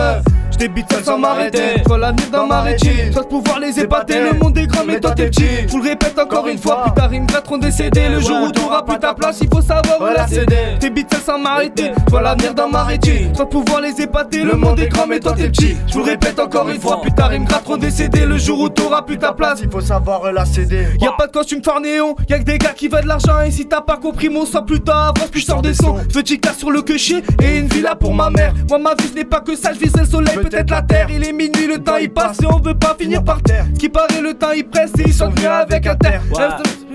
Je 0.51 0.59
débite 0.59 0.93
sans 1.05 1.19
m'arrêter. 1.19 1.83
Vois 1.87 1.99
l'avenir 1.99 2.27
dans 2.31 2.47
ma 2.47 2.63
rétine. 2.63 3.13
Soit 3.13 3.29
pouvoir 3.29 3.61
les 3.61 3.79
épater. 3.79 4.21
Le 4.21 4.39
monde 4.39 4.57
est 4.59 4.67
grand, 4.67 4.85
mais 4.85 5.01
toi 5.01 5.13
t'es 5.13 5.27
petit. 5.27 5.67
Je 5.67 5.69
vous 5.69 5.79
le 5.79 5.91
répète 5.91 6.19
encore 6.19 6.47
une 6.49 6.59
fois. 6.59 6.85
Plus 6.85 6.95
tard, 6.95 7.15
ils 7.15 7.23
me 7.23 7.27
gratteront 7.27 7.59
décédé. 7.59 8.09
Le 8.09 8.21
jour 8.21 8.43
où 8.43 8.51
t'auras 8.51 8.83
plus 8.83 8.99
ta 8.99 9.15
place, 9.15 9.39
il 9.43 9.49
faut 9.49 9.63
savoir 9.63 10.01
où 10.01 10.15
la 10.15 10.27
céder. 10.27 10.77
Débite 10.81 11.13
seul 11.13 11.23
sans 11.23 11.39
m'arrêter. 11.39 11.91
Vois 12.09 12.23
l'avenir 12.23 12.55
dans 12.55 12.69
ma 12.69 12.85
rétine. 12.85 13.35
Soit 13.35 13.49
pouvoir 13.49 13.81
les 13.81 14.01
épater. 14.01 14.43
Le 14.43 14.55
monde 14.55 14.79
est 14.81 14.89
grand, 14.89 15.07
mais 15.07 15.21
toi 15.21 15.33
t'es 15.37 15.49
petit. 15.49 15.77
Je 15.87 15.95
vous 15.95 16.01
le 16.01 16.11
répète 16.11 16.39
encore 16.39 16.69
une 16.69 16.81
fois. 16.81 17.01
Plus 17.01 17.13
tard, 17.13 17.33
ils 17.33 17.41
me 17.41 17.47
gratteront 17.47 17.77
décédé. 17.77 18.27
Le 18.27 18.39
jour 18.39 18.61
où 18.61 18.69
t'auras 18.69 19.03
plus 19.03 19.19
ta 19.19 19.33
place. 19.33 19.61
Il 19.63 19.71
faut 19.71 19.81
savoir 19.81 20.33
la 20.33 20.45
céder. 20.45 20.87
Y'a 21.01 21.13
pas 21.13 21.27
de 21.27 21.33
costume 21.33 21.63
fort 21.63 21.81
néon, 21.81 22.15
y'a 22.29 22.39
que 22.39 22.45
des 22.45 22.59
gars 22.59 22.73
qui 22.75 22.89
veulent 22.89 23.03
de 23.03 23.09
l'argent 23.09 23.41
Et 23.41 23.51
si 23.51 23.67
t'as 23.67 23.81
pas 23.81 23.97
compris 23.97 24.29
mon 24.29 24.45
sang 24.45 24.63
plus 24.63 24.81
tard 24.81 25.13
avance 25.17 25.31
plus 25.31 25.41
je 25.41 25.47
sors 25.47 25.63
des 25.63 25.75
sons 25.75 25.97
Petit 26.13 26.39
cas 26.41 26.53
sur 26.53 26.71
le 26.71 26.83
quecher 26.83 27.23
et 27.43 27.59
une 27.59 27.67
villa 27.67 27.95
pour 27.95 28.15
ma 28.15 28.31
mère 28.31 28.55
Moi 28.69 28.79
ma 28.79 28.95
vie 28.95 29.09
ce 29.09 29.15
n'est 29.15 29.25
pas 29.25 29.41
que 29.41 29.57
ça, 29.57 29.71
je 29.73 29.81
le 29.81 30.05
soleil, 30.07 30.39
peut-être 30.43 30.71
la 30.71 30.83
terre. 30.83 31.07
Il 31.11 31.25
est 31.27 31.33
minuit, 31.33 31.67
le 31.67 31.79
temps 31.79 31.97
il 31.97 32.11
passe 32.11 32.41
et 32.43 32.47
on 32.47 32.59
veut 32.59 32.75
pas 32.75 32.97
finir 32.99 33.23
par 33.23 33.43
terre. 33.43 33.67
Ce 33.75 33.79
qui 33.79 33.89
paraît 33.89 34.21
le 34.21 34.35
temps 34.35 34.53
il 34.53 34.67
presse 34.67 34.93
et 34.99 35.03
il 35.07 35.13
s'en 35.15 35.31
vient 35.31 35.53
avec 35.53 35.87
un 35.87 35.95
terre. 35.97 36.23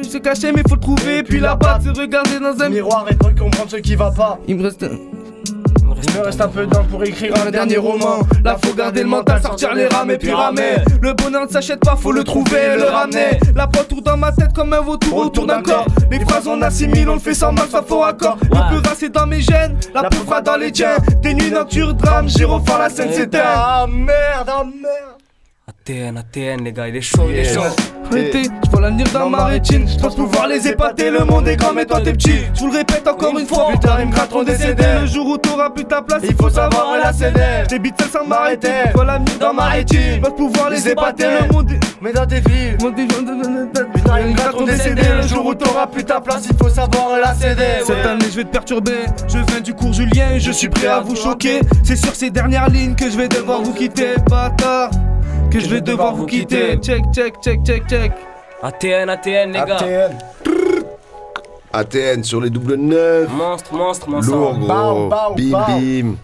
se- 0.02 0.10
se 0.10 0.18
cacher 0.18 0.52
mais 0.52 0.62
faut 0.68 0.76
le 0.76 0.82
trouver. 0.82 1.24
Puis 1.24 1.40
la 1.40 1.56
battre 1.56 1.86
Se 1.86 2.00
regarder 2.02 2.40
dans 2.40 2.62
un 2.62 2.70
Miroir 2.70 3.06
et 3.10 3.16
pour 3.16 3.30
comprendre 3.36 3.70
ce 3.70 3.78
qui 3.78 3.96
va 3.96 4.12
pas. 4.12 4.40
Il 4.48 4.58
me 4.58 4.64
reste 4.64 4.84
un... 4.84 4.90
Il 6.04 6.14
me 6.14 6.26
reste 6.26 6.42
un 6.42 6.48
peu 6.48 6.66
d'encre 6.66 6.88
pour 6.88 7.04
écrire 7.04 7.34
un 7.46 7.50
dernier 7.50 7.78
roman. 7.78 8.20
Là 8.44 8.58
faut 8.64 8.74
garder 8.74 9.04
le 9.04 9.10
mental, 9.10 9.42
sortir 9.42 9.74
les 9.74 9.88
rames 9.88 10.12
et 10.12 10.18
puis 10.18 10.32
ramer. 10.32 10.78
Le 11.02 11.14
bonheur 11.14 11.46
ne 11.46 11.52
s'achète 11.52 11.80
pas, 11.80 11.96
faut 11.96 12.12
le 12.12 12.24
trouver 12.24 12.60
et 12.76 12.78
le 12.78 12.86
ramener. 12.86 13.40
La 13.56 13.68
pointe 13.68 13.88
tourne 13.88 14.04
dans 14.04 14.18
ma 14.18 14.32
tête 14.32 14.54
comme 14.54 14.74
un 14.74 14.82
vautour 14.82 15.18
autour 15.18 15.48
d'un 15.48 15.62
corps. 15.62 15.86
Les 16.12 16.20
phrases 16.20 16.48
on 16.48 16.62
assimile, 16.62 17.10
on 17.10 17.16
le 17.16 17.20
fait 17.20 17.34
sans 17.34 17.52
mal, 17.52 17.68
ça 17.70 17.82
faux 17.82 18.04
accord. 18.04 18.38
Le 18.44 18.82
plus 18.82 18.96
c'est 18.98 19.10
dans 19.10 19.28
mes 19.28 19.42
gènes, 19.42 19.78
la 19.94 20.04
peu 20.04 20.18
froid 20.18 20.42
dans 20.42 20.58
les 20.58 20.72
tiens. 20.72 20.98
Des 21.22 21.34
nuits 21.34 21.52
nocturnes, 21.52 21.94
drame, 21.94 22.30
gyrophare, 22.30 22.80
la 22.80 22.90
scène 22.90 23.12
s'éteint. 23.12 23.42
Ah 23.44 23.86
merde, 23.90 24.48
ah 24.48 24.64
merde. 24.64 25.15
ATN, 25.88 26.18
ATN, 26.18 26.64
les 26.64 26.74
gars, 26.74 26.88
il 26.88 26.96
est 26.96 27.02
chaud, 27.02 27.28
il 27.30 27.38
est 27.38 27.54
chaud. 27.54 27.62
Je 28.12 28.70
vois 28.72 28.82
l'avenir 28.82 29.06
dans 29.14 29.30
ma 29.30 29.46
rétine. 29.46 29.88
Je 29.88 30.00
pense 30.00 30.16
pouvoir 30.16 30.48
les 30.48 30.68
épater. 30.68 31.12
Le 31.12 31.26
monde 31.26 31.48
est 31.48 31.58
grand, 31.58 31.74
mais 31.74 31.86
toi 31.86 32.02
t'es 32.02 32.14
petit. 32.14 32.40
Je 32.56 32.62
vous 32.62 32.72
le 32.72 32.78
répète 32.78 33.08
encore 33.08 33.38
une 33.38 33.46
fois. 33.46 33.68
Plus 33.68 33.78
tard, 33.78 34.02
ils 34.02 34.08
me 34.08 34.12
gratteront 34.12 34.42
des 34.42 34.56
CD. 34.56 34.84
Le 35.02 35.06
jour 35.06 35.28
où 35.28 35.38
t'auras 35.38 35.70
plus 35.70 35.86
ta 35.86 36.02
place, 36.02 36.24
il 36.28 36.36
faut 36.36 36.50
savoir 36.50 36.98
la 37.04 37.14
céder. 37.14 37.66
J'débite 37.66 38.02
seul 38.02 38.10
sans 38.10 38.26
m'arrêter. 38.28 38.72
Je 38.88 38.94
vois 38.94 39.06
l'avenir 39.06 39.38
dans 39.40 39.54
ma 39.54 39.66
rétine. 39.66 40.16
Je 40.16 40.20
pense 40.22 40.36
pouvoir 40.36 40.72
les 40.72 40.90
épater. 40.90 41.26
Le 41.42 41.54
monde 41.54 41.72
est. 41.72 41.80
Mais 42.02 42.14
dans 42.14 42.26
tes 42.26 42.40
villes, 42.40 42.78
putain, 42.78 44.20
ils 44.22 44.28
me 44.28 44.34
gratteront 44.34 44.66
des 44.66 44.78
CD. 44.78 45.04
Le 45.22 45.28
jour 45.28 45.46
où 45.46 45.54
t'auras 45.54 45.86
plus 45.86 46.04
ta 46.04 46.20
place, 46.20 46.48
il 46.50 46.58
faut 46.58 46.70
savoir 46.70 47.20
la 47.24 47.36
céder. 47.36 47.84
Cette 47.86 48.04
année 48.04 48.26
je 48.32 48.38
vais 48.38 48.44
te 48.44 48.50
perturber, 48.50 49.06
je 49.28 49.38
viens 49.38 49.62
du 49.62 49.76
cours 49.76 49.94
Julien 49.94 50.32
et 50.32 50.40
je 50.40 50.52
suis 50.52 50.70
prêt 50.70 50.88
à 50.88 51.02
vous 51.02 51.16
choquer. 51.16 51.62
C'est 51.84 51.96
sur 51.96 52.16
ces 52.16 52.32
dernières 52.32 52.70
lignes 52.70 52.96
que 52.96 53.08
je 53.08 53.18
vais 53.18 53.28
devoir 53.28 53.62
vous 53.62 53.74
quitter, 53.74 54.16
bâtard. 54.28 54.90
Que 55.56 55.62
je 55.62 55.70
vais 55.70 55.80
devoir 55.80 56.14
vous 56.14 56.26
quitter. 56.26 56.78
Check, 56.82 57.06
check, 57.14 57.36
check, 57.42 57.64
check, 57.64 57.88
check. 57.88 58.12
ATN, 58.62 59.08
ATN, 59.08 59.54
les 59.54 59.60
gars. 59.60 59.78
ATN. 59.78 60.18
ATN 61.72 62.24
sur 62.26 62.42
les 62.42 62.50
double 62.50 62.76
neuf. 62.76 63.30
Monstre, 63.32 63.74
monstre, 63.74 64.10
monstre. 64.10 64.32
Lourd, 64.34 64.58
gros. 64.60 64.68
Bam, 64.68 65.10
bam, 65.10 65.36
bim, 65.36 65.52
bam. 65.52 65.80
bim. 65.80 66.18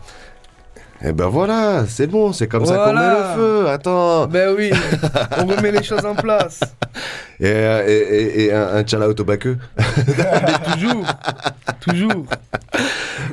Et 1.03 1.13
ben 1.13 1.27
voilà, 1.27 1.85
c'est 1.87 2.05
bon, 2.07 2.31
c'est 2.31 2.47
comme 2.47 2.65
ça 2.65 2.77
qu'on 2.77 2.93
met 2.93 2.99
le 3.09 3.35
feu. 3.35 3.67
Attends. 3.69 4.27
Ben 4.27 4.53
oui, 4.55 4.71
on 5.39 5.45
remet 5.47 5.71
les 5.71 5.81
choses 5.83 6.05
en 6.05 6.13
place. 6.13 6.59
Et, 7.39 7.47
euh, 7.47 7.83
et, 7.87 7.91
et- 7.97 8.43
et 8.45 8.53
un, 8.53 8.67
un 8.75 8.83
tchala 8.83 9.09
au 9.09 9.13
baqueux. 9.23 9.57
Toujours, 10.73 11.03
toujours. 11.79 12.25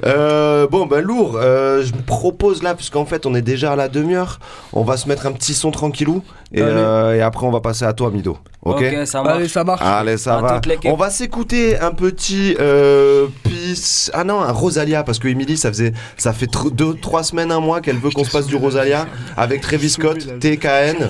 Euh, 0.07 0.66
bon, 0.68 0.87
ben 0.87 1.00
lourd. 1.02 1.37
euh, 1.37 1.83
je 1.83 1.92
me 1.92 2.00
propose 2.00 2.62
là, 2.62 2.74
puisqu'en 2.74 3.04
fait, 3.04 3.26
on 3.26 3.35
est 3.35 3.42
déjà 3.42 3.72
à 3.72 3.76
la 3.76 3.88
demi-heure. 3.88 4.38
On 4.72 4.83
va 4.83 4.96
se 4.96 5.07
mettre 5.09 5.26
un 5.26 5.33
petit 5.33 5.52
son 5.54 5.70
tranquillou. 5.70 6.22
Et, 6.52 6.62
euh, 6.62 7.14
et 7.16 7.20
après, 7.20 7.46
on 7.46 7.50
va 7.50 7.61
passer 7.61 7.85
à 7.85 7.92
toi, 7.92 8.11
Mido. 8.11 8.38
Ok, 8.72 9.07
ça 9.07 9.22
marche. 9.22 9.37
Allez, 9.38 9.48
ça 9.48 9.64
marche. 9.64 9.83
Allez, 9.85 10.16
ça 10.18 10.37
va. 10.42 10.61
On 10.92 10.96
va 10.96 11.11
s'écouter 11.11 11.78
un 11.78 11.90
petit 11.92 12.57
euh, 12.61 13.26
Peace. 13.42 14.11
Ah 14.14 14.24
non, 14.24 14.40
un 14.40 14.52
Rosalia, 14.52 15.02
parce 15.02 15.18
que 15.18 15.28
Emily, 15.28 15.57
ça 15.57 15.68
faisait, 15.70 15.92
ça 16.16 16.33
fait 16.33 16.46
tr- 16.50 16.72
deux, 16.72 16.94
trois 16.94 17.22
semaines, 17.22 17.50
un 17.52 17.61
mois 17.61 17.81
qu'elle 17.81 17.98
veut 17.98 18.11
qu'on 18.11 18.24
se 18.24 18.31
passe 18.31 18.46
du 18.46 18.57
Rosalia 18.57 19.07
avec 19.37 19.61
Travis 19.61 19.90
Scott, 19.90 20.18
TKN. 20.40 21.09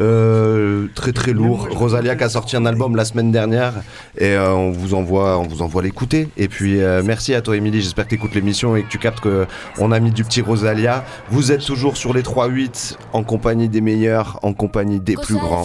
Euh, 0.00 0.86
très 0.94 1.12
très 1.12 1.32
lourd. 1.32 1.66
Rosalia 1.72 2.14
qui 2.14 2.22
a 2.22 2.28
sorti 2.28 2.56
un 2.56 2.64
album 2.64 2.94
la 2.94 3.04
semaine 3.04 3.32
dernière 3.32 3.72
et 4.16 4.28
euh, 4.36 4.52
on 4.52 4.70
vous 4.70 4.94
envoie, 4.94 5.36
on 5.38 5.42
vous 5.48 5.62
envoie 5.62 5.82
l'écouter. 5.82 6.28
Et 6.36 6.46
puis 6.46 6.80
euh, 6.80 7.02
merci 7.04 7.34
à 7.34 7.40
toi, 7.40 7.56
Emily. 7.56 7.80
J'espère 7.82 8.04
que 8.04 8.10
tu 8.10 8.14
écoutes 8.14 8.34
l'émission 8.36 8.76
et 8.76 8.84
que 8.84 8.88
tu 8.88 8.98
captes 8.98 9.18
que 9.20 9.46
on 9.78 9.90
a 9.90 9.98
mis 9.98 10.12
du 10.12 10.22
petit 10.22 10.42
Rosalia. 10.42 11.04
Vous 11.30 11.50
êtes 11.50 11.64
toujours 11.64 11.96
sur 11.96 12.14
les 12.14 12.22
3-8 12.22 12.96
en 13.12 13.24
compagnie 13.24 13.68
des 13.68 13.80
meilleurs, 13.80 14.38
en 14.42 14.52
compagnie 14.52 15.00
des 15.00 15.16
plus 15.16 15.34
grands. 15.34 15.64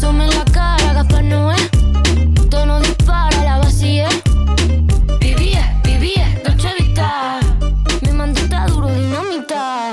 Sume 0.00 0.24
en 0.24 0.30
la 0.30 0.44
cara, 0.46 0.94
Gaspar 0.94 1.22
Noé. 1.24 1.56
Tono 2.48 2.80
dispara, 2.80 3.44
la 3.44 3.58
vacía. 3.58 4.08
Vivía, 5.20 5.78
vivía, 5.84 6.26
Dolce 6.42 6.70
Vita. 6.78 7.38
Mi 8.00 8.10
mandita 8.10 8.64
duro, 8.68 8.88
dinamita. 8.88 9.92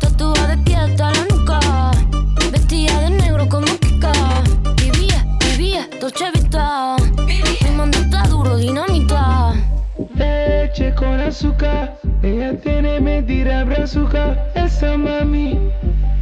Tatuada 0.00 0.48
de 0.48 0.58
pie 0.64 0.74
hasta 0.74 1.12
la 1.12 1.24
nuca. 1.30 1.60
Vestida 2.50 3.00
de 3.02 3.10
negro 3.10 3.48
como 3.48 3.66
Kika. 3.66 4.12
Vivía, 4.82 5.24
vivía, 5.38 5.88
Dolce 6.00 6.28
Vita. 6.32 6.96
Mi 7.28 7.70
mandita 7.76 8.26
duro, 8.26 8.56
dinamita. 8.56 9.54
Leche 10.16 10.92
con 10.96 11.20
azúcar, 11.20 11.96
ella 12.20 12.60
tiene 12.60 13.00
mentira 13.00 13.62
brazuca. 13.62 14.36
Esa 14.56 14.96
mami 14.96 15.56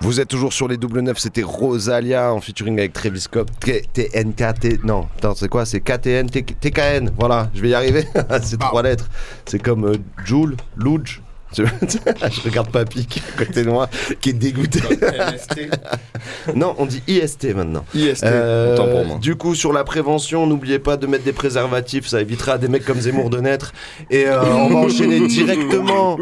Vous 0.00 0.20
êtes 0.20 0.28
toujours 0.28 0.52
sur 0.52 0.68
les 0.68 0.76
double 0.76 1.00
neuf, 1.00 1.18
c'était 1.18 1.42
Rosalia 1.42 2.32
en 2.32 2.40
featuring 2.40 2.78
avec 2.78 2.92
Travis 2.92 3.22
Scott, 3.22 3.48
TNKT, 3.60 4.84
non, 4.84 5.08
attends, 5.16 5.34
c'est 5.34 5.48
quoi 5.48 5.64
C'est 5.64 5.80
KTN, 5.80 6.28
TKN, 6.28 7.10
voilà, 7.18 7.50
je 7.54 7.60
vais 7.62 7.70
y 7.70 7.74
arriver, 7.74 8.04
c'est 8.42 8.60
trois 8.60 8.82
lettres. 8.82 9.08
C'est 9.46 9.58
comme 9.58 9.84
euh, 9.86 9.96
Joule, 10.24 10.56
Luge. 10.76 11.22
Je 11.56 11.62
je 12.30 12.40
regarde 12.44 12.70
Papy 12.70 13.06
qui 13.06 13.18
est 13.20 13.22
à 13.34 13.44
côté 13.44 13.64
de 13.64 13.70
moi, 13.70 13.88
qui 14.20 14.30
est 14.30 14.32
dégoûté. 14.34 14.80
non, 16.54 16.74
on 16.78 16.86
dit 16.86 17.02
IST 17.08 17.54
maintenant. 17.54 17.84
IST, 17.94 18.24
Euh, 18.24 18.76
pour 18.76 19.04
moi. 19.06 19.18
Du 19.18 19.36
coup, 19.36 19.54
sur 19.54 19.72
la 19.72 19.84
prévention, 19.84 20.46
n'oubliez 20.46 20.78
pas 20.78 20.96
de 20.96 21.06
mettre 21.06 21.24
des 21.24 21.32
préservatifs, 21.32 22.06
ça 22.06 22.20
évitera 22.20 22.52
à 22.52 22.58
des 22.58 22.68
mecs 22.68 22.84
comme 22.84 23.00
Zemmour 23.00 23.30
de 23.30 23.40
naître. 23.40 23.72
Et 24.10 24.26
euh, 24.26 24.42
on 24.44 24.68
va 24.68 24.76
enchaîner 24.86 25.26
directement. 25.26 26.18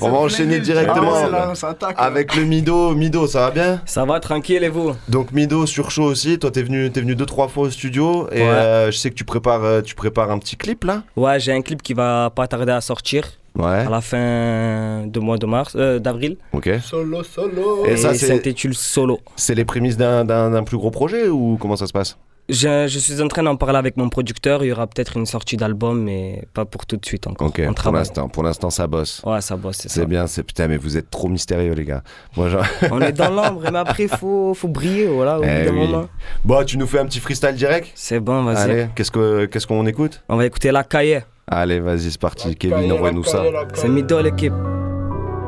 on 0.00 0.08
va 0.10 0.16
enchaîner 0.18 0.60
directement 0.60 1.12
Ah 1.14 1.24
ouais, 1.26 1.30
là, 1.30 1.94
avec 1.96 2.36
le 2.36 2.44
Mido. 2.44 2.94
Mido, 2.94 3.26
ça 3.26 3.40
va 3.40 3.50
bien? 3.50 3.82
Ça 3.86 4.04
va, 4.04 4.20
tranquille, 4.20 4.62
et 4.64 4.68
vous? 4.68 4.92
Donc 5.08 5.32
Mido 5.32 5.66
sur 5.66 5.90
chaud 5.90 6.04
aussi. 6.04 6.38
Toi, 6.38 6.50
t'es 6.50 6.62
venu, 6.62 6.90
t'es 6.90 7.00
venu 7.00 7.14
deux 7.16 7.26
trois 7.26 7.48
fois 7.48 7.64
au 7.64 7.70
studio 7.70 8.28
et 8.32 8.36
Ouais. 8.42 8.48
euh, 8.48 8.90
je 8.92 8.96
sais 8.96 9.10
que 9.10 9.14
tu 9.14 9.24
prépares, 9.24 9.64
euh, 9.64 9.80
tu 9.82 9.94
prépares 9.94 10.30
un 10.30 10.38
petit 10.38 10.56
clip 10.56 10.84
là. 10.84 11.02
Ouais, 11.16 11.40
j'ai 11.40 11.52
un 11.52 11.62
clip 11.62 11.82
qui 11.82 11.94
va 11.94 12.30
pas 12.34 12.46
tarder 12.46 12.72
à 12.72 12.80
sortir. 12.80 13.24
Ouais. 13.56 13.84
À 13.86 13.90
la 13.90 14.00
fin 14.00 15.06
du 15.06 15.18
mois 15.20 15.38
de 15.38 15.46
mars, 15.46 15.74
euh, 15.76 15.98
d'avril. 15.98 16.36
Ok. 16.52 16.70
Solo, 16.82 17.22
solo. 17.22 17.86
Et 17.86 17.92
Et 17.92 17.96
ça, 17.96 18.12
ça 18.12 18.18
c'est- 18.18 18.26
s'intitule 18.26 18.74
Solo. 18.74 19.18
C'est 19.36 19.54
les 19.54 19.64
prémices 19.64 19.96
d'un, 19.96 20.24
d'un, 20.24 20.50
d'un 20.50 20.62
plus 20.64 20.76
gros 20.76 20.90
projet 20.90 21.28
ou 21.28 21.56
comment 21.60 21.76
ça 21.76 21.86
se 21.86 21.92
passe? 21.92 22.18
Je, 22.48 22.86
je 22.86 22.98
suis 23.00 23.20
en 23.20 23.26
train 23.26 23.42
d'en 23.42 23.56
parler 23.56 23.76
avec 23.76 23.96
mon 23.96 24.08
producteur. 24.08 24.62
Il 24.62 24.68
y 24.68 24.72
aura 24.72 24.86
peut-être 24.86 25.16
une 25.16 25.26
sortie 25.26 25.56
d'album, 25.56 26.00
mais 26.04 26.44
pas 26.54 26.64
pour 26.64 26.86
tout 26.86 26.96
de 26.96 27.04
suite 27.04 27.26
encore. 27.26 27.48
Ok. 27.48 27.60
On 27.68 27.72
Pour 27.74 27.90
l'instant, 27.92 28.28
pour 28.28 28.44
l'instant, 28.44 28.70
ça 28.70 28.86
bosse. 28.86 29.20
Ouais, 29.26 29.40
ça 29.40 29.56
bosse, 29.56 29.78
c'est 29.80 29.88
ça. 29.88 29.94
C'est 30.02 30.06
bien, 30.06 30.28
c'est 30.28 30.44
putain, 30.44 30.68
mais 30.68 30.76
vous 30.76 30.96
êtes 30.96 31.10
trop 31.10 31.28
mystérieux 31.28 31.72
les 31.72 31.84
gars. 31.84 32.04
Moi, 32.36 32.48
genre... 32.48 32.64
On 32.92 33.00
est 33.00 33.10
dans 33.10 33.30
l'ombre, 33.30 33.62
mais 33.72 33.78
après, 33.80 34.06
faut, 34.20 34.54
faut 34.54 34.68
briller, 34.68 35.06
voilà, 35.08 35.40
au 35.40 35.42
Eh 35.42 35.68
oui. 35.68 35.72
moment. 35.88 36.08
Bon, 36.44 36.64
tu 36.64 36.78
nous 36.78 36.86
fais 36.86 37.00
un 37.00 37.06
petit 37.06 37.18
freestyle 37.18 37.56
direct? 37.56 37.90
C'est 37.96 38.20
bon, 38.20 38.44
vas-y. 38.44 38.58
Allez, 38.70 38.86
qu'est-ce, 38.94 39.10
que, 39.10 39.46
qu'est-ce 39.46 39.66
qu'on 39.66 39.84
écoute? 39.86 40.22
On 40.28 40.36
va 40.36 40.46
écouter 40.46 40.70
La 40.70 40.84
Cahier. 40.84 41.22
Allez, 41.48 41.78
vas-y, 41.78 42.10
c'est 42.10 42.20
parti. 42.20 42.56
Kevin, 42.56 42.90
envoie-nous 42.90 43.22
ça. 43.22 43.44
C'est 43.74 43.88
Mido 43.88 44.20
l'équipe. 44.20 44.52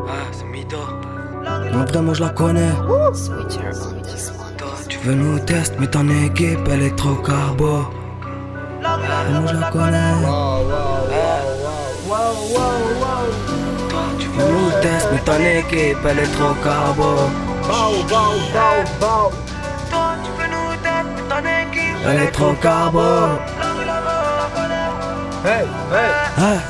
Ah, 0.06 0.12
c'est 0.30 0.44
Mido. 0.44 0.76
Non, 1.72 1.84
vraiment, 1.86 2.14
je 2.14 2.22
la 2.22 2.28
connais. 2.28 2.70
Tu 4.88 4.98
veux 4.98 5.14
nous 5.14 5.40
tester, 5.40 5.76
mais 5.80 5.88
ton 5.88 6.08
équipe, 6.08 6.60
elle 6.70 6.82
est 6.82 6.94
trop 6.96 7.16
carbo. 7.16 7.86
Vraiment, 8.80 9.46
je 9.48 9.54
la 9.56 9.70
connais. 9.72 10.14
Tu 14.20 14.28
veux 14.28 14.52
nous 14.52 14.70
tester, 14.80 15.08
mais 15.12 15.20
ton 15.24 15.40
équipe, 15.40 15.98
elle 16.08 16.18
est 16.20 16.32
trop 16.36 16.54
carbo. 16.62 17.16
Elle 22.06 22.22
est 22.22 22.30
trop 22.30 22.52
carbo. 22.62 23.00
Hey, 25.48 25.64
hey. 26.36 26.60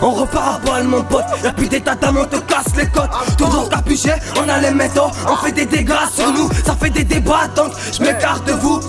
On 0.00 0.10
repart 0.12 0.60
à 0.62 0.64
balle 0.64 0.84
mon 0.84 1.02
pote. 1.02 1.24
Y'a 1.42 1.52
plus 1.52 1.68
d'état 1.68 1.96
d'âme 1.96 2.18
on 2.18 2.24
te 2.24 2.36
casse 2.36 2.76
les 2.76 2.86
côtes. 2.86 3.10
Toujours 3.36 3.68
capuché 3.68 4.12
on 4.36 4.48
a 4.48 4.58
les 4.60 4.70
métaux 4.70 5.10
On 5.28 5.34
fait 5.34 5.50
des 5.50 5.66
dégâts 5.66 6.06
sur 6.14 6.32
nous 6.32 6.48
Ça 6.64 6.76
fait 6.76 6.90
des 6.90 7.02
débats 7.02 7.48
donc 7.56 7.72
je 7.92 8.00
m'écarte 8.00 8.46
de 8.46 8.52
vous. 8.52 8.80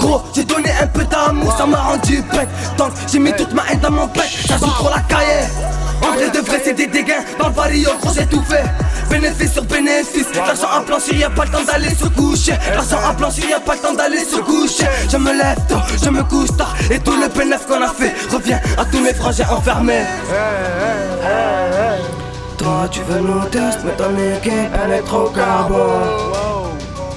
Gros 0.00 0.22
j'ai 0.34 0.42
donné 0.42 0.70
un 0.82 0.88
peu 0.88 1.04
d'amour 1.04 1.56
Ça 1.56 1.64
m'a 1.64 1.78
rendu 1.78 2.22
bête. 2.22 2.48
Donc 2.76 2.90
j'ai 3.06 3.20
mis 3.20 3.32
toute 3.34 3.52
ma 3.52 3.62
haine 3.70 3.78
dans 3.78 3.92
mon 3.92 4.06
bec 4.06 4.28
Ça 4.48 4.58
joue 4.58 4.66
trop 4.66 4.90
la 4.90 5.00
cahier 5.02 5.46
en 6.02 6.12
vrai 6.14 6.30
de 6.30 6.38
vrai 6.38 6.60
c'est 6.64 6.74
des 6.74 6.86
dégains 6.86 7.24
Dans 7.38 7.48
le 7.48 7.54
vario 7.54 7.90
gros 8.00 8.12
j'ai 8.14 8.26
tout 8.26 8.42
fait. 8.42 8.64
Bénéfice 9.10 9.52
sur 9.52 9.64
bénéfice. 9.64 10.26
L'argent 10.34 10.68
à 10.72 10.80
blanchir 10.80 11.14
y'a 11.14 11.30
pas 11.30 11.44
le 11.44 11.50
temps 11.50 11.64
d'aller 11.64 11.90
se 11.94 12.06
coucher. 12.06 12.54
L'argent 12.72 12.98
à 13.08 13.12
blanchir 13.12 13.48
y'a 13.48 13.60
pas 13.60 13.74
le 13.74 13.80
temps 13.80 13.94
d'aller 13.94 14.24
se 14.24 14.36
coucher. 14.36 14.86
Je 15.10 15.16
me 15.16 15.32
lève 15.32 15.58
tôt, 15.68 15.76
je 16.02 16.10
me 16.10 16.22
couche 16.22 16.56
tard. 16.56 16.74
Et 16.90 16.98
tout 17.00 17.12
le 17.20 17.28
bénéfice 17.28 17.66
qu'on 17.66 17.82
a 17.82 17.88
fait 17.88 18.14
Revient 18.32 18.58
à 18.78 18.84
tous 18.84 19.00
mes 19.00 19.14
frangins 19.14 19.48
enfermés 19.50 20.04
Toi 22.58 22.88
tu 22.90 23.00
veux 23.02 23.20
nous 23.20 23.44
tester 23.46 23.80
mais 23.84 23.92
ton 23.92 24.16
équipe 24.16 24.70
elle 24.84 24.92
est 24.92 25.02
trop 25.02 25.28
carbone. 25.30 25.80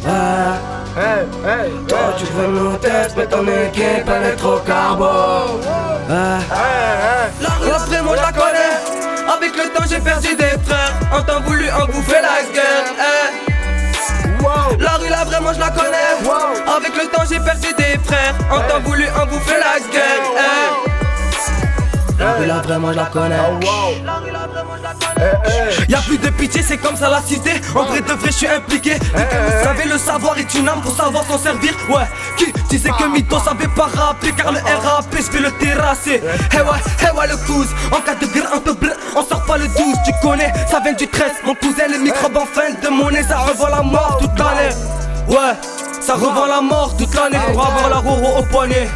Hey, 0.06 1.72
Toi 1.88 2.14
tu 2.18 2.26
veux 2.26 2.48
nous 2.48 2.78
mais 3.18 3.26
ton 3.28 3.42
équipe 3.44 4.08
elle 4.08 4.32
est 4.32 4.36
trop 4.36 4.58
carbone 4.66 5.62
j'ai 9.94 10.00
perdu 10.00 10.36
des 10.36 10.58
frères. 10.66 10.94
En 11.12 11.22
temps 11.22 11.42
voulu 11.46 11.70
en 11.70 11.86
bouffer 11.86 12.22
la 12.22 12.42
guerre 12.52 12.86
eh. 12.98 13.32
La 14.80 14.94
rue 14.94 15.10
là 15.10 15.24
vraiment 15.24 15.54
je 15.54 15.60
la 15.60 15.70
connais. 15.70 16.18
Avec 16.76 16.96
le 16.96 17.08
temps 17.10 17.24
j'ai 17.30 17.40
perdu 17.40 17.68
des 17.78 18.00
frères. 18.04 18.34
En 18.52 18.60
temps 18.62 18.82
voulu 18.84 19.06
en 19.10 19.26
bouffer 19.28 19.60
la 19.60 19.80
guerre 19.92 20.24
eh. 20.38 22.20
La 22.20 22.34
rue 22.34 22.46
là 22.46 22.62
vraiment 22.64 22.92
je 22.92 22.98
la 22.98 23.06
connais. 23.06 23.38
Y'a 25.88 26.00
plus 26.00 26.18
de 26.18 26.30
pitié, 26.30 26.64
c'est 26.64 26.78
comme 26.78 26.96
ça 26.96 27.10
la 27.10 27.22
cité. 27.22 27.52
En 27.76 27.84
vrai 27.84 28.02
de 28.02 28.14
vrai, 28.14 28.28
je 28.32 28.32
suis 28.32 28.48
impliqué. 28.48 28.96
Vous 28.96 29.64
savez, 29.64 29.86
le 29.86 29.98
savoir 29.98 30.38
est 30.38 30.54
une 30.54 30.68
arme 30.68 30.82
pour 30.82 30.96
savoir 30.96 31.24
s'en 31.26 31.38
servir. 31.38 31.74
Ouais, 31.90 32.08
qui 32.38 32.52
disait 32.78 32.90
que 32.90 33.04
Mito 33.04 33.38
savait 33.40 33.68
pas 33.68 33.88
rapper 33.96 34.32
car 34.32 34.52
le 34.52 34.58
RAP, 34.58 35.16
je 35.16 35.32
vais 35.32 35.42
le 35.42 35.52
terrasser. 35.52 36.22
Hey 36.52 36.62
ouais, 36.62 36.80
hey 37.02 37.16
ouais, 37.16 37.28
le 37.28 37.38
cousin. 37.46 37.76
En 37.92 38.02
cas 38.02 38.16
de 38.16 38.26
guerre, 38.26 38.52
un 38.54 38.60
peu 38.60 38.74
bleu, 38.74 38.94
on 39.16 39.24
sort 39.24 39.44
pas 39.44 39.58
le 39.58 39.68
12, 39.68 39.78
tu 40.06 40.12
connais. 40.22 40.52
Ça 40.70 40.80
vient 40.80 40.94
du 40.94 41.08
13, 41.08 41.32
mon 41.46 41.54
cousin, 41.54 41.88
le 41.88 42.00
microbe 42.00 42.36
en 42.36 42.46
fin 42.46 42.72
de 42.82 42.90
monnaie, 42.90 43.24
ça 43.24 43.40
revend 43.40 43.68
la 43.68 43.84
mort 43.84 44.18
toute 44.20 44.38
l'année. 44.40 44.74
Ouais, 45.28 45.54
ça 46.02 46.16
revend 46.16 46.48
la 46.48 46.62
mort 46.62 46.96
toute 46.98 47.14
l'année 47.14 47.38
pour 47.52 47.66
avoir 47.66 47.90
la 47.90 47.98
roro 47.98 48.40
au 48.40 48.44
poignet. 48.44 48.90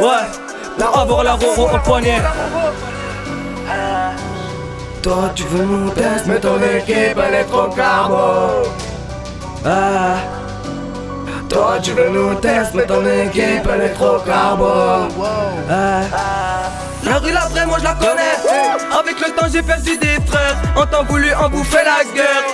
Ouais, 0.00 0.78
pour 0.78 0.98
avoir 0.98 1.24
la 1.24 1.34
roro 1.34 1.68
au 1.74 1.78
poignet. 1.78 2.22
Toi 5.02 5.30
tu 5.34 5.44
veux 5.44 5.64
nous 5.64 5.90
tester 5.90 6.22
mais 6.26 6.40
ton 6.40 6.56
équipe 6.60 7.18
elle 7.24 7.34
est 7.34 7.44
trop 7.44 7.68
carbo 7.68 8.16
ah. 9.64 10.37
Toi 11.48 11.78
tu 11.82 11.92
veux 11.92 12.10
nous 12.10 12.34
tester 12.34 12.76
mais 12.76 12.86
ton 12.86 13.04
équipe 13.06 13.68
elle 13.72 13.82
est 13.82 13.94
trop 13.94 14.18
carbo 14.18 14.66
ah. 15.70 16.00
La 17.04 17.18
rue 17.18 17.32
là 17.32 17.46
vraiment 17.50 17.78
je 17.78 17.84
la 17.84 17.94
connais. 17.94 18.36
Avec 18.98 19.18
le 19.20 19.32
temps 19.32 19.46
j'ai 19.50 19.62
perdu 19.62 19.96
des 19.96 20.18
frères. 20.26 20.56
En 20.76 20.84
temps 20.86 21.04
voulu 21.08 21.32
en 21.34 21.48
bouffer 21.48 21.78
la 21.84 22.04
guerre. 22.14 22.44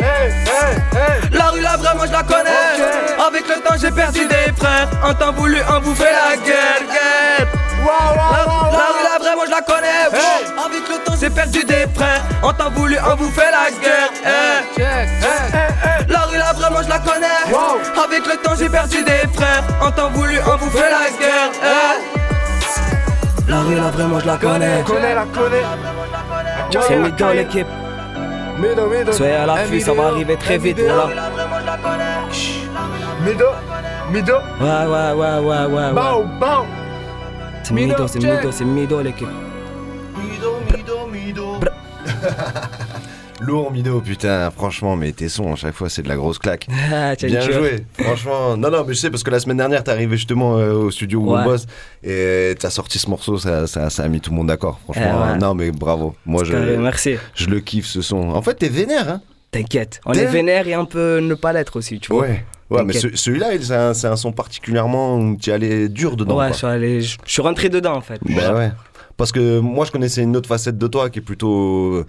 Eh. 0.00 1.36
La 1.36 1.46
rue 1.48 1.60
là 1.60 1.76
vraiment 1.76 2.06
je 2.06 2.12
la 2.12 2.22
connais. 2.22 2.50
Avec 3.26 3.48
le 3.48 3.54
temps 3.62 3.74
j'ai 3.80 3.90
perdu 3.90 4.26
des 4.26 4.52
frères. 4.56 4.88
En 5.04 5.14
temps 5.14 5.32
voulu 5.32 5.56
en 5.68 5.80
bouffer 5.80 6.04
la. 6.04 6.36
La, 7.84 8.14
la 8.72 8.87
rue 9.18 9.24
là 9.24 9.30
vraiment 9.30 9.44
je 9.46 9.50
la 9.50 9.60
connais. 9.60 10.04
Avec 10.64 10.88
le 10.88 11.04
temps 11.04 11.14
j'ai 11.20 11.30
perdu 11.30 11.64
des 11.64 11.86
frères 11.94 12.22
On 12.42 12.52
t'a 12.52 12.68
voulu 12.68 12.96
en 12.98 13.16
bouffer 13.16 13.42
la 13.50 13.70
guerre. 13.80 14.10
La 16.08 16.20
rue 16.20 16.38
là 16.38 16.52
vraiment 16.52 16.82
je 16.82 16.88
la 16.88 16.98
connais. 16.98 17.26
Avec 18.04 18.26
le 18.26 18.36
temps 18.42 18.54
j'ai 18.58 18.68
perdu 18.68 19.02
des 19.04 19.28
frères 19.34 19.64
On 19.82 19.90
t'a 19.90 20.06
voulu 20.08 20.38
en 20.40 20.56
bouffer 20.56 20.78
la 20.90 21.10
guerre. 21.18 21.50
La 23.48 23.60
rue 23.60 23.76
là 23.76 23.90
vraiment 23.90 24.20
je 24.20 24.26
la 24.26 24.36
connais. 24.36 24.82
Connais, 24.86 25.14
la 25.14 25.24
connais. 25.24 25.62
C'est 26.86 26.96
Mido 26.96 27.32
l'équipe 27.32 27.66
Mido, 28.58 28.86
Mido. 28.88 29.12
Soyez 29.12 29.34
à 29.34 29.46
l'affût 29.46 29.80
ça 29.80 29.92
va 29.94 30.06
arriver 30.08 30.36
très 30.36 30.58
vite 30.58 30.80
voilà. 30.80 31.06
Mido, 33.24 33.46
Mido. 34.10 34.34
Ouais 34.60 34.86
ouais 34.86 35.12
ouais 35.12 35.38
ouais 35.38 35.64
ouais 35.66 35.92
Bao, 35.92 36.24
bao. 36.40 36.66
C'est 37.68 37.74
Mido 37.74 38.08
c'est 38.08 38.18
Mido 38.18 38.50
c'est 38.50 38.64
Mido 38.64 39.02
l'équipe 39.02 39.28
Mido, 40.16 40.54
Mido, 40.74 41.06
Mido. 41.12 41.60
Lourd 43.40 43.70
Mido, 43.72 44.00
putain, 44.00 44.50
franchement, 44.50 44.96
mais 44.96 45.12
tes 45.12 45.28
sons 45.28 45.52
à 45.52 45.56
chaque 45.56 45.74
fois 45.74 45.90
c'est 45.90 46.00
de 46.02 46.08
la 46.08 46.16
grosse 46.16 46.38
claque. 46.38 46.66
Ah, 46.90 47.14
tiens, 47.14 47.28
Bien 47.28 47.40
joué, 47.42 47.84
franchement. 47.98 48.56
Non, 48.56 48.70
non, 48.70 48.84
mais 48.88 48.94
je 48.94 48.98
sais 49.00 49.10
parce 49.10 49.22
que 49.22 49.30
la 49.30 49.38
semaine 49.38 49.58
dernière 49.58 49.84
t'es 49.84 49.90
arrivé 49.90 50.16
justement 50.16 50.56
euh, 50.56 50.72
au 50.72 50.90
studio 50.90 51.20
où 51.20 51.34
Ouais. 51.34 51.40
on 51.42 51.44
bosse 51.44 51.66
et 52.02 52.54
t'as 52.58 52.70
sorti 52.70 52.98
ce 52.98 53.10
morceau, 53.10 53.36
ça, 53.36 53.66
ça, 53.66 53.90
ça 53.90 54.02
a 54.02 54.08
mis 54.08 54.22
tout 54.22 54.30
le 54.30 54.36
monde 54.36 54.46
d'accord. 54.46 54.80
Franchement, 54.84 55.26
ouais. 55.32 55.36
non, 55.38 55.54
mais 55.54 55.70
bravo. 55.70 56.14
Moi 56.24 56.44
je, 56.44 56.52
Carré, 56.52 56.78
merci. 56.78 57.16
je 57.34 57.50
le 57.50 57.60
kiffe 57.60 57.84
ce 57.86 58.00
son. 58.00 58.30
En 58.30 58.40
fait, 58.40 58.54
t'es 58.54 58.70
vénère, 58.70 59.10
hein 59.10 59.20
T'inquiète, 59.50 60.00
on 60.06 60.14
est 60.14 60.24
vénère 60.24 60.66
et 60.68 60.72
un 60.74 60.86
peu 60.86 61.18
ne 61.20 61.34
pas 61.34 61.52
l'être 61.52 61.76
aussi, 61.76 62.00
tu 62.00 62.12
vois. 62.14 62.22
Ouais. 62.22 62.44
Ouais, 62.70 62.84
mais 62.84 62.92
ce- 62.92 63.14
celui-là, 63.16 63.54
il- 63.54 63.64
c'est 63.64 63.74
un, 63.74 64.12
un 64.12 64.16
son 64.16 64.32
particulièrement 64.32 65.16
où 65.18 65.36
tu 65.36 65.50
allais 65.50 65.88
dur 65.88 66.16
dedans. 66.16 66.36
Ouais, 66.36 66.52
je 66.52 67.16
suis, 67.24 67.42
rentré 67.42 67.68
dedans 67.68 67.94
en 67.96 68.00
fait. 68.02 68.20
Bah 68.28 68.54
ouais. 68.54 68.72
Parce 69.16 69.32
que 69.32 69.58
moi, 69.58 69.84
je 69.84 69.90
connaissais 69.90 70.22
une 70.22 70.36
autre 70.36 70.48
facette 70.48 70.78
de 70.78 70.86
toi 70.86 71.10
qui 71.10 71.18
est 71.18 71.22
plutôt 71.22 71.94
euh, 71.94 72.06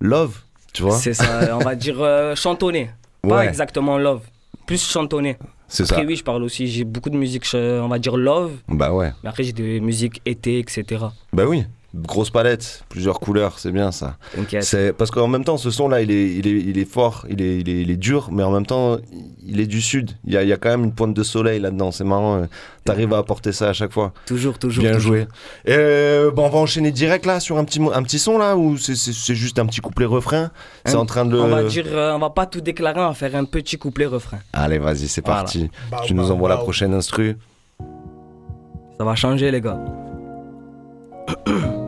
love, 0.00 0.36
tu 0.72 0.82
vois. 0.82 0.92
C'est 0.96 1.14
ça, 1.14 1.56
on 1.60 1.64
va 1.64 1.74
dire 1.74 1.96
euh, 2.00 2.34
chantonné. 2.34 2.90
Pas 3.22 3.38
Ouais. 3.38 3.48
exactement 3.48 3.98
love, 3.98 4.22
plus 4.66 4.82
chantonné. 4.86 5.36
C'est 5.68 5.84
Après, 5.84 6.02
ça. 6.02 6.06
oui, 6.06 6.16
je 6.16 6.24
parle 6.24 6.42
aussi, 6.42 6.66
j'ai 6.66 6.82
beaucoup 6.84 7.10
de 7.10 7.16
musique, 7.16 7.44
on 7.54 7.86
va 7.88 7.98
dire 8.00 8.16
love, 8.16 8.52
Bah 8.68 8.92
ouais. 8.92 9.12
mais 9.22 9.28
après 9.28 9.44
j'ai 9.44 9.52
des 9.52 9.78
musiques 9.80 10.20
été, 10.26 10.58
etc. 10.58 11.04
Bah 11.32 11.44
oui. 11.46 11.64
Grosse 11.92 12.30
palette, 12.30 12.84
plusieurs 12.88 13.18
couleurs, 13.18 13.58
c'est 13.58 13.72
bien 13.72 13.90
ça. 13.90 14.16
T'inquiète. 14.36 14.62
C'est 14.62 14.92
parce 14.92 15.10
qu'en 15.10 15.26
même 15.26 15.42
temps, 15.42 15.56
ce 15.56 15.72
son-là, 15.72 16.02
il 16.02 16.12
est, 16.12 16.36
il 16.36 16.46
est, 16.46 16.50
il 16.60 16.78
est 16.78 16.84
fort, 16.84 17.26
il 17.28 17.42
est, 17.42 17.58
il 17.58 17.68
est, 17.68 17.80
il 17.82 17.90
est 17.90 17.96
dur, 17.96 18.28
mais 18.30 18.44
en 18.44 18.52
même 18.52 18.64
temps, 18.64 18.98
il 19.44 19.58
est 19.58 19.66
du 19.66 19.80
sud. 19.82 20.12
Il 20.24 20.32
y 20.32 20.36
a, 20.36 20.44
il 20.44 20.48
y 20.48 20.52
a 20.52 20.56
quand 20.56 20.68
même 20.68 20.84
une 20.84 20.92
pointe 20.92 21.14
de 21.14 21.22
soleil 21.24 21.58
là-dedans. 21.58 21.90
C'est 21.90 22.04
marrant. 22.04 22.36
euh, 22.36 22.46
T'arrives 22.84 23.12
à 23.12 23.18
apporter 23.18 23.50
ça 23.50 23.70
à 23.70 23.72
chaque 23.72 23.92
fois. 23.92 24.12
Toujours, 24.24 24.56
toujours. 24.58 24.82
Bien 24.84 24.92
toujours. 24.94 25.14
joué. 25.16 25.20
Et 25.64 25.74
euh, 25.76 26.30
bon, 26.30 26.46
on 26.46 26.48
va 26.48 26.58
enchaîner 26.60 26.92
direct 26.92 27.26
là 27.26 27.40
sur 27.40 27.58
un 27.58 27.64
petit, 27.64 27.80
un 27.92 28.02
petit 28.04 28.20
son 28.20 28.38
là 28.38 28.56
ou 28.56 28.78
c'est- 28.78 28.94
juste 29.34 29.58
un 29.58 29.66
petit 29.66 29.80
couplet 29.80 30.06
refrain? 30.06 30.52
C'est 30.84 30.94
Un- 30.94 30.98
en 31.00 31.06
train 31.06 31.24
de. 31.24 31.36
On 31.36 31.48
va 31.48 31.64
dire, 31.64 31.86
euh, 31.88 32.12
on 32.14 32.18
va 32.20 32.30
pas 32.30 32.46
tout 32.46 32.60
déclarer, 32.60 33.00
on 33.00 33.08
va 33.08 33.14
faire 33.14 33.34
un 33.34 33.44
petit 33.44 33.78
couplet 33.78 34.06
refrain. 34.06 34.38
Allez, 34.52 34.78
vas-y, 34.78 35.08
c'est 35.08 35.24
Voilà. 35.26 35.40
parti. 35.42 35.68
Bao, 35.90 36.00
tu 36.04 36.14
nous 36.14 36.22
bao, 36.22 36.30
envoies 36.34 36.48
la 36.50 36.54
bao. 36.56 36.62
prochaine 36.62 36.94
instru. 36.94 37.36
Ça 38.96 39.04
va 39.04 39.14
changer 39.16 39.50
les 39.50 39.60
gars. 39.60 39.78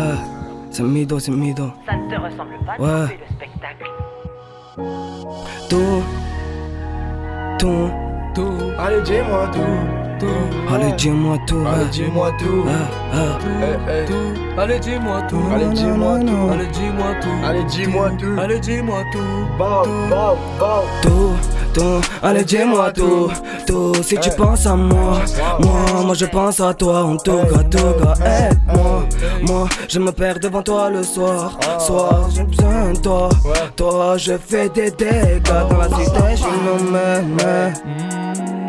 Euh, 0.00 0.14
c'est 0.70 0.82
Mido, 0.82 1.18
c'est 1.18 1.30
Mido. 1.32 1.70
Ça 1.86 1.94
ne 1.96 2.08
te 2.10 2.14
ressemble 2.20 2.58
pas 2.64 2.76
Ouais. 2.82 3.18
le 3.20 3.34
spectacle. 3.34 3.84
Tout, 5.68 6.02
tout, 7.58 7.90
tout. 8.34 8.52
Allez, 8.78 9.02
dis-moi 9.02 9.48
tout. 9.52 10.09
Tout. 10.20 10.26
Allez, 10.72 10.92
dis-moi 10.92 11.38
tout. 11.46 11.64
Allez, 11.66 11.88
dis-moi 11.90 12.30
tout. 12.38 12.64
Ah, 12.68 13.14
ah. 13.14 13.38
Eh, 13.88 14.04
eh. 14.08 14.60
Allez, 14.60 14.78
dis-moi 14.78 15.22
tout. 15.28 15.42
Allez, 15.52 15.68
dis-moi 15.74 16.18
tout. 16.20 16.50
Allez, 16.52 16.66
dis-moi 16.66 17.06
tout. 17.20 17.46
Allez, 17.46 17.64
dis-moi 17.64 18.10
tout. 18.18 18.40
Allez, 18.40 18.60
dis-moi 18.60 19.02
tout. 19.12 19.40
Tout, 21.02 21.34
tout, 21.74 22.00
allez 22.22 22.44
dis-moi 22.44 22.90
tout, 22.92 23.30
tout, 23.66 23.94
si 24.02 24.16
tu 24.18 24.30
penses 24.30 24.66
à 24.66 24.74
moi, 24.74 25.20
moi, 25.60 26.02
moi 26.04 26.14
je 26.14 26.24
pense 26.26 26.60
à 26.60 26.74
toi, 26.74 27.04
en 27.04 27.16
tout 27.16 27.36
cas, 27.36 27.62
tout 27.70 27.78
cas, 28.02 28.14
aide-moi, 28.24 29.04
moi, 29.42 29.68
je 29.88 29.98
me 29.98 30.10
perds 30.12 30.40
devant 30.40 30.62
toi 30.62 30.90
le 30.90 31.02
soir, 31.02 31.58
soir, 31.78 32.28
j'ai 32.34 32.44
besoin 32.44 32.92
de 32.92 32.98
toi, 32.98 33.28
toi, 33.76 34.16
je 34.16 34.32
fais 34.38 34.68
des 34.70 34.90
dégâts 34.90 35.40
dans 35.44 35.76
la 35.76 35.88
cité, 35.88 36.20
je 36.30 36.36
suis 36.36 36.60
nommé, 36.64 37.22
mais, 37.36 37.72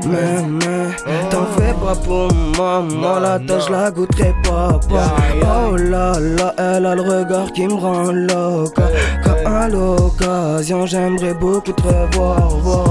Mais, 0.08 0.41
mais, 0.43 1.30
t'en 1.30 1.45
fais 1.58 1.74
pas 1.74 1.95
pour 1.95 2.34
moi 2.34 3.20
la 3.20 3.39
tâche 3.39 3.68
je 3.68 3.72
la 3.72 3.91
goûterai 3.91 4.34
pas, 4.43 4.80
pas. 4.89 5.14
Oh 5.43 5.76
là 5.76 6.20
là, 6.20 6.54
elle 6.58 6.86
a 6.86 6.95
le 6.95 7.02
regard 7.02 7.52
qui 7.54 7.68
me 7.68 7.74
rend 7.74 8.12
loca. 8.12 8.84
Quand 9.24 9.49
à 9.49 9.68
l'occasion, 9.70 10.86
j'aimerais 10.86 11.34
beaucoup 11.36 11.72
te 11.72 11.84
revoir, 11.84 12.49
voir. 12.58 12.86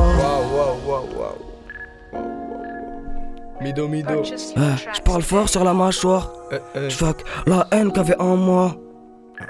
Mido, 3.61 3.89
mido. 3.89 4.23
Eh, 4.25 4.95
je 4.95 5.01
parle 5.03 5.23
fort 5.23 5.49
sur 5.49 5.65
la 5.65 5.75
mâchoire. 5.75 6.33
J'fuck 6.89 7.25
la 7.47 7.67
haine 7.73 7.93
qu'avait 7.93 8.19
en 8.19 8.37
moi. 8.37 8.75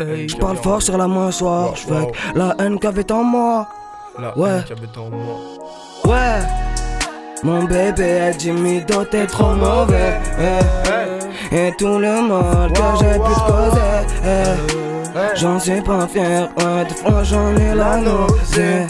Je 0.00 0.36
parle 0.36 0.56
fort 0.56 0.82
sur 0.82 0.98
la 0.98 1.06
mâchoire. 1.06 1.76
J'fuck 1.76 2.16
la 2.34 2.54
haine 2.58 2.78
qu'avait 2.78 3.10
en 3.12 3.22
moi. 3.22 3.68
La 4.18 4.36
Ouais. 4.36 4.50
haine 4.50 4.64
qu'il 4.64 4.76
y 4.76 4.78
avait 4.80 4.98
en 4.98 5.10
moi. 5.10 5.36
Ouais. 6.04 6.40
Mon 7.42 7.64
bébé 7.64 8.20
a 8.20 8.30
dit 8.32 8.52
Mido 8.52 9.04
t'es 9.04 9.26
trop 9.26 9.54
mauvais. 9.54 10.20
eh. 10.38 11.56
Et 11.56 11.72
tout 11.78 11.98
le 11.98 12.20
mal 12.28 12.70
que 12.72 12.82
j'ai 13.00 13.18
pu 13.18 13.34
te 13.34 13.50
causer. 13.50 14.06
eh. 14.24 15.36
J'en 15.36 15.58
suis 15.58 15.80
pas 15.80 16.06
fier. 16.06 16.48
Ouais, 16.58 16.84
des 16.88 16.94
fois 16.94 17.22
j'en 17.24 17.56
ai 17.56 17.74
la 17.74 17.96
nausée. 17.96 18.86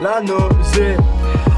La 0.00 0.20
nausée. 0.20 0.96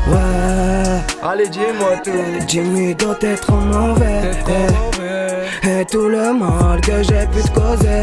Ouais. 0.08 1.00
Allez, 1.22 1.48
dis-moi 1.48 1.96
tout. 2.04 2.46
Jimmy, 2.46 2.94
toi 2.94 3.14
t'es 3.18 3.34
trop 3.36 3.56
mauvais. 3.56 4.30
eh. 4.48 5.68
Et 5.80 5.84
tout 5.86 6.08
le 6.08 6.32
mal 6.34 6.80
que 6.80 7.02
j'ai 7.02 7.26
pu 7.32 7.42
te 7.42 7.58
causer. 7.58 8.02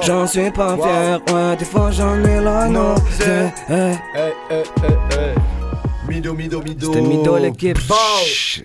J'en 0.00 0.26
suis 0.26 0.50
pas 0.50 0.74
fier. 0.76 1.20
Ouais, 1.32 1.56
des 1.56 1.64
fois 1.64 1.90
j'en 1.90 2.14
ai 2.24 2.40
la 2.40 2.66
nausée. 2.68 3.52
Mido, 6.12 6.34
mido, 6.34 6.60
mido. 6.62 6.86
C'était 6.92 7.00
Mido, 7.00 7.38
l'équipe. 7.38 7.78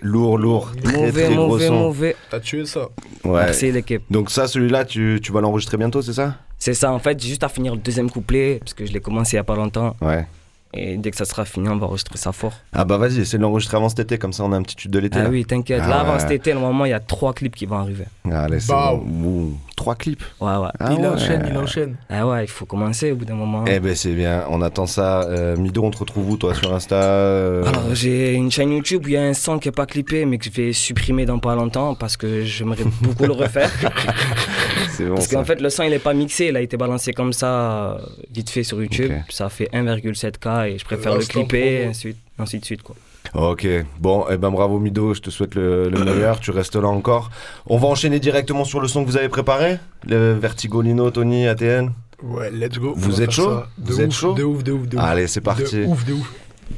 Lourd, 0.02 0.36
lourd. 0.38 0.70
Très, 0.82 0.92
Mauvais, 0.96 1.24
très 1.24 1.34
gros 1.34 1.46
mauvais, 1.46 1.66
son. 1.66 1.78
mauvais. 1.78 2.16
T'as 2.30 2.40
tué 2.40 2.66
ça. 2.66 2.88
Ouais. 3.24 3.44
Merci, 3.44 3.72
l'équipe. 3.72 4.02
Donc 4.10 4.30
ça, 4.30 4.46
celui-là, 4.46 4.84
tu, 4.84 5.18
tu 5.22 5.32
vas 5.32 5.40
l'enregistrer 5.40 5.78
bientôt, 5.78 6.02
c'est 6.02 6.12
ça? 6.12 6.34
C'est 6.58 6.74
ça, 6.74 6.92
en 6.92 6.98
fait, 6.98 7.18
j'ai 7.22 7.28
juste 7.28 7.44
à 7.44 7.48
finir 7.48 7.74
le 7.74 7.80
deuxième 7.80 8.10
couplet, 8.10 8.58
parce 8.60 8.74
que 8.74 8.84
je 8.84 8.92
l'ai 8.92 9.00
commencé 9.00 9.32
il 9.34 9.36
y 9.36 9.40
a 9.40 9.44
pas 9.44 9.56
longtemps. 9.56 9.96
Ouais. 10.02 10.26
Et 10.74 10.98
dès 10.98 11.10
que 11.10 11.16
ça 11.16 11.24
sera 11.24 11.46
fini, 11.46 11.68
on 11.70 11.78
va 11.78 11.86
enregistrer 11.86 12.18
ça 12.18 12.32
fort. 12.32 12.52
Ah 12.74 12.84
bah 12.84 12.98
vas-y, 12.98 13.20
essaie 13.20 13.38
de 13.38 13.42
l'enregistrer 13.42 13.78
avant 13.78 13.88
cet 13.88 14.00
été, 14.00 14.18
comme 14.18 14.34
ça 14.34 14.44
on 14.44 14.52
a 14.52 14.56
un 14.56 14.62
petit 14.62 14.76
tube 14.76 14.90
de 14.90 14.98
l'été. 14.98 15.18
Ah 15.18 15.22
là. 15.24 15.30
oui, 15.30 15.46
t'inquiète. 15.46 15.80
Ah 15.82 15.88
Là, 15.88 16.00
avant 16.00 16.12
ouais. 16.14 16.20
cet 16.20 16.30
été, 16.32 16.52
normalement, 16.52 16.84
il 16.84 16.90
y 16.90 16.94
a 16.94 17.00
trois 17.00 17.32
clips 17.32 17.54
qui 17.56 17.64
vont 17.64 17.76
arriver. 17.78 18.04
Allez, 18.30 18.60
c'est 18.60 18.70
Bah, 18.72 18.92
bon. 19.02 19.52
Trois 19.78 19.94
clips. 19.94 20.24
Ouais, 20.40 20.56
ouais. 20.56 20.70
Ah 20.80 20.88
il 20.90 20.98
ouais. 20.98 21.06
enchaîne, 21.06 21.46
il 21.48 21.56
enchaîne. 21.56 21.94
Ah 22.10 22.26
ouais, 22.26 22.42
il 22.42 22.48
faut 22.48 22.66
commencer 22.66 23.12
au 23.12 23.14
bout 23.14 23.24
d'un 23.24 23.36
moment. 23.36 23.64
Eh 23.68 23.78
ben 23.78 23.94
c'est 23.94 24.12
bien, 24.12 24.44
on 24.50 24.60
attend 24.60 24.86
ça. 24.86 25.20
Euh, 25.22 25.56
Mido, 25.56 25.84
on 25.84 25.92
te 25.92 25.98
retrouve 25.98 26.30
où 26.30 26.36
toi 26.36 26.52
sur 26.52 26.74
Insta 26.74 26.96
euh, 26.96 27.64
Alors, 27.64 27.94
j'ai 27.94 28.34
une 28.34 28.50
chaîne 28.50 28.72
YouTube 28.72 29.04
où 29.04 29.08
il 29.08 29.14
y 29.14 29.16
a 29.16 29.22
un 29.22 29.34
son 29.34 29.60
qui 29.60 29.68
est 29.68 29.72
pas 29.72 29.86
clippé, 29.86 30.24
mais 30.24 30.38
que 30.38 30.46
je 30.46 30.50
vais 30.50 30.72
supprimer 30.72 31.26
dans 31.26 31.38
pas 31.38 31.54
longtemps 31.54 31.94
parce 31.94 32.16
que 32.16 32.42
j'aimerais 32.42 32.82
beaucoup 33.00 33.22
le 33.22 33.32
refaire. 33.34 33.70
C'est 34.90 35.04
bon. 35.04 35.14
Parce 35.14 35.28
ça. 35.28 35.36
qu'en 35.36 35.44
fait, 35.44 35.60
le 35.60 35.70
son 35.70 35.84
il 35.84 35.92
est 35.92 36.00
pas 36.00 36.12
mixé, 36.12 36.46
il 36.46 36.56
a 36.56 36.60
été 36.60 36.76
balancé 36.76 37.12
comme 37.12 37.32
ça, 37.32 37.92
euh, 37.92 37.98
vite 38.34 38.50
fait 38.50 38.64
sur 38.64 38.82
YouTube. 38.82 39.12
Ça 39.28 39.48
fait 39.48 39.70
1,7K 39.72 40.70
et 40.70 40.78
je 40.78 40.84
préfère 40.84 41.14
le 41.14 41.24
clipper, 41.24 41.82
et 41.82 41.84
ainsi, 41.84 42.16
ainsi 42.36 42.58
de 42.58 42.64
suite. 42.64 42.82
Quoi. 42.82 42.96
Ok, 43.34 43.66
bon, 43.98 44.24
eh 44.30 44.36
ben 44.36 44.50
bravo 44.50 44.78
Mido, 44.78 45.14
je 45.14 45.20
te 45.20 45.30
souhaite 45.30 45.54
le, 45.54 45.88
le 45.90 46.04
meilleur, 46.04 46.40
tu 46.40 46.50
restes 46.50 46.76
là 46.76 46.88
encore. 46.88 47.30
On 47.66 47.76
va 47.76 47.88
enchaîner 47.88 48.20
directement 48.20 48.64
sur 48.64 48.80
le 48.80 48.88
son 48.88 49.04
que 49.04 49.10
vous 49.10 49.16
avez 49.16 49.28
préparé, 49.28 49.78
le 50.06 50.32
Vertigo 50.32 50.80
Lino, 50.80 51.10
Tony, 51.10 51.46
ATN. 51.46 51.92
Ouais, 52.22 52.50
let's 52.50 52.78
go. 52.78 52.94
Vous 52.96 53.22
êtes 53.22 53.30
chaud 53.30 53.62
Vous 53.78 54.00
êtes 54.00 54.12
chaud 54.12 54.34
De 54.34 54.42
ouf, 54.42 54.64
de 54.64 54.72
ouf, 54.72 54.88
de 54.88 54.96
ouf. 54.96 55.02
Allez, 55.02 55.26
c'est 55.28 55.40
parti. 55.40 55.82
De 55.82 55.86
ouf, 55.86 56.04
de 56.04 56.14
ouf. 56.14 56.32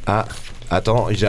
Ah, 0.06 0.26
attends, 0.70 1.08
j'ai... 1.10 1.26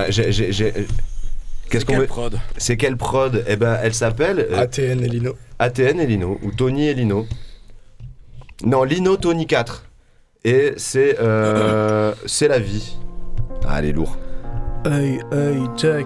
Qu'est-ce 1.70 1.86
qu'on 1.86 1.94
quelle 1.94 2.02
veut 2.02 2.08
prod 2.08 2.40
C'est 2.58 2.76
quelle 2.76 2.98
prod 2.98 3.46
Eh 3.48 3.56
ben, 3.56 3.80
elle 3.82 3.94
s'appelle 3.94 4.46
euh, 4.52 4.62
ATN 4.62 5.02
et 5.02 5.08
Lino. 5.08 5.36
ATN 5.58 6.02
et 6.02 6.06
Lino, 6.06 6.38
ou 6.44 6.52
Tony 6.52 6.88
et 6.88 6.94
Lino. 6.94 7.26
Non, 8.66 8.84
Lino, 8.84 9.16
Tony 9.16 9.48
4. 9.48 9.86
Et 10.44 10.74
c'est 10.76 11.18
euh, 11.22 12.14
c'est 12.26 12.50
la 12.50 12.60
vie. 12.60 12.98
Ah, 13.66 13.80
elle 13.80 13.86
est 13.86 13.92
lourd. 13.94 14.18
Hey, 14.84 15.22
hey, 15.32 15.62
check. 15.78 16.06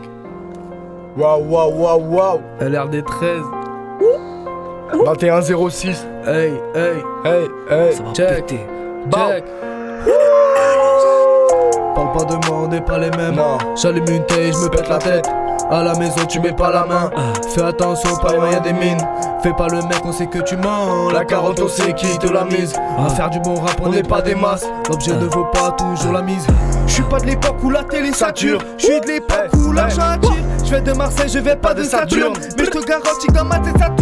Waouh, 1.15 1.39
waouh, 1.43 1.71
waouh, 1.71 1.99
waouh. 1.99 2.41
LRD 2.59 3.03
13. 3.05 3.43
2106. 4.91 6.05
Hey, 6.25 6.51
hey, 6.75 7.01
Hey, 7.23 7.47
hey. 7.69 7.93
Ça 7.93 8.03
va 8.03 8.13
check. 8.13 8.45
péter. 8.47 8.65
Check. 9.13 9.45
Parle 11.95 12.11
pas 12.17 12.25
de 12.25 12.35
moi, 12.47 12.57
on 12.63 12.67
n'est 12.67 12.81
pas 12.81 12.97
les 12.97 13.11
mêmes. 13.11 13.35
Non. 13.35 13.57
J'allume 13.81 14.05
une 14.09 14.25
taille, 14.25 14.51
je 14.51 14.57
me 14.65 14.69
pète 14.69 14.89
la 14.89 14.97
tête. 14.97 15.29
À 15.71 15.83
la 15.83 15.95
maison, 15.95 16.25
tu 16.27 16.39
mets 16.39 16.51
pas 16.51 16.71
la 16.71 16.85
main. 16.85 17.09
Fais 17.53 17.63
attention, 17.63 18.15
pas 18.17 18.33
loin, 18.33 18.51
y'a 18.51 18.59
des 18.59 18.73
mines. 18.73 19.01
Fais 19.41 19.53
pas 19.53 19.67
le 19.67 19.77
mec, 19.77 19.99
on 20.03 20.11
sait 20.11 20.27
que 20.27 20.39
tu 20.39 20.55
mens. 20.57 21.09
La 21.11 21.25
carotte, 21.25 21.59
on 21.59 21.67
sait 21.67 21.93
qui 21.93 22.17
te 22.19 22.27
la 22.27 22.45
mise. 22.45 22.73
À 22.97 23.09
faire 23.09 23.29
du 23.29 23.39
bon 23.39 23.55
rap, 23.55 23.79
on 23.81 23.89
n'est 23.89 24.03
pas 24.03 24.21
des 24.21 24.35
masses. 24.35 24.65
L'objet 24.89 25.13
ne 25.13 25.25
vaut 25.25 25.45
pas 25.45 25.71
toujours 25.71 26.13
la 26.13 26.21
mise. 26.21 26.45
Je 26.87 26.93
suis 26.93 27.03
pas 27.03 27.19
de 27.19 27.25
l'époque 27.25 27.57
où 27.63 27.69
la 27.69 27.83
télé 27.83 28.13
sature. 28.13 28.59
Je 28.77 28.85
suis 28.85 29.01
de 29.01 29.07
l'époque 29.07 29.49
où 29.65 29.71
l'argent 29.71 30.03
attire. 30.13 30.31
Je 30.63 30.71
vais 30.71 30.81
de 30.81 30.93
Marseille, 30.93 31.29
je 31.29 31.39
vais 31.39 31.55
pas 31.55 31.73
de 31.73 31.83
Saturne. 31.83 32.33
Mais 32.57 32.65
je 32.65 32.69
te 32.69 32.85
garantis 32.85 33.27
que 33.27 33.33
dans 33.33 33.45
ma 33.45 33.59
tête 33.59 33.77
ça. 33.77 33.94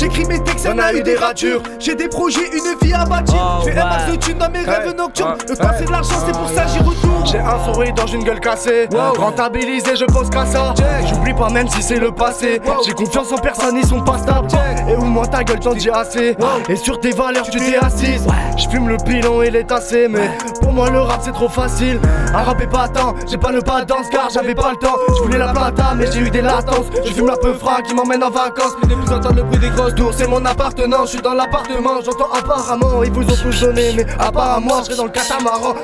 J'écris 0.00 0.24
mes 0.24 0.42
textes, 0.42 0.64
y'en 0.64 0.78
a 0.78 0.94
eu 0.94 1.02
des 1.02 1.14
ratures. 1.14 1.62
J'ai 1.78 1.94
des 1.94 2.08
projets, 2.08 2.48
une 2.54 2.78
vie 2.80 2.94
à 2.94 3.04
bâtir. 3.04 3.36
Oh, 3.38 3.62
Je 3.66 3.70
fais 3.70 3.78
un 3.78 3.84
max 3.84 4.10
de 4.10 4.16
thunes 4.16 4.38
dans 4.38 4.48
mes 4.48 4.60
rêves 4.60 4.86
Hey. 4.88 4.94
nocturnes. 4.94 5.36
Le 5.46 5.54
c'est 5.54 5.84
de 5.84 5.90
l'argent, 5.90 6.14
c'est 6.24 6.32
pour 6.32 6.48
ça 6.48 6.66
j'y 6.68 6.78
retourne. 6.78 7.26
J'ai 7.26 7.38
un 7.38 7.62
sourire 7.66 7.92
dans 7.92 8.06
une 8.06 8.24
gueule 8.24 8.40
cassée. 8.40 8.88
Rentabilisé, 9.18 9.96
je 9.96 10.06
pense 10.06 10.30
qu'à 10.30 10.46
ça. 10.46 10.72
J'oublie 11.06 11.34
pas 11.34 11.50
même 11.50 11.68
si 11.68 11.82
c'est 11.82 11.98
le 11.98 12.12
passé. 12.12 12.62
J'ai 12.86 12.92
confiance 12.94 13.30
en 13.30 13.36
personne, 13.36 13.76
ils 13.76 13.86
sont 13.86 14.00
pas 14.00 14.16
stables. 14.16 14.48
Et 14.88 14.96
au 14.96 15.04
moins 15.04 15.26
ta 15.26 15.44
gueule, 15.44 15.60
t'en 15.60 15.74
dis 15.74 15.90
assez. 15.90 16.34
Et 16.70 16.76
sur 16.76 16.98
tes 16.98 17.10
valeurs, 17.10 17.44
tu 17.50 17.58
t'es 17.58 17.76
assise. 17.76 18.26
Je 18.56 18.68
fume 18.70 18.88
le 18.88 18.96
pilon 19.04 19.42
et 19.42 19.50
les 19.50 19.64
tassé. 19.64 20.08
Mais 20.08 20.30
pour 20.62 20.72
moi, 20.72 20.88
le 20.88 21.00
rap 21.00 21.20
c'est 21.22 21.32
trop 21.32 21.50
facile. 21.50 22.00
Un 22.34 22.42
rap 22.42 22.58
est 22.62 22.66
pas 22.66 22.88
temps, 22.88 23.14
j'ai 23.30 23.36
pas 23.36 23.52
le 23.52 23.60
pas 23.60 23.84
danse 23.84 24.06
car 24.10 24.30
j'avais 24.30 24.54
pas 24.54 24.70
le 24.70 24.76
temps. 24.76 24.96
Je 25.14 25.22
voulais 25.22 25.38
la 25.38 25.48
plata, 25.48 25.92
mais 25.94 26.10
j'ai 26.10 26.20
eu 26.20 26.30
des 26.30 26.40
latences. 26.40 26.86
Je 27.04 27.12
fume 27.12 27.26
la 27.26 27.36
peu 27.36 27.52
qui 27.86 27.94
m'emmène 27.94 28.24
en 28.24 28.30
vacances. 28.30 28.72
Mais 28.88 28.94
plus 28.94 29.12
entendre 29.12 29.34
le 29.36 29.42
bruit 29.42 29.58
des 29.58 29.70
c'est 30.16 30.26
mon 30.26 30.44
appartenance. 30.44 31.06
Je 31.06 31.12
suis 31.14 31.22
dans 31.22 31.34
l'appartement, 31.34 32.00
j'entends 32.04 32.30
apparemment. 32.32 33.02
Ils 33.02 33.12
vous 33.12 33.22
ont 33.22 33.36
tous 33.36 33.60
donné, 33.60 33.92
mais 33.96 34.06
à 34.18 34.30
part 34.30 34.56
à 34.56 34.60
moi, 34.60 34.78
je 34.80 34.86
serai 34.86 34.96
dans 34.96 35.04
le 35.04 35.10
catamaran. 35.10 35.74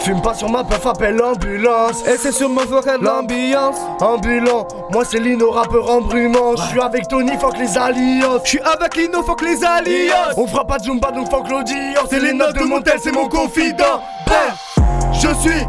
Fume 0.00 0.20
pas 0.20 0.34
sur 0.34 0.50
ma 0.50 0.62
peuf, 0.62 0.86
appelle 0.86 1.16
l'ambulance. 1.16 2.06
Et 2.06 2.16
c'est 2.18 2.32
sur 2.32 2.48
mon 2.48 2.60
forêt 2.60 2.98
l'ambiance. 3.00 3.76
Ambulant, 4.00 4.66
moi 4.92 5.02
c'est 5.04 5.18
Lino, 5.18 5.50
rappeur 5.50 5.90
embrumant. 5.90 6.56
Je 6.56 6.62
suis 6.62 6.80
avec 6.80 7.08
Tony, 7.08 7.32
fuck 7.38 7.56
les 7.58 7.78
alliances. 7.78 8.42
Je 8.44 8.50
suis 8.50 8.60
avec 8.60 8.96
Lino, 8.96 9.22
faut 9.22 9.34
que 9.34 9.46
les 9.46 9.64
alliances. 9.64 10.34
On 10.36 10.46
fera 10.46 10.64
pas 10.64 10.78
de 10.78 10.84
Zumba, 10.84 11.10
donc 11.10 11.30
fuck 11.30 11.48
l'audience. 11.48 12.06
C'est 12.10 12.20
les 12.20 12.34
notes 12.34 12.54
de 12.54 12.64
mon 12.64 12.82
tel, 12.82 12.98
c'est 13.02 13.12
mon 13.12 13.28
confident. 13.28 14.02
Ben, 14.26 14.84
je 15.12 15.28
suis 15.40 15.62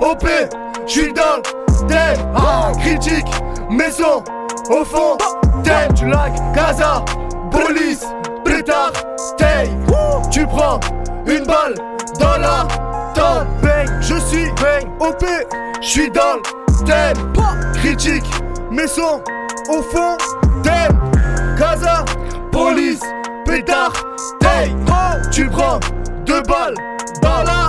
OP, 0.00 0.24
je 0.86 0.90
suis 0.90 1.12
dans 1.12 1.38
le 1.38 1.88
thème. 1.88 2.32
Ah, 2.36 2.70
critique, 2.80 3.26
maison, 3.70 4.22
au 4.70 4.84
fond, 4.84 5.16
thème. 5.70 5.94
Tu 5.94 6.06
like, 6.06 6.34
Gaza, 6.54 7.04
police, 7.50 8.04
pétard, 8.44 8.92
tay. 9.36 9.70
Tu 10.30 10.46
prends 10.46 10.80
une 11.26 11.44
balle 11.44 11.74
dans 12.18 12.38
la 12.38 12.66
tonne. 13.14 13.46
Je 14.00 14.14
suis 14.16 14.50
bang, 14.60 14.86
OP, 15.00 15.24
je 15.80 15.86
suis 15.86 16.10
dans 16.10 16.36
le 16.36 16.84
thème. 16.84 17.32
Critique, 17.74 18.24
maison, 18.70 19.22
au 19.68 19.82
fond, 19.82 20.16
thème. 20.62 20.98
Gaza, 21.58 22.04
police, 22.50 23.02
pétard, 23.44 23.92
tay. 24.40 24.74
Tu 25.30 25.46
prends 25.46 25.80
deux 26.26 26.42
balles 26.42 26.74
dans 27.22 27.42
la 27.44 27.60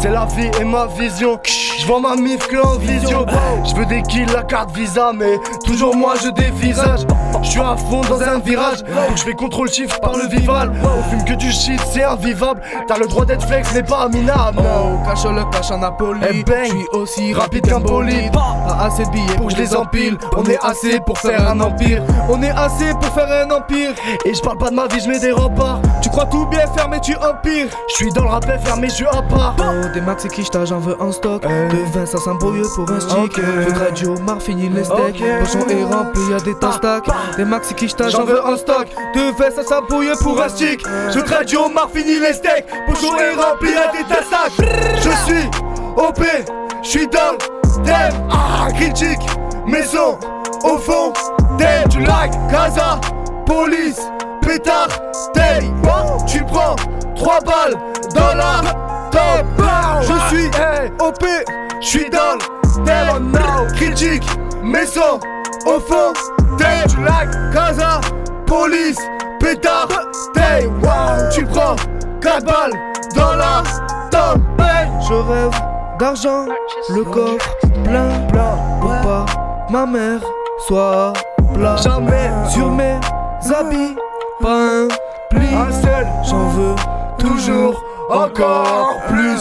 c'est 0.00 0.10
la 0.10 0.26
vie 0.26 0.50
et 0.60 0.64
ma 0.64 0.86
vision. 0.86 1.40
Je 1.86 2.00
ma 2.00 2.16
mif 2.16 2.48
que 2.48 2.56
en 2.56 2.78
visio. 2.78 3.24
Je 3.64 3.74
veux 3.76 3.86
des 3.86 4.02
kills, 4.02 4.26
la 4.32 4.42
carte 4.42 4.74
visa, 4.76 5.12
mais 5.14 5.38
toujours 5.64 5.94
moi 5.94 6.14
je 6.20 6.30
dévisage. 6.30 7.06
Je 7.42 7.48
suis 7.48 7.60
à 7.60 7.76
fond 7.76 8.00
dans 8.00 8.20
un 8.20 8.38
virage. 8.40 8.82
Donc 8.82 9.16
je 9.16 9.22
fais 9.22 9.34
contrôle 9.34 9.70
chiffre 9.70 10.00
par 10.00 10.16
le 10.16 10.26
vival. 10.26 10.72
On 10.82 11.02
fume 11.10 11.24
que 11.24 11.34
du 11.34 11.52
shit, 11.52 11.80
c'est 11.92 12.02
invivable. 12.02 12.60
T'as 12.88 12.98
le 12.98 13.06
droit 13.06 13.24
d'être 13.24 13.46
flex, 13.46 13.72
mais 13.72 13.84
pas 13.84 14.08
minable. 14.08 14.58
Oh, 14.58 14.98
cache 15.06 15.24
le 15.24 15.44
cache 15.52 15.70
en 15.70 15.78
Napoli. 15.78 16.20
Eh 16.28 16.42
bang. 16.42 16.64
Je 16.64 16.70
suis 16.70 16.86
aussi 16.92 17.32
Rapide 17.34 17.68
qu'un 17.68 17.80
bolide. 17.80 18.32
Pas 18.32 18.78
assez 18.80 19.04
de 19.04 19.10
billets 19.10 19.36
pour 19.36 19.46
que 19.46 19.54
je 19.54 19.58
les 19.58 19.76
empile. 19.76 20.18
On 20.36 20.44
est 20.44 20.58
assez 20.64 20.98
pour 21.00 21.18
faire 21.18 21.48
un 21.48 21.60
empire. 21.60 22.02
On 22.28 22.42
est 22.42 22.50
assez 22.50 22.92
pour 22.94 23.12
faire 23.12 23.30
un 23.30 23.50
empire. 23.54 23.90
Et 24.24 24.34
je 24.34 24.40
parle 24.42 24.58
pas 24.58 24.70
de 24.70 24.74
ma 24.74 24.88
vie, 24.88 25.00
je 25.00 25.08
mets 25.08 25.20
des 25.20 25.32
remparts. 25.32 25.80
Tu 26.02 26.08
crois 26.08 26.26
tout 26.26 26.46
bien 26.46 26.66
faire, 26.74 26.88
mais 26.88 26.98
tu 26.98 27.14
empires. 27.16 27.68
Je 27.90 27.94
suis 27.94 28.12
dans 28.12 28.24
le 28.24 28.30
rap 28.30 28.44
fermé, 28.64 28.88
je 28.88 28.94
suis 28.94 29.06
à 29.06 29.22
part. 29.22 29.54
Oh, 29.60 29.88
des 29.94 30.00
max 30.00 30.24
et 30.24 30.28
quicheta, 30.28 30.64
j'en 30.64 30.78
veux 30.78 31.00
en 31.00 31.12
stock. 31.12 31.44
De 31.76 31.82
vin, 31.92 32.06
ça 32.06 32.16
s'embrouille 32.16 32.62
pour 32.74 32.90
un 32.90 33.00
stick. 33.00 33.38
Ok. 33.38 33.40
Faudrait 33.68 33.92
du 33.92 34.06
homard, 34.06 34.40
fini 34.40 34.70
les 34.70 34.84
steaks. 34.84 35.20
Ok. 35.20 35.22
Pochon 35.40 35.66
est 35.68 35.84
rempli, 35.84 36.22
y'a 36.30 36.40
des 36.40 36.54
tas 36.54 36.72
stack. 36.72 37.04
Des 37.36 37.44
max 37.44 37.70
et 37.70 37.74
quicheta, 37.74 38.08
j'en 38.08 38.24
veux 38.24 38.42
en 38.42 38.56
stock. 38.56 38.86
De 39.14 39.20
vin, 39.36 39.50
ça 39.54 39.62
s'embrouille 39.62 40.12
pour 40.22 40.40
un 40.40 40.48
stick. 40.48 40.82
Je 41.12 41.20
traite 41.20 41.48
du 41.48 41.56
homard, 41.56 41.90
fini 41.92 42.18
les 42.18 42.32
steaks. 42.32 42.66
Pochon 42.86 43.14
est 43.18 43.34
rempli 43.34 43.70
à 43.76 43.92
des 43.92 44.04
tas 44.04 44.22
sacs. 44.22 44.66
Je 44.96 45.10
suis 45.26 45.50
OP, 45.96 46.22
je 46.82 46.88
J'suis 46.88 47.08
dans 47.08 47.32
le 47.32 47.84
thème, 47.84 48.28
ah, 48.30 48.68
critique, 48.72 49.18
maison, 49.66 50.18
au 50.62 50.78
fond, 50.78 51.12
thème, 51.58 51.88
tu 51.90 51.98
like, 51.98 52.32
casa, 52.50 53.00
police, 53.44 54.00
pétard, 54.40 54.88
taille, 55.34 55.70
tu 56.26 56.44
prends 56.44 56.76
3 57.16 57.40
balles 57.40 57.74
dans 58.14 58.34
la 58.34 58.62
top, 59.10 59.46
je 60.00 60.36
suis 60.36 60.46
OP, 61.00 61.26
j'suis 61.80 62.10
dans 62.10 62.38
le 62.84 63.72
critique, 63.74 64.24
maison, 64.62 65.20
au 65.66 65.80
fond, 65.80 66.12
thème, 66.58 66.84
tu 66.88 66.96
like, 67.02 67.30
casa, 67.52 68.00
police, 68.46 69.00
pétard, 69.40 69.88
taille, 70.34 70.70
tu 71.32 71.44
prends 71.44 71.76
4 72.20 72.44
balles 72.44 72.72
dans 73.14 73.34
la 73.34 73.62
top, 74.10 74.40
Je 75.08 75.14
rêve 75.14 75.50
d'argent, 75.98 76.46
le 76.90 77.04
coffre 77.04 77.56
plein, 77.84 78.08
plein, 78.30 78.58
pour 78.80 78.90
pas. 79.02 79.26
Ma 79.70 79.86
mère 79.86 80.20
soit 80.66 81.12
plat. 81.54 81.76
Jamais. 81.76 82.30
Sur 82.48 82.70
mes 82.70 82.98
habits, 83.54 83.96
pas 84.40 84.54
un 84.54 84.88
pli. 85.30 85.48
Un 85.54 85.72
seul, 85.72 86.06
j'en 86.28 86.48
veux 86.48 86.74
toujours 87.18 87.82
encore 88.10 89.00
plus. 89.08 89.40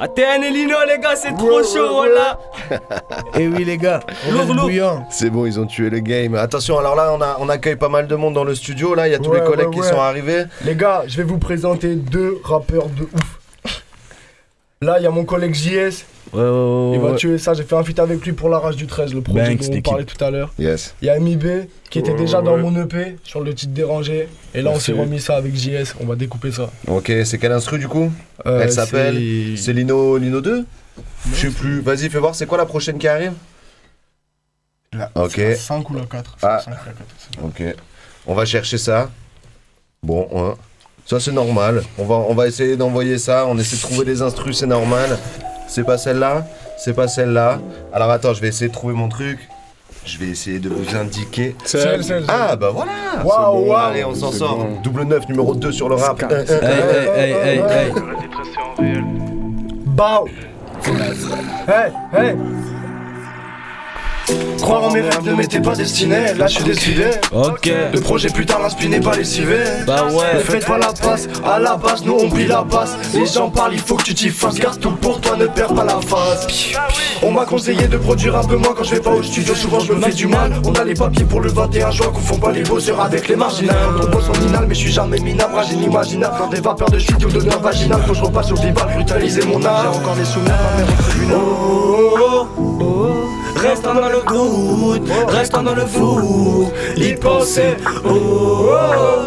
ATN 0.00 0.42
et 0.42 0.50
Lino, 0.50 0.74
les 0.88 0.98
gars, 0.98 1.14
c'est 1.14 1.34
trop 1.36 1.62
chaud, 1.62 1.94
voilà. 1.94 2.38
Et 3.38 3.46
oui, 3.46 3.64
les 3.64 3.78
gars, 3.78 4.00
on 4.28 4.54
bouillant. 4.54 5.06
C'est 5.08 5.30
bon, 5.30 5.46
ils 5.46 5.58
ont 5.60 5.66
tué 5.66 5.88
le 5.88 6.00
game. 6.00 6.34
Attention, 6.34 6.78
alors 6.78 6.96
là, 6.96 7.12
on, 7.14 7.20
a, 7.20 7.36
on 7.38 7.48
accueille 7.48 7.76
pas 7.76 7.88
mal 7.88 8.08
de 8.08 8.14
monde 8.16 8.34
dans 8.34 8.44
le 8.44 8.54
studio. 8.54 8.94
Là, 8.94 9.06
il 9.06 9.12
y 9.12 9.14
a 9.14 9.18
tous 9.18 9.30
Ouais, 9.30 9.40
les 9.40 9.46
collègues 9.46 9.68
ouais, 9.68 9.80
qui 9.82 9.88
sont 9.88 10.00
arrivés. 10.00 10.44
Les 10.64 10.74
gars, 10.74 11.04
je 11.06 11.16
vais 11.16 11.22
vous 11.22 11.38
présenter 11.38 11.94
deux 11.94 12.38
rappeurs 12.44 12.88
de 12.88 13.04
ouf. 13.04 13.38
Là, 14.84 14.98
il 14.98 15.02
y 15.02 15.06
a 15.06 15.10
mon 15.10 15.24
collègue 15.24 15.54
JS. 15.54 16.04
Ouais, 16.32 16.40
ouais, 16.42 16.48
ouais. 16.50 16.90
Il 16.94 17.00
va 17.00 17.14
tuer 17.14 17.38
ça. 17.38 17.54
J'ai 17.54 17.62
fait 17.62 17.74
un 17.76 17.82
feat 17.84 17.98
avec 17.98 18.24
lui 18.24 18.32
pour 18.32 18.48
la 18.48 18.58
rage 18.58 18.76
du 18.76 18.86
13, 18.86 19.14
le 19.14 19.22
projet 19.22 19.54
Banks, 19.56 19.68
dont 19.70 19.76
on 19.78 19.80
parlait 19.82 20.04
tout 20.04 20.22
à 20.22 20.30
l'heure. 20.30 20.52
Yes. 20.58 20.94
Il 21.00 21.06
y 21.06 21.10
a 21.10 21.18
MIB 21.18 21.68
qui 21.90 21.98
était 22.00 22.10
Ouais, 22.12 22.18
déjà 22.18 22.40
ouais, 22.40 22.44
dans 22.44 22.56
mon 22.58 22.82
EP 22.82 23.16
sur 23.24 23.40
le 23.40 23.54
titre 23.54 23.72
dérangé. 23.72 24.28
Et 24.52 24.60
là, 24.60 24.70
on 24.70 24.78
s'est 24.80 24.92
remis 24.92 25.20
ça 25.20 25.36
avec 25.36 25.54
JS. 25.54 25.94
On 26.00 26.06
va 26.06 26.16
découper 26.16 26.50
ça. 26.52 26.70
Ok, 26.88 27.10
c'est 27.24 27.38
quel 27.38 27.52
instru 27.52 27.78
du 27.78 27.88
coup? 27.88 28.12
Euh, 28.46 28.60
Elle 28.62 28.72
s'appelle. 28.72 29.14
c'est- 29.56 29.72
Lino, 29.72 30.18
Lino 30.18 30.40
2 30.40 30.66
Je 31.30 31.34
sais 31.34 31.50
plus. 31.50 31.80
Vas-y, 31.80 32.10
fais 32.10 32.18
voir, 32.18 32.34
c'est 32.34 32.46
quoi 32.46 32.58
la 32.58 32.66
prochaine 32.66 32.98
qui 32.98 33.08
arrive? 33.08 33.32
La- 34.92 35.10
Ok. 35.14 35.32
c'est 35.36 35.48
la 35.50 35.56
5 35.56 35.90
ou 35.90 35.94
la 35.94 36.04
4 36.06 36.36
C'est 36.38 36.46
Ah. 36.46 36.52
la 36.56 36.60
5 36.60 36.70
ou 36.72 36.86
la 36.86 36.92
4, 36.92 37.14
c'est 37.18 37.40
bon. 37.40 37.46
Ok. 37.48 37.76
On 38.26 38.34
va 38.34 38.44
chercher 38.44 38.78
ça. 38.78 39.10
Bon, 40.02 40.28
hein. 40.34 40.54
Ça 41.06 41.20
c'est 41.20 41.32
normal. 41.32 41.82
On 41.98 42.04
va, 42.04 42.14
on 42.16 42.34
va 42.34 42.46
essayer 42.46 42.76
d'envoyer 42.76 43.18
ça. 43.18 43.46
On 43.48 43.58
essaie 43.58 43.76
de 43.76 43.82
trouver 43.82 44.04
des 44.04 44.22
instrus, 44.22 44.58
c'est 44.58 44.66
normal. 44.66 45.18
C'est 45.68 45.84
pas 45.84 45.98
celle-là 45.98 46.46
C'est 46.78 46.92
pas 46.94 47.08
celle-là 47.08 47.58
Alors 47.92 48.10
attends, 48.10 48.34
je 48.34 48.40
vais 48.40 48.48
essayer 48.48 48.68
de 48.68 48.72
trouver 48.74 48.94
mon 48.94 49.08
truc. 49.08 49.38
Je 50.04 50.18
vais 50.18 50.26
essayer 50.26 50.58
de 50.58 50.68
vous 50.68 50.94
indiquer. 50.96 51.56
Celle, 51.64 52.04
celle, 52.04 52.24
Ah 52.28 52.56
bah 52.56 52.70
voilà 52.70 53.24
Waouh, 53.24 53.68
waouh. 53.68 53.72
Allez, 53.90 54.04
on 54.04 54.14
s'en 54.14 54.30
sort. 54.32 54.58
bon. 54.58 54.80
Double 54.82 55.04
9, 55.04 55.28
numéro 55.30 55.54
2 55.54 55.72
sur 55.72 55.88
le 55.88 55.94
rap. 55.94 56.22
Hey, 56.22 56.44
hey, 56.50 57.32
hey, 57.32 57.62
hey, 57.62 57.92
hey. 58.78 59.02
Bao 59.86 60.26
Hey, 61.66 61.90
hey 62.12 62.36
Croire 64.62 64.84
en 64.84 64.90
mes 64.90 65.02
rêves 65.02 65.22
ne 65.24 65.34
m'était 65.34 65.60
pas 65.60 65.74
destiné, 65.74 66.32
là 66.34 66.46
je 66.46 66.54
suis 66.54 66.64
décidé. 66.64 67.04
Ok. 67.32 67.70
Le 67.92 68.00
projet 68.00 68.28
putain 68.30 68.58
l'inspire 68.58 68.88
n'est 68.90 69.00
pas 69.00 69.14
lessivé. 69.14 69.58
Bah 69.86 70.06
Ne 70.08 70.14
ouais. 70.14 70.42
faites 70.44 70.66
pas 70.66 70.78
la 70.78 70.92
passe, 70.92 71.28
à 71.44 71.58
la 71.58 71.76
base 71.76 72.04
nous 72.04 72.16
on 72.18 72.30
plie 72.30 72.46
la 72.46 72.62
passe. 72.62 72.96
Les 73.12 73.26
gens 73.26 73.50
parlent, 73.50 73.74
il 73.74 73.78
faut 73.80 73.96
que 73.96 74.04
tu 74.04 74.14
t'y 74.14 74.30
fasses. 74.30 74.54
Garde 74.54 74.80
tout 74.80 74.92
pour 74.92 75.20
toi, 75.20 75.36
ne 75.36 75.46
perds 75.46 75.74
pas 75.74 75.84
la 75.84 76.00
face. 76.00 76.46
On 77.22 77.30
m'a 77.30 77.44
conseillé 77.44 77.86
de 77.86 77.96
produire 77.98 78.36
un 78.36 78.44
peu 78.44 78.56
moins 78.56 78.72
quand 78.76 78.84
je 78.84 78.94
vais 78.94 79.00
pas 79.00 79.10
au 79.10 79.22
studio. 79.22 79.54
Souvent 79.54 79.80
je 79.80 79.92
me 79.92 80.00
fais 80.00 80.12
du 80.12 80.26
mal. 80.26 80.52
On 80.64 80.72
a 80.72 80.84
les 80.84 80.94
papiers 80.94 81.24
pour 81.24 81.40
le 81.40 81.50
21 81.50 81.90
juin, 81.90 82.06
confond 82.12 82.38
pas 82.38 82.50
les 82.52 82.62
bosseurs 82.62 83.00
avec 83.02 83.28
les 83.28 83.36
marginales. 83.36 83.76
Ton 84.00 84.08
boss 84.08 84.24
en 84.30 84.46
inal, 84.48 84.64
mais 84.66 84.74
je 84.74 84.80
suis 84.80 84.92
jamais 84.92 85.18
minable, 85.20 85.52
fragile, 85.52 85.76
inimaginable. 85.82 86.38
Dans 86.38 86.48
des 86.48 86.60
vapeurs 86.60 86.90
de 86.90 86.98
shit 86.98 87.22
ou 87.24 87.28
d'odeur 87.28 87.60
vaginale, 87.60 88.00
faut 88.06 88.12
que 88.12 88.18
je 88.18 88.24
repasse 88.24 88.50
au 88.52 88.56
vival, 88.56 88.88
brutaliser 88.94 89.42
mon 89.44 89.62
âme. 89.64 89.76
J'ai 89.92 89.98
encore 89.98 90.16
des 90.16 90.24
souvenirs, 90.24 90.54
ma 90.54 91.26
mère 91.28 92.73
Restant 93.56 93.94
dans 93.94 94.08
le 94.08 94.20
good, 94.26 95.08
restant 95.28 95.62
dans 95.62 95.74
le 95.74 95.84
y 96.96 97.14
penser. 97.14 97.76
Oh, 98.04 98.10
oh, 98.10 98.76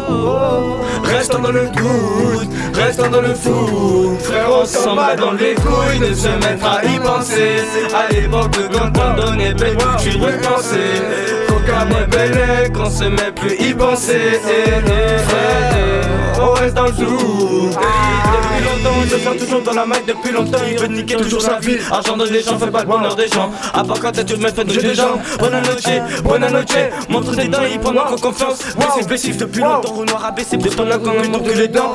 oh, 0.08 0.76
restant 1.02 1.40
dans 1.40 1.50
le 1.50 1.64
good, 1.76 2.48
restant 2.74 3.08
dans 3.08 3.20
le 3.20 3.34
flou. 3.34 4.16
Frère, 4.20 4.48
on 4.62 4.64
s'en 4.64 4.94
va 4.94 5.16
dans 5.16 5.32
les 5.32 5.54
couilles 5.54 5.98
de 5.98 6.14
se 6.14 6.28
mettre 6.28 6.66
à 6.66 6.84
y 6.84 6.98
penser. 6.98 7.56
À 7.94 8.12
l'époque, 8.12 8.56
quand 8.72 8.92
on 8.96 9.20
donnait 9.20 9.54
bête, 9.54 9.78
tu 10.00 10.10
y 10.10 10.20
repensais. 10.20 11.46
Coca, 11.48 11.84
mais 11.88 12.06
belle, 12.06 12.72
qu'on 12.72 12.90
se 12.90 13.04
met 13.04 13.32
plus 13.34 13.54
y 13.54 13.74
penser. 13.74 14.40
Eh, 14.46 14.68
eh, 14.68 14.82
eh, 14.86 15.97
On 16.40 16.52
reste 16.52 16.74
dans 16.74 16.86
le 16.86 16.92
flou. 16.92 17.70
Depuis 17.70 18.64
longtemps, 18.64 18.96
on 18.96 19.38
se 19.38 19.44
toujours 19.44 19.62
dans 19.62 19.72
la 19.72 19.86
main. 19.86 19.96
Depuis 20.06 20.32
longtemps, 20.32 20.58
il 20.70 20.78
veut 20.78 20.86
niquer 20.86 21.16
toujours 21.16 21.42
sa 21.42 21.58
vie. 21.58 21.78
Argent 21.90 22.16
de 22.16 22.26
des 22.26 22.42
gens 22.42 22.58
fait 22.58 22.70
pas 22.70 22.82
le 22.82 22.86
bonheur 22.86 23.16
des 23.16 23.28
gens. 23.28 23.50
À 23.74 23.82
part 23.82 24.00
quand 24.00 24.12
tu 24.12 24.36
me 24.36 24.48
fais 24.48 24.64
de 24.64 24.80
des 24.80 24.94
gens. 24.94 25.18
Buena 25.38 25.60
noche, 25.60 26.22
buena 26.22 26.50
noche. 26.50 26.78
Montre 27.08 27.34
tes 27.34 27.48
dents, 27.48 27.58
il 27.70 27.80
prend 27.80 27.90
encore 27.90 28.20
confiance. 28.20 28.58
Blessif, 28.76 29.06
blessif 29.06 29.36
depuis 29.36 29.62
longtemps. 29.62 29.94
Au 29.96 30.04
noir 30.04 30.24
abaissé, 30.26 30.58
plus 30.58 30.70
ton 30.70 30.84
là 30.84 30.98
quand 30.98 31.12
il 31.22 31.30
manque 31.30 31.54
les 31.54 31.68
dents. 31.68 31.94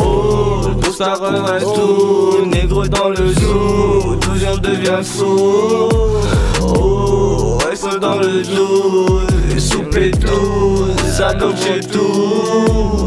Oh, 0.00 0.60
tout 0.82 0.92
ça 0.92 1.14
reste 1.14 1.66
tout. 1.74 2.46
Négro 2.46 2.86
dans 2.86 3.10
le 3.10 3.32
zoo, 3.34 4.16
toujours 4.20 4.58
devient 4.58 5.04
sourd. 5.04 6.22
Oh, 6.62 7.58
reste 7.68 7.98
dans 7.98 8.16
le 8.16 8.42
doute. 8.42 9.26
Soupe 9.58 9.96
et 9.96 10.10
tout, 10.10 10.88
ça 11.08 11.32
tout. 11.32 13.06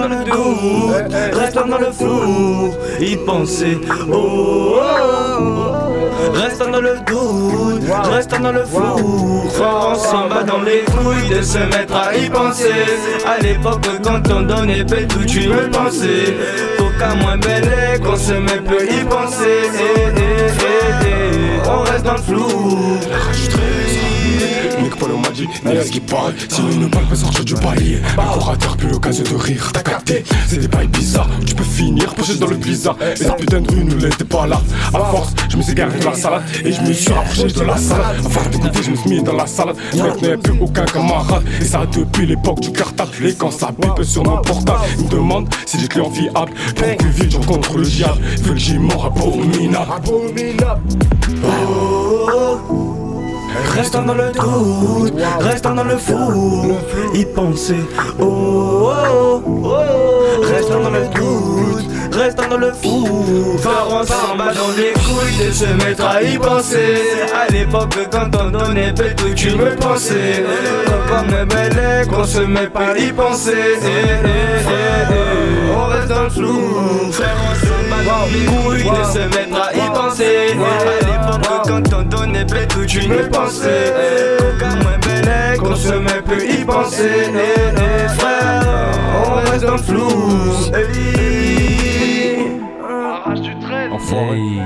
Dans 0.00 0.08
le 0.08 0.24
doute, 0.24 1.14
reste 1.32 1.54
dans 1.54 1.78
le 1.78 1.92
flou, 1.92 2.74
y 3.00 3.16
penser. 3.16 3.78
Oh, 4.10 4.14
oh, 4.14 4.78
oh. 5.38 6.32
reste 6.32 6.58
dans 6.58 6.80
le 6.80 6.94
doute, 7.06 7.82
reste 8.10 8.40
dans 8.40 8.52
le 8.52 8.64
flou. 8.64 9.48
Frère, 9.50 9.88
on 9.90 9.94
s'en 9.94 10.28
bat 10.28 10.42
dans 10.42 10.62
les 10.62 10.84
couilles 10.84 11.36
de 11.36 11.42
se 11.42 11.58
mettre 11.58 11.94
à 11.94 12.14
y 12.14 12.30
penser. 12.30 12.70
À 13.26 13.38
l'époque, 13.42 13.86
quand 14.02 14.22
on 14.30 14.40
donnait 14.42 14.84
paix, 14.84 15.06
tout 15.06 15.24
tu 15.24 15.48
me 15.48 15.70
pensais. 15.70 16.36
Coca 16.78 17.14
moins 17.16 17.38
belle, 17.38 18.00
qu'on 18.00 18.16
se 18.16 18.32
met 18.32 18.60
peu 18.60 18.84
y 18.84 19.04
penser. 19.04 19.62
Eh, 19.74 20.12
eh, 20.16 21.06
eh. 21.06 21.68
On 21.68 21.82
reste 21.82 22.04
dans 22.04 22.12
le 22.12 22.18
flou. 22.18 22.98
Paul 25.10 25.20
m'a 25.20 25.30
dit, 25.30 25.48
à 25.66 25.84
ce 25.84 25.90
qui 25.90 26.00
paraît, 26.00 26.34
sinon 26.48 26.70
une 26.70 26.88
balle 26.88 27.04
peut 27.08 27.16
sortir 27.16 27.44
du 27.44 27.54
baillier. 27.54 28.00
Encore 28.16 28.50
à 28.50 28.56
terre, 28.56 28.76
plus 28.76 28.88
l'occasion 28.88 29.24
de 29.24 29.34
rire, 29.34 29.70
t'as 29.72 29.82
capté. 29.82 30.24
C'est 30.46 30.58
des 30.58 30.68
bails 30.68 30.88
bizarres, 30.88 31.28
tu 31.44 31.54
peux 31.54 31.64
finir 31.64 32.14
poché 32.14 32.36
dans 32.36 32.46
le 32.46 32.56
blizzard. 32.56 32.96
Et 33.12 33.24
sa 33.24 33.32
putain 33.32 33.60
de 33.60 33.70
rue 33.70 33.84
ne 33.84 33.94
l'était 33.94 34.24
pas 34.24 34.46
là. 34.46 34.60
À 34.94 34.98
force, 34.98 35.34
je 35.48 35.56
me 35.56 35.62
suis 35.62 35.74
garé 35.74 35.98
de 35.98 36.04
la 36.04 36.14
salade 36.14 36.42
et 36.64 36.72
je 36.72 36.80
me 36.82 36.92
suis 36.92 37.12
rapproché 37.12 37.48
de 37.48 37.62
la 37.62 37.76
salade. 37.76 38.16
À 38.24 38.28
faire 38.28 38.50
d'écouter, 38.50 38.82
je 38.82 38.90
me 38.90 38.96
suis 38.96 39.10
mis 39.10 39.22
dans 39.22 39.34
la 39.34 39.46
salade. 39.46 39.76
Maintenant, 39.96 40.28
y'a 40.28 40.36
plus 40.36 40.60
aucun 40.60 40.84
camarade. 40.84 41.42
Et 41.60 41.64
ça 41.64 41.84
depuis 41.86 42.26
l'époque 42.26 42.60
du 42.60 42.70
cartable. 42.70 43.10
Et 43.24 43.34
quand 43.34 43.50
ça 43.50 43.70
bip 43.72 44.04
sur 44.04 44.24
mon 44.24 44.40
portable, 44.42 44.80
il 44.98 45.04
me 45.06 45.10
demande 45.10 45.48
si 45.66 45.80
j'ai 45.80 45.88
client 45.88 46.10
viable. 46.10 46.52
Pour 46.76 46.96
plus 46.96 47.10
vite, 47.10 47.32
j'en 47.32 47.40
contre 47.40 47.78
le 47.78 47.84
diable. 47.84 48.20
Il 48.38 48.42
veut 48.44 48.54
que 48.54 48.60
j'y 48.60 48.78
mort 48.78 49.06
abominable. 49.06 49.92
Abominable 49.96 50.82
Restant 53.74 54.02
dans 54.02 54.14
le 54.14 54.30
doute, 54.32 55.14
restant 55.40 55.74
dans 55.74 55.84
le 55.84 55.96
flou, 55.96 56.72
y 57.14 57.24
penser. 57.24 57.80
Oh, 58.20 58.92
oh, 59.12 59.42
oh, 59.46 60.42
restant 60.42 60.80
dans 60.80 60.90
le 60.90 61.04
restant 62.12 62.48
dans 62.48 62.58
le 62.58 62.72
flou. 62.72 63.58
Faire 63.58 63.86
on 63.88 64.04
s'en 64.04 64.36
bat 64.36 64.52
dans 64.52 64.70
les 64.76 64.92
couilles 64.92 65.46
de 65.46 65.52
se 65.52 65.66
mettre 65.84 66.04
à 66.04 66.22
y 66.22 66.38
penser. 66.38 67.02
À 67.34 67.50
l'époque, 67.52 67.96
quand 68.10 68.30
on 68.40 68.50
donnait 68.50 68.92
peu, 68.92 69.10
tout 69.16 69.34
tu 69.34 69.50
me 69.56 69.74
pensais. 69.76 70.44
Comme 71.08 71.26
me 71.26 71.44
belle, 71.44 72.06
qu'on 72.08 72.24
se 72.24 72.40
met 72.40 72.68
pas 72.68 72.92
à 72.92 72.98
y 72.98 73.12
penser. 73.12 73.78
On 75.74 75.86
reste 75.86 76.08
dans 76.08 76.24
le 76.24 76.30
flou, 76.30 77.12
frère, 77.12 77.36
on 77.40 77.90
bat 77.90 78.02
dans 78.04 78.26
les 78.26 78.44
couilles 78.44 78.90
de 78.90 79.04
se 79.04 79.18
mettre 79.18 79.56
à 79.60 79.74
y 79.74 79.90
penser. 79.90 80.56
À 80.58 81.28
l'époque, 81.28 81.48
quand 81.66 81.98
on 81.98 82.02
donnait 82.02 82.46
peu, 82.46 82.66
tout 82.68 82.86
tu 82.86 83.08
me 83.08 83.28
pensais. 83.28 83.94
Coca 84.38 84.74
moins 84.76 84.98
belle, 85.02 85.58
qu'on 85.58 85.76
se 85.76 85.92
met 85.92 86.22
plus 86.24 86.60
y 86.60 86.64
penser. 86.64 87.30
Frère, 88.18 88.62
on 89.26 89.50
reste 89.50 89.64
dans 89.64 89.72
le 89.72 89.78
flou. 89.78 91.39
Hey. 94.08 94.60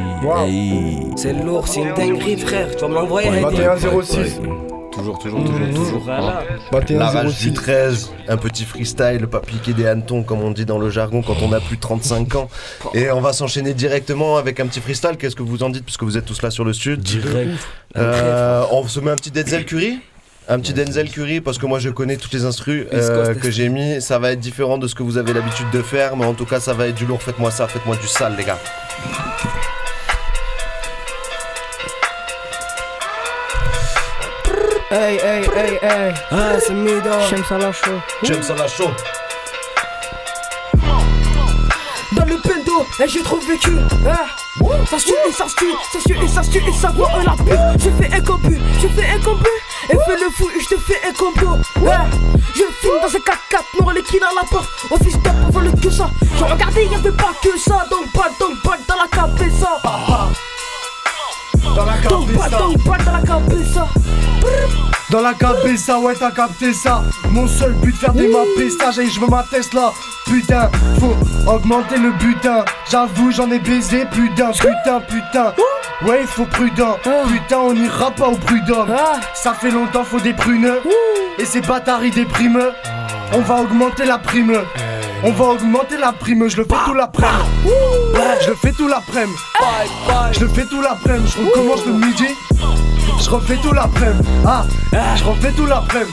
Hey. 0.47 1.11
C'est 1.16 1.32
lourd, 1.32 1.66
c'est 1.68 1.80
une 1.80 1.95
dinguerie, 1.95 2.37
frère. 2.39 2.74
Tu 2.74 2.80
vas 2.82 2.89
me 2.89 2.95
l'envoyer. 2.95 3.30
21 3.30 3.76
06 3.76 4.41
Toujours, 4.93 5.18
toujours, 5.18 5.45
toujours, 5.45 5.74
toujours. 5.74 6.01
Voilà. 6.05 6.45
La 6.91 7.07
rage 7.09 7.26
21 7.26 7.51
du 7.51 7.53
13, 7.53 8.12
un 8.28 8.37
petit 8.37 8.64
freestyle, 8.64 9.26
pas 9.26 9.41
piquer 9.41 9.72
des 9.72 9.87
hannetons 9.89 10.22
comme 10.22 10.41
on 10.41 10.53
dit 10.53 10.64
dans 10.64 10.78
le 10.78 10.89
jargon 10.89 11.20
quand 11.20 11.35
on 11.43 11.53
a 11.53 11.59
plus 11.59 11.76
de 11.76 11.80
35 11.80 12.37
ans. 12.37 12.49
Et 12.95 13.11
on 13.11 13.20
va 13.20 13.32
s'enchaîner 13.32 13.74
directement 13.74 14.37
avec 14.37 14.61
un 14.61 14.66
petit 14.66 14.80
freestyle. 14.80 15.16
Qu'est-ce 15.18 15.35
que 15.35 15.43
vous 15.43 15.64
en 15.64 15.70
dites 15.70 15.85
puisque 15.85 16.05
vous 16.05 16.16
êtes 16.16 16.26
tous 16.26 16.41
là 16.43 16.51
sur 16.51 16.64
le 16.64 16.72
sud? 16.72 17.01
Direct. 17.01 17.51
Euh, 17.97 18.64
on 18.70 18.87
se 18.87 19.01
met 19.01 19.11
un 19.11 19.16
petit 19.16 19.32
Denzel 19.32 19.64
Curry? 19.64 19.99
Un 20.49 20.59
petit 20.59 20.75
Denzel 20.75 21.11
Curry 21.11 21.41
parce 21.41 21.59
que 21.59 21.67
moi 21.67 21.79
je 21.79 21.91
connais 21.91 22.17
toutes 22.17 22.33
les 22.33 22.45
instrus 22.45 22.87
euh, 22.93 23.35
que 23.35 23.51
j'ai 23.51 23.69
mis. 23.69 24.01
Ça 24.01 24.19
va 24.19 24.33
être 24.33 24.41
différent 24.41 24.79
de 24.79 24.87
ce 24.87 24.95
que 24.95 25.03
vous 25.03 25.17
avez 25.17 25.33
l'habitude 25.33 25.71
de 25.73 25.83
faire, 25.83 26.17
mais 26.17 26.27
en 26.27 26.35
tout 26.35 26.45
cas 26.45 26.61
ça 26.61 26.75
va 26.75 26.89
être 26.89 26.95
du 26.95 27.07
lourd. 27.07 27.23
Faites-moi 27.23 27.51
ça, 27.51 27.67
faites-moi 27.67 27.97
du 27.97 28.07
sale, 28.07 28.35
les 28.37 28.45
gars. 28.45 28.59
Hey, 34.91 35.17
hey, 35.17 35.45
hey, 35.57 35.79
hey. 35.83 36.15
Ah, 36.31 36.53
c'est 36.61 36.73
Mido. 36.73 37.11
J'aime 37.29 37.43
ça 37.43 37.59
la 37.59 37.73
chaud. 37.73 38.01
J'aime 38.23 38.43
ça 38.43 38.55
la 38.55 38.69
chaud. 38.69 38.91
Et 43.01 43.09
j'ai 43.09 43.23
trop 43.23 43.39
vécu. 43.39 43.71
hein. 44.07 44.17
Ça 44.89 44.99
suit 44.99 45.13
et 45.29 45.33
ça 45.33 45.47
suit, 45.49 45.75
ça 45.93 45.99
suit 46.01 46.17
et 46.23 46.29
ça 46.29 46.43
suit 46.43 46.63
et 46.67 46.73
ça 46.73 46.89
voit 46.91 47.11
la 47.25 47.33
pute. 47.33 47.83
Je 47.85 47.91
fais 47.91 48.13
un 48.15 48.21
combu, 48.21 48.59
je 48.81 48.89
fais 48.89 49.09
un 49.11 49.19
combu. 49.21 49.49
Et 49.91 49.97
fais 50.07 50.17
le 50.17 50.31
fou 50.31 50.49
et 50.57 50.61
je 50.61 50.69
te 50.69 50.81
fais 50.81 51.01
un 51.09 51.13
combo. 51.13 51.55
hein. 51.89 52.07
Je 52.55 52.63
filme 52.81 53.01
dans 53.03 53.09
un 53.09 53.19
4x4 53.21 53.83
noir, 53.83 53.95
les 53.95 54.01
à 54.01 54.35
la 54.35 54.49
porte. 54.49 54.69
Office 54.91 55.19
top 55.23 55.33
avant 55.49 55.61
le 55.61 55.73
que 55.73 55.91
ça. 55.91 56.09
Je 56.39 56.45
regardais, 56.45 56.87
y'avait 56.87 57.13
pas 57.13 57.33
que 57.43 57.59
ça. 57.59 57.85
Donc 57.91 58.13
balle, 58.15 58.33
donc 58.41 58.63
balle 58.65 58.81
dans 58.89 58.97
la 58.97 59.09
cabeza. 59.09 59.81
Dans 61.75 61.85
la 61.85 61.99
cabeza. 61.99 62.59
dans 63.05 63.12
la 63.12 63.20
cabeza. 63.20 63.89
Dans 65.11 65.20
la 65.20 65.35
cabeza, 65.35 65.99
ouais 65.99 66.14
t'as 66.14 66.31
capté 66.31 66.72
ça 66.72 67.03
Mon 67.31 67.47
seul 67.47 67.72
but 67.75 67.95
faire 67.95 68.12
des 68.12 68.29
maps 68.29 68.39
pistage 68.57 68.99
et 68.99 69.09
je 69.09 69.20
veux 69.20 69.29
ma 69.29 69.43
Tesla. 69.43 69.93
Putain, 70.27 70.70
faut 70.99 71.14
augmenter 71.51 71.99
le 71.99 72.11
butin. 72.12 72.64
J'avoue 72.91 73.31
j'en 73.31 73.51
ai 73.51 73.59
baisé 73.59 74.07
plus 74.07 74.31
d'un. 74.31 74.51
Putain, 74.51 75.01
putain. 75.01 75.53
Ouais 76.07 76.25
faut 76.27 76.47
prudent. 76.47 76.99
Putain 77.29 77.59
on 77.59 77.75
n'ira 77.75 78.11
pas 78.11 78.29
au 78.29 78.37
prud'homme. 78.37 78.95
Ça 79.35 79.55
fait 79.55 79.70
longtemps 79.70 80.05
faut 80.05 80.20
des 80.20 80.33
prunes 80.33 80.72
Et 81.39 81.45
ces 81.45 81.61
bâtards 81.61 82.05
ils 82.05 82.14
dépriment. 82.14 82.70
On 83.33 83.41
va 83.41 83.57
augmenter 83.57 84.05
la 84.05 84.18
prime 84.18 84.59
on 85.25 85.31
va 85.33 85.45
augmenter 85.47 85.97
la 85.97 86.12
prime, 86.12 86.49
je 86.49 86.57
le 86.59 86.64
fais 86.64 86.75
tout 86.85 86.95
l'après-midi. 86.95 87.70
Je 88.43 88.51
le 88.51 88.57
fais 88.57 88.72
tout 88.72 88.89
l'après-midi. 88.89 89.39
Je 90.33 90.41
le 90.41 90.49
fais 90.49 90.64
tout 90.66 90.81
l'après-midi. 90.83 91.33
Je 91.37 91.45
recommence 91.47 91.87
le 91.87 91.93
midi. 91.95 92.27
Je 93.22 93.31
refais 93.31 93.57
tout 93.57 93.72
l'après-midi. 93.72 94.29
Ah, 94.47 94.64
je 95.16 95.25
refais 95.25 95.53
tout 95.53 95.66
l'après-midi. 95.66 96.12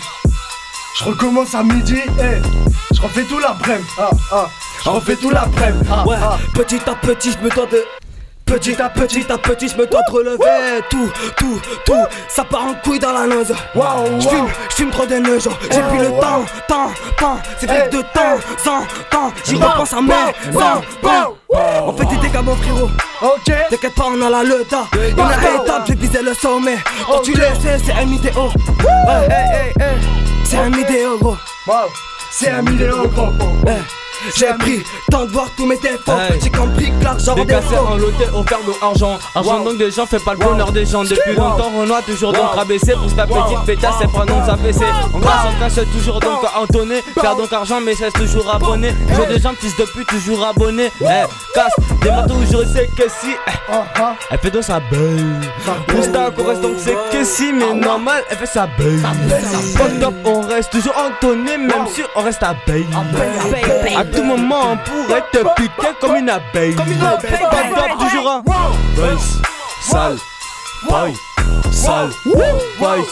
Je 0.99 1.03
recommence 1.05 1.55
à 1.55 1.63
midi. 1.63 1.97
Eh, 2.19 2.41
je 2.95 3.01
refais 3.01 3.23
tout 3.23 3.39
l'après-midi. 3.39 3.87
Ah, 3.97 4.09
ah, 4.31 4.47
je 4.83 4.89
refais 4.89 5.15
tout 5.15 5.29
l'après-midi. 5.29 5.87
Ah, 5.91 6.05
Ouais, 6.07 6.15
ah. 6.21 6.37
petit 6.53 6.79
à 6.87 6.95
petit, 6.95 7.31
je 7.31 7.37
me 7.43 7.49
dois 7.49 7.65
de. 7.65 7.83
Petit 8.51 8.81
à 8.81 8.89
petit 8.89 9.25
à 9.31 9.37
petit, 9.37 9.69
je 9.69 9.77
me 9.77 9.87
dois 9.87 10.01
de 10.09 10.11
relever 10.11 10.83
tout, 10.89 11.09
tout, 11.37 11.61
tout, 11.85 11.93
ça 12.27 12.43
part 12.43 12.65
en 12.65 12.73
couille 12.73 12.99
dans 12.99 13.13
la 13.13 13.25
noise. 13.25 13.55
Waouh, 13.73 14.19
Je 14.19 14.27
fume, 14.27 14.47
je 14.69 14.75
fume 14.75 14.89
trop 14.89 15.05
de 15.05 15.15
neige. 15.15 15.47
J'ai 15.71 15.81
plus 15.83 15.99
le 15.99 16.09
temps, 16.19 16.43
temps, 16.67 16.91
temps, 17.17 17.37
c'est 17.57 17.67
fait 17.69 17.89
de 17.89 18.01
temps, 18.01 18.35
en 18.67 18.81
temps. 19.09 19.33
J'y 19.45 19.55
repense 19.55 19.93
à 19.93 19.99
temps. 20.51 21.33
On 21.85 21.93
fait 21.93 22.05
des 22.07 22.17
dégâts, 22.17 22.43
mon 22.43 22.55
frérot. 22.57 22.89
Ok. 23.21 23.53
T'inquiète 23.69 23.95
pas, 23.95 24.07
on 24.07 24.21
a 24.21 24.29
la 24.29 24.43
leta. 24.43 24.83
Dans 25.15 25.27
la 25.29 25.37
étape, 25.37 25.83
j'ai 25.87 25.95
visé 25.95 26.21
le 26.21 26.33
sommet. 26.33 26.77
Quand 27.07 27.19
tu 27.19 27.31
le 27.31 27.45
sais, 27.61 27.77
c'est 27.85 27.93
un 27.93 28.07
idéo. 28.07 28.49
Ouais, 29.07 29.73
c'est 30.43 30.57
un 30.57 30.73
idéo, 30.73 31.17
gros. 31.19 31.37
C'est 32.29 32.49
un 32.49 32.65
idéo, 32.65 33.07
gros. 33.07 33.29
J'ai 34.35 34.47
pris 34.59 34.83
temps 35.09 35.25
de 35.25 35.31
voir 35.31 35.47
tous 35.57 35.65
mes 35.65 35.77
défauts. 35.77 36.11
Hey. 36.11 36.39
J'ai 36.41 36.49
compris 36.49 36.91
que 36.91 37.03
l'argent 37.03 37.33
Décassé 37.35 37.69
défaut. 37.69 37.87
en 37.87 37.95
loté, 37.95 38.25
offert 38.33 38.59
de 38.65 38.73
argent. 38.85 39.17
Argent 39.35 39.57
Wow. 39.59 39.63
donc 39.69 39.77
des 39.77 39.91
gens 39.91 40.05
fait 40.05 40.19
pas 40.23 40.33
le 40.33 40.39
bonheur 40.39 40.71
des 40.71 40.85
gens. 40.85 41.03
Depuis 41.03 41.31
Wow. 41.35 41.43
longtemps, 41.43 41.71
Renoir 41.79 42.03
toujours 42.03 42.33
donc 42.33 42.51
rabaissé. 42.53 42.93
Pour 42.93 43.13
ta 43.15 43.25
petite 43.25 43.65
pétasse, 43.65 43.95
c'est 43.99 44.11
pas 44.11 44.25
non 44.25 44.45
s'affaisser. 44.45 44.85
On 45.13 45.19
grâce 45.19 45.45
en 45.45 45.59
casse 45.59 45.79
toujours 45.93 46.19
donc 46.19 46.39
entonné. 46.55 47.01
Faire 47.19 47.35
donc 47.35 47.51
argent, 47.51 47.79
mais 47.81 47.95
cesse 47.95 48.13
toujours 48.13 48.53
abonné. 48.53 48.93
Jeu 49.15 49.25
des 49.27 49.39
gens, 49.39 49.53
fils 49.59 49.75
de 49.77 49.83
pute, 49.85 50.07
toujours 50.07 50.45
abonné. 50.45 50.91
Eh, 51.01 51.05
casse, 51.53 51.73
des 52.01 52.09
marteaux 52.11 52.35
où 52.35 52.43
je 52.45 52.65
sais 52.67 52.87
que 52.95 53.03
si. 53.09 53.31
eh, 53.47 53.71
Elle 54.31 54.37
fait 54.39 54.51
donc 54.51 54.63
sa 54.63 54.79
belle. 54.79 55.41
Pousta 55.87 56.29
qu'on 56.31 56.45
reste 56.47 56.61
donc 56.61 56.75
c'est 56.77 56.95
que 57.11 57.23
si, 57.23 57.51
mais 57.53 57.73
normal, 57.73 58.23
elle 58.29 58.37
fait 58.37 58.45
sa 58.45 58.67
belle. 58.77 58.99
Fuck 59.77 59.99
top, 59.99 60.13
on 60.25 60.41
reste 60.41 60.71
toujours 60.71 60.95
entonné, 60.97 61.57
même 61.57 61.87
si 61.93 62.01
on 62.15 62.21
reste 62.21 62.43
à. 62.43 62.55
Tout 64.13 64.23
moment, 64.23 64.71
on 64.73 64.77
pourrait 64.77 65.23
te 65.31 65.39
piquer 65.55 65.93
comme 65.99 66.15
une 66.15 66.29
abeille. 66.29 66.73
Fuck 66.73 66.85
top, 67.75 67.91
toujours 67.99 68.29
un. 68.31 68.43
Vice, 68.95 69.37
sale, 69.89 70.17
boy, 70.89 71.13
sale, 71.71 72.09
boy, 72.79 73.03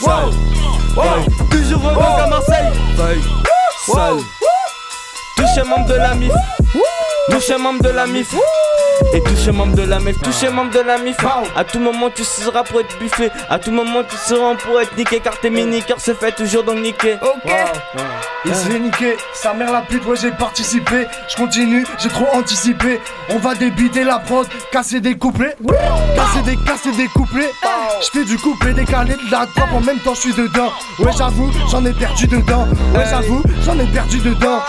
sale, 0.00 0.30
boy. 0.94 1.26
Toujours 1.50 1.88
à 1.88 2.26
Marseille, 2.26 2.72
boy, 2.96 3.22
sale. 3.86 4.18
Touche 5.36 5.58
un 5.58 5.64
membre 5.64 5.86
de 5.86 5.94
la 5.94 6.14
MIF, 6.14 6.32
touche 7.30 7.50
un 7.50 7.58
membre 7.58 7.82
de 7.82 7.90
la 7.90 8.06
MIF. 8.06 8.34
Et 9.14 9.22
un 9.48 9.52
membre 9.52 9.76
de 9.76 9.82
la 9.82 9.98
MIF, 10.00 10.16
un 10.46 10.50
membre 10.50 10.72
de 10.72 10.80
la 10.80 10.98
MIF. 10.98 11.16
À 11.56 11.64
tout 11.64 11.78
moment 11.78 12.10
tu 12.10 12.24
seras 12.24 12.62
pour 12.62 12.80
être 12.80 12.98
buffé, 12.98 13.30
à 13.48 13.58
tout 13.58 13.70
moment 13.70 14.02
tu 14.08 14.16
seras 14.16 14.54
pour 14.56 14.80
être 14.80 14.96
niqué 14.96 15.20
car 15.20 15.38
tes 15.38 15.50
mini-cœurs 15.50 16.00
se 16.00 16.14
fait 16.14 16.32
toujours 16.32 16.64
donc 16.64 16.78
niquer. 16.78 17.16
Ok. 17.22 17.52
Il 18.44 18.54
se 18.54 18.68
fait 18.68 18.78
niquer, 18.78 19.16
sa 19.34 19.54
mère 19.54 19.72
la 19.72 19.80
pute, 19.82 20.04
ouais 20.06 20.16
j'ai 20.20 20.30
participé, 20.30 21.06
je 21.28 21.36
continue, 21.36 21.86
j'ai 21.98 22.08
trop 22.08 22.26
anticipé, 22.34 23.00
on 23.30 23.38
va 23.38 23.54
débiter 23.54 24.04
la 24.04 24.18
prod, 24.18 24.46
casser 24.70 25.00
des 25.00 25.16
couplets, 25.16 25.56
casser 26.14 26.42
des 26.44 26.56
casser 26.64 26.92
des 26.92 27.08
couplets, 27.08 27.50
je 28.00 28.10
fais 28.10 28.24
du 28.24 28.36
couplet 28.38 28.72
décalé 28.72 29.14
de 29.14 29.30
la 29.30 29.46
drop 29.46 29.72
en 29.74 29.80
même 29.80 29.98
temps 29.98 30.14
je 30.14 30.20
suis 30.20 30.34
dedans, 30.34 30.72
ouais 30.98 31.12
j'avoue, 31.16 31.50
j'en 31.70 31.84
ai 31.84 31.92
perdu 31.92 32.26
dedans, 32.26 32.66
ouais 32.94 33.04
j'avoue, 33.08 33.42
j'en 33.64 33.78
ai 33.78 33.86
perdu 33.86 34.18
dedans. 34.18 34.60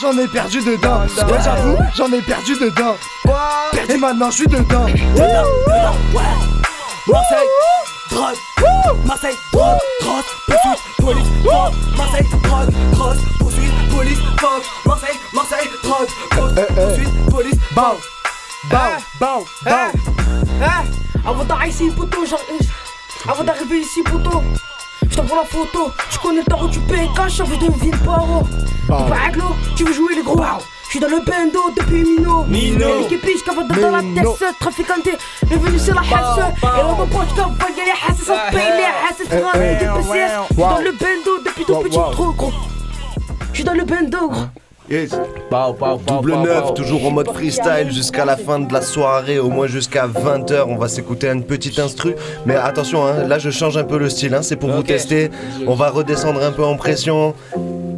J'en 0.00 0.12
ai 0.18 0.28
perdu 0.28 0.58
dedans, 0.60 1.00
ouais 1.00 1.38
j'avoue, 1.42 1.76
j'en 1.94 2.12
ai 2.12 2.20
perdu 2.20 2.52
dedans. 2.58 2.96
Et 3.88 3.96
maintenant 3.96 4.30
je 4.30 4.36
suis 4.36 4.46
dedans. 4.46 4.86
Marseille, 7.08 7.48
drogue, 8.10 8.36
Marseille, 9.06 9.36
drogue, 9.52 9.78
drogue, 10.00 10.24
poursuite, 10.46 10.96
police, 10.98 11.28
drogue, 11.44 11.72
Marseille, 11.96 12.26
drogue, 12.42 12.70
drogue, 12.92 13.16
poursuite, 13.38 13.72
police, 13.90 14.18
drogue, 14.36 14.62
Marseille, 14.84 15.16
Marseille, 15.32 15.68
drogue, 15.82 16.08
poursuite, 16.70 17.30
police, 17.30 17.54
Bow, 17.74 17.98
bow, 18.70 18.78
bow, 19.20 19.44
bow. 19.64 19.92
Eh, 20.60 21.28
avant 21.28 21.44
d'arriver 21.44 21.70
ici, 21.70 21.90
poteau. 21.90 22.24
Avant 23.28 23.44
d'arriver 23.44 23.80
ici, 23.80 24.02
poteau, 24.02 24.42
t'envoie 25.16 25.38
la 25.38 25.44
photo. 25.44 25.90
Tu 26.10 26.18
connais 26.18 26.38
le 26.40 26.44
tarot, 26.44 26.68
tu 26.68 26.78
payes 26.80 27.08
cash, 27.16 27.40
envie 27.40 27.58
de 27.58 27.72
ville 27.80 27.96
paro. 28.04 28.42
Bah. 28.88 28.98
T'es 29.04 29.10
pas 29.10 29.26
aglo, 29.28 29.44
tu 29.76 29.84
veux 29.84 29.92
jouer 29.92 30.14
les 30.14 30.22
gros. 30.22 30.40
Je 30.84 30.90
suis 30.90 31.00
dans 31.00 31.08
le 31.08 31.18
bendo 31.24 31.60
depuis 31.76 32.04
Mino. 32.04 32.44
Mino. 32.44 33.00
L'équipe 33.00 33.20
piche, 33.20 33.42
qu'avant 33.44 33.62
dans 33.66 33.90
la 33.90 34.00
tête, 34.00 34.54
trafiquanté. 34.60 35.16
Bienvenue 35.46 35.78
sur 35.78 35.94
la 35.94 36.00
hasse. 36.02 36.38
Et 36.38 36.82
on 36.84 36.94
va 36.94 37.04
pas, 37.06 37.24
tu 37.28 37.34
dois 37.34 37.50
pas 37.58 37.66
y 37.76 37.80
aller, 37.80 37.90
hasse, 38.08 38.22
ça 38.24 38.34
paye 38.52 38.72
les 38.76 38.84
hasses, 38.84 39.26
frère. 39.28 39.52
Eh, 39.56 39.58
eh. 39.58 39.84
Des 39.84 39.86
PCS. 39.86 40.30
Je 40.50 40.54
suis 40.54 40.62
Wow. 40.62 40.68
dans 40.70 40.78
le 40.78 40.92
bendo 40.92 41.38
depuis 41.44 41.64
tout 41.64 41.76
petit, 41.76 41.98
trop 42.12 42.32
gros. 42.32 42.52
Je 43.50 43.54
suis 43.56 43.64
dans 43.64 43.74
le 43.74 43.84
bendo, 43.84 44.28
gros. 44.28 44.42
Yes. 44.88 45.10
Double 46.06 46.34
neuf, 46.36 46.74
toujours 46.74 47.06
en 47.06 47.10
mode 47.10 47.30
freestyle 47.32 47.90
jusqu'à 47.90 48.24
la 48.24 48.36
fin 48.36 48.60
de 48.60 48.72
la 48.72 48.82
soirée, 48.82 49.38
au 49.38 49.48
moins 49.48 49.66
jusqu'à 49.66 50.06
20h. 50.06 50.64
On 50.68 50.76
va 50.76 50.86
s'écouter 50.88 51.28
une 51.28 51.42
petite 51.42 51.78
instru. 51.78 52.14
Mais 52.44 52.54
attention, 52.54 53.04
hein, 53.04 53.24
là 53.26 53.38
je 53.38 53.50
change 53.50 53.76
un 53.76 53.84
peu 53.84 53.98
le 53.98 54.08
style, 54.08 54.34
hein, 54.34 54.42
c'est 54.42 54.56
pour 54.56 54.70
vous 54.70 54.82
tester. 54.82 55.30
On 55.66 55.74
va 55.74 55.90
redescendre 55.90 56.42
un 56.42 56.52
peu 56.52 56.64
en 56.64 56.76
pression. 56.76 57.34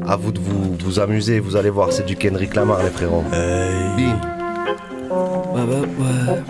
À 0.06 0.16
vous 0.16 0.32
de 0.32 0.38
vous, 0.38 0.76
vous 0.82 1.00
amuser, 1.00 1.38
vous 1.40 1.56
allez 1.56 1.68
voir, 1.70 1.92
c'est 1.92 2.06
du 2.06 2.16
Kendrick 2.16 2.54
Lamar, 2.54 2.82
les 2.82 2.90
frérots. 2.90 3.24
Bim. 3.30 4.18
Ouais, 5.54 5.62
ouais, 5.62 5.80
ouais. 5.98 6.42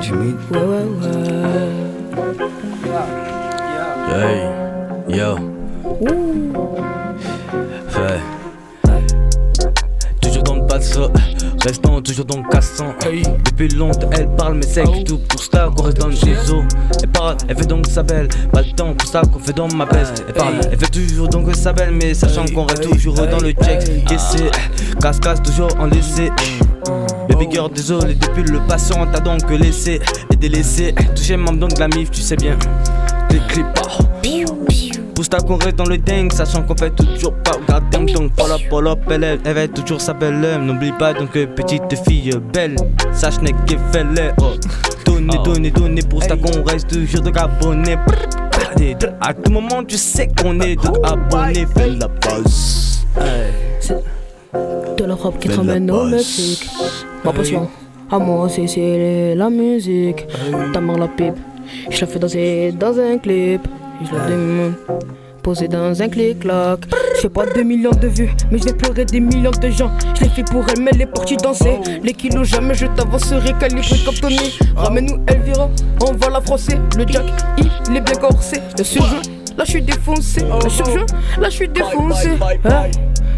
Jimmy. 0.00 0.34
Ouais, 0.50 0.58
ouais, 0.58 0.84
ouais. 1.02 1.16
Hey, 4.12 5.16
yo. 5.16 5.36
Fait. 7.88 8.35
Passo, 10.76 11.10
restons 11.64 12.02
toujours 12.02 12.26
dans 12.26 12.36
le 12.36 12.48
cassant. 12.50 12.94
Depuis 13.46 13.68
longtemps, 13.68 14.10
elle 14.12 14.28
parle, 14.36 14.56
mais 14.56 14.66
c'est 14.66 14.84
que 14.84 15.04
tout 15.04 15.16
pour 15.16 15.42
ça 15.42 15.70
qu'on 15.74 15.84
reste 15.84 15.96
dans 15.96 16.08
le 16.08 16.14
ciseau. 16.14 16.64
Elle 17.02 17.08
parle, 17.08 17.36
elle 17.48 17.56
fait 17.56 17.64
donc 17.64 17.86
sa 17.86 18.02
belle, 18.02 18.28
pas 18.52 18.60
le 18.60 18.70
temps 18.72 18.92
pour 18.92 19.08
ça 19.08 19.22
qu'on 19.22 19.38
fait 19.38 19.54
dans 19.54 19.68
ma 19.68 19.86
baisse. 19.86 20.12
Elle 20.28 20.34
parle, 20.34 20.56
elle 20.70 20.78
fait 20.78 20.90
toujours 20.90 21.28
donc 21.28 21.54
sa 21.56 21.72
belle, 21.72 21.92
mais 21.92 22.12
sachant 22.12 22.44
qu'on 22.54 22.66
reste 22.66 22.90
toujours 22.90 23.14
dans 23.14 23.40
le 23.40 23.52
check. 23.52 24.04
Cassé, 24.04 24.50
casse-casse, 25.00 25.42
toujours 25.42 25.70
en 25.78 25.86
laissé. 25.86 26.30
Baby 27.30 27.48
girl, 27.50 27.72
désolé, 27.72 28.14
depuis 28.14 28.42
le 28.42 28.60
passant, 28.68 29.06
t'as 29.10 29.20
donc 29.20 29.48
laissé 29.48 29.98
et 30.30 30.36
délaissé. 30.36 30.94
Touché 31.14 31.38
membre 31.38 31.60
donc 31.60 31.78
la 31.78 31.88
mif, 31.88 32.10
tu 32.10 32.20
sais 32.20 32.36
bien. 32.36 32.58
les 33.30 33.40
clips. 33.48 33.66
Pousse 35.16 35.30
ta 35.30 35.38
qu'on 35.38 35.56
reste 35.56 35.76
dans 35.76 35.86
le 35.86 35.96
dingue, 35.96 36.30
sachant 36.30 36.62
qu'on 36.62 36.76
fait 36.76 36.90
toujours 36.90 37.32
pas 37.42 37.52
regarder 37.52 38.12
donc 38.12 38.32
pull 38.34 38.52
up, 38.52 38.60
pull 38.68 38.86
up, 38.86 38.98
elle, 39.10 39.24
est- 39.24 39.38
elle 39.46 39.54
va 39.54 39.66
toujours 39.66 39.98
sa 39.98 40.12
belle 40.12 40.44
âme. 40.44 40.66
N'oublie 40.66 40.92
pas 40.92 41.14
donc 41.14 41.30
petite 41.30 41.82
fille 42.06 42.30
belle, 42.52 42.76
sache 43.14 43.40
n'est 43.40 43.54
qu'il 43.66 43.78
fait 43.92 44.04
oh. 44.42 44.52
Donnez, 45.06 45.38
donnez, 45.42 45.70
donnez, 45.70 46.02
pour 46.02 46.22
ça 46.22 46.36
qu'on 46.36 46.62
reste 46.64 46.88
toujours 46.88 47.22
donc 47.22 47.36
abonné. 47.38 47.96
À 49.22 49.32
tout 49.32 49.50
moment, 49.50 49.82
tu 49.84 49.96
sais 49.96 50.28
qu'on 50.38 50.60
est 50.60 50.76
donc 50.76 50.98
abonné, 51.02 51.66
fais 51.74 51.88
la 51.98 52.08
pause. 52.08 53.06
C'est 53.80 53.96
de 54.98 55.04
l'Europe 55.04 55.38
qui 55.38 55.48
de 55.48 55.52
la 55.52 55.56
ramène 55.56 55.90
au 55.90 56.02
basse. 56.04 56.10
Mexique. 56.12 56.68
Ma 57.24 57.32
passion, 57.32 57.68
à 58.10 58.18
moi 58.18 58.50
c'est 58.50 58.66
c'est 58.66 59.34
la 59.34 59.48
musique. 59.48 60.26
Ta 60.74 60.80
main 60.82 60.98
la 60.98 61.08
pipe, 61.08 61.36
je 61.88 62.00
la 62.02 62.06
fais 62.06 62.18
danser 62.18 62.74
dans 62.78 62.98
un 63.00 63.16
clip. 63.16 63.66
Je 64.04 64.14
la 64.14 64.26
demande 64.26 64.74
posé 65.42 65.68
dans 65.68 66.02
un 66.02 66.08
clic-clac. 66.08 66.80
Je 67.14 67.20
fais 67.20 67.28
pas 67.28 67.46
2 67.46 67.62
millions 67.62 67.92
de 67.92 68.08
vues, 68.08 68.30
mais 68.50 68.58
je 68.58 68.64
vais 68.64 68.72
pleurer 68.74 69.04
des 69.04 69.20
millions 69.20 69.52
de 69.52 69.70
gens. 69.70 69.90
Je 70.16 70.24
l'ai 70.24 70.30
fait 70.30 70.42
pour 70.42 70.64
elle, 70.68 70.82
mais 70.82 70.90
elle 70.92 71.02
est 71.02 71.06
partie 71.06 71.36
danser. 71.36 71.78
Les 72.02 72.12
kilos, 72.12 72.48
jamais 72.48 72.74
je 72.74 72.86
t'avancerai, 72.86 73.54
calibré 73.58 73.96
comme 74.04 74.14
Tony. 74.16 74.58
Ramène-nous 74.74 75.24
Elvira, 75.28 75.70
on 76.02 76.12
va 76.12 76.30
la 76.30 76.40
froncer. 76.40 76.76
Le 76.96 77.06
jack, 77.06 77.24
il 77.88 77.96
est 77.96 78.00
bien 78.00 78.14
corsé. 78.16 78.60
Le 78.76 78.84
surjeu, 78.84 79.18
là 79.56 79.64
je 79.64 79.70
suis 79.70 79.82
défoncé. 79.82 80.40
Le 80.64 80.68
surjeu, 80.68 81.06
là 81.38 81.48
je 81.48 81.54
suis 81.54 81.68
défoncé. 81.68 82.30
Hein? 82.64 82.90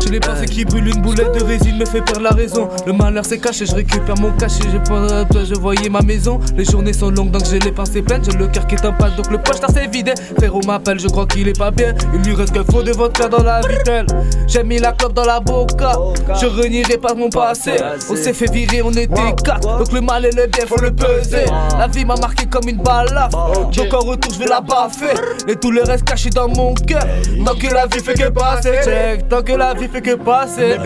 Je 0.05 0.13
l'ai 0.13 0.21
pensé 0.21 0.47
qui 0.47 0.65
brûle 0.65 0.89
une 0.89 1.03
boulette 1.03 1.33
de 1.39 1.45
résine 1.45 1.77
me 1.79 1.85
fait 1.85 2.01
perdre 2.01 2.23
la 2.23 2.31
raison. 2.31 2.69
Le 2.87 2.93
malheur 2.93 3.25
s'est 3.25 3.39
caché, 3.39 3.67
je 3.67 3.75
récupère 3.75 4.17
mon 4.21 4.33
cachet. 4.33 4.65
J'ai 4.71 4.79
pas 4.79 5.25
toi, 5.25 5.43
je 5.45 5.55
voyais 5.55 5.89
ma 5.89 6.01
maison. 6.01 6.41
Les 6.57 6.65
journées 6.65 6.93
sont 6.93 7.11
longues 7.11 7.31
donc 7.31 7.45
j'ai 7.51 7.59
les 7.59 7.73
pensées 7.73 8.03
pleines. 8.03 8.23
J'ai 8.25 8.37
le 8.37 8.47
cœur 8.47 8.67
qui 8.67 8.77
est 8.77 8.85
en 8.85 8.93
panne 8.93 9.15
donc 9.17 9.31
le 9.31 9.39
poche 9.39 9.57
s'est 9.57 9.87
vidé. 9.87 10.13
Frérot 10.37 10.63
m'appelle, 10.67 10.99
je 10.99 11.09
crois 11.09 11.27
qu'il 11.27 11.49
est 11.49 11.59
pas 11.59 11.71
bien. 11.71 11.95
Il 12.15 12.21
lui 12.21 12.35
reste 12.35 12.53
que 12.53 12.65
faux 12.71 12.83
de 12.83 12.93
vodka 12.93 13.29
dans 13.29 13.43
la 13.43 13.61
vitelle. 13.61 14.07
J'ai 14.47 14.63
mis 14.63 14.79
la 14.79 14.93
clope 14.93 15.15
dans 15.15 15.25
la 15.25 15.41
boca. 15.41 15.93
Je 16.41 16.47
renierai 16.47 16.97
pas 16.99 17.15
mon 17.15 17.29
passé. 17.29 17.73
On 18.11 18.17
s'est 18.17 18.33
fait 18.33 18.51
virer, 18.51 18.83
on 18.83 18.93
était 18.93 19.35
quatre. 19.45 19.79
Donc 19.79 19.93
le 19.93 20.01
mal 20.01 20.25
et 20.25 20.31
le 20.31 20.47
bien 20.47 20.67
faut 20.67 20.81
le 20.81 20.93
peser. 20.93 21.45
La 21.79 21.87
vie 21.87 22.05
m'a 22.05 22.17
marqué 22.17 22.47
comme 22.47 22.69
une 22.69 22.79
balafre. 22.79 23.31
Donc 23.71 23.95
en 23.95 23.99
retour, 23.99 24.33
je 24.33 24.39
vais 24.39 24.47
la 24.47 24.61
baffer. 24.61 25.15
Et 25.47 25.57
tout 25.57 25.71
le 25.71 25.83
reste 25.83 26.05
caché 26.05 26.31
dans 26.31 26.49
mon 26.49 26.75
cœur. 26.75 27.03
Tant 27.45 27.55
que 27.55 27.73
la 27.73 27.87
vie 27.87 28.01
fait 28.01 28.15
que 28.15 28.29
passer. 28.29 28.81
Check. 28.85 29.29
Tant 29.29 29.43
que 29.43 29.53
la 29.53 29.75
vie 29.75 29.88
fait 29.93 30.03
que 30.03 30.15
passer. 30.15 30.77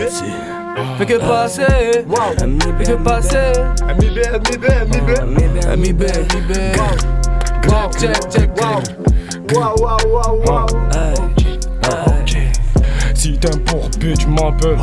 Fait 0.97 1.05
que 1.05 1.17
passer. 1.17 1.65
Fait 2.77 2.85
que 2.85 2.95
passer. 3.03 3.53
Ami 3.87 4.09
B, 4.09 4.19
ami 4.33 4.57
B, 4.57 4.65
ami 4.81 5.01
B. 5.01 5.09
Ami 5.71 5.93
B, 5.93 6.03
ami 6.03 6.41
B. 6.47 6.53
Wow, 7.67 7.89
check, 7.97 8.29
check, 8.29 8.49
wow. 8.59 8.81
Waouh, 9.53 9.75
waouh, 9.81 10.07
waouh, 10.07 10.45
waouh. 10.45 11.42
Si 13.23 13.31
t'es 13.37 13.55
un 13.55 13.57
pourbu, 13.59 14.13
tu 14.17 14.27
m'appelles. 14.27 14.75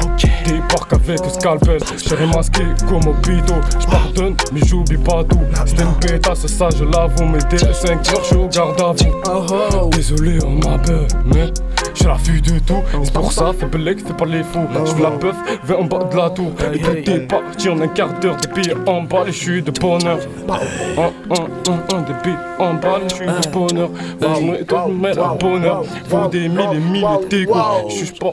Débarque 0.47 0.95
avec 0.95 1.18
scalpel. 1.28 1.78
Chéri 1.99 2.26
masqué 2.34 2.62
comme 2.88 3.07
au 3.07 3.12
bito. 3.12 3.53
J'pardonne, 3.78 4.34
mais 4.51 4.62
j'oublie 4.64 4.97
pas 4.97 5.22
tout. 5.24 5.41
C'était 5.66 5.82
une 5.82 5.95
pétasse, 5.97 6.47
ça 6.47 6.70
je 6.74 6.84
l'avoue. 6.84 7.26
Mais 7.26 7.41
dès 7.51 7.59
5 7.59 8.09
heures, 8.09 8.41
au 8.41 8.49
garde 8.49 8.80
à 8.80 8.93
vous. 8.93 9.91
Désolé, 9.91 10.38
on 10.43 10.53
m'appelle, 10.53 11.07
mais 11.26 11.53
j'ai 11.95 12.07
la 12.07 12.14
vue 12.14 12.41
de 12.41 12.59
tout. 12.61 12.82
C'est 13.05 13.12
pour 13.12 13.30
ça, 13.30 13.53
fais 13.53 13.66
belek, 13.66 14.07
fais 14.07 14.14
pas 14.14 14.24
les 14.24 14.43
fous. 14.43 14.66
J'veux 14.86 15.03
la 15.03 15.11
peuf, 15.11 15.36
vais 15.64 15.74
en 15.74 15.84
bas 15.84 16.05
de 16.11 16.16
la 16.16 16.30
tour. 16.30 16.53
Et 16.72 16.78
puis 16.78 17.05
t'es 17.05 17.20
parti 17.20 17.68
en 17.68 17.78
un 17.78 17.88
quart 17.88 18.18
d'heure. 18.20 18.38
Depuis 18.41 18.72
en 18.86 19.03
bas, 19.03 19.24
et 19.26 19.32
j'suis 19.32 19.61
de 19.61 19.70
bonheur. 19.70 20.18
Un, 20.49 21.03
un, 21.03 21.74
un, 21.74 21.95
un, 21.95 22.01
depuis 22.01 22.32
en 22.59 22.72
bas, 22.72 23.01
et 23.05 23.09
j'suis 23.11 23.26
de 23.26 23.51
bonheur. 23.53 23.91
Va 24.18 24.41
me 24.41 24.99
mais 24.99 25.12
la 25.12 25.34
bonheur. 25.38 25.84
Faut 26.09 26.26
des 26.28 26.49
mille 26.49 26.70
et 26.72 26.78
mille 26.78 27.07
des 27.28 27.45
coups. 27.45 27.59
J'suis 27.91 28.12
pas. 28.18 28.30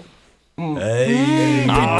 Ah, 0.60 1.99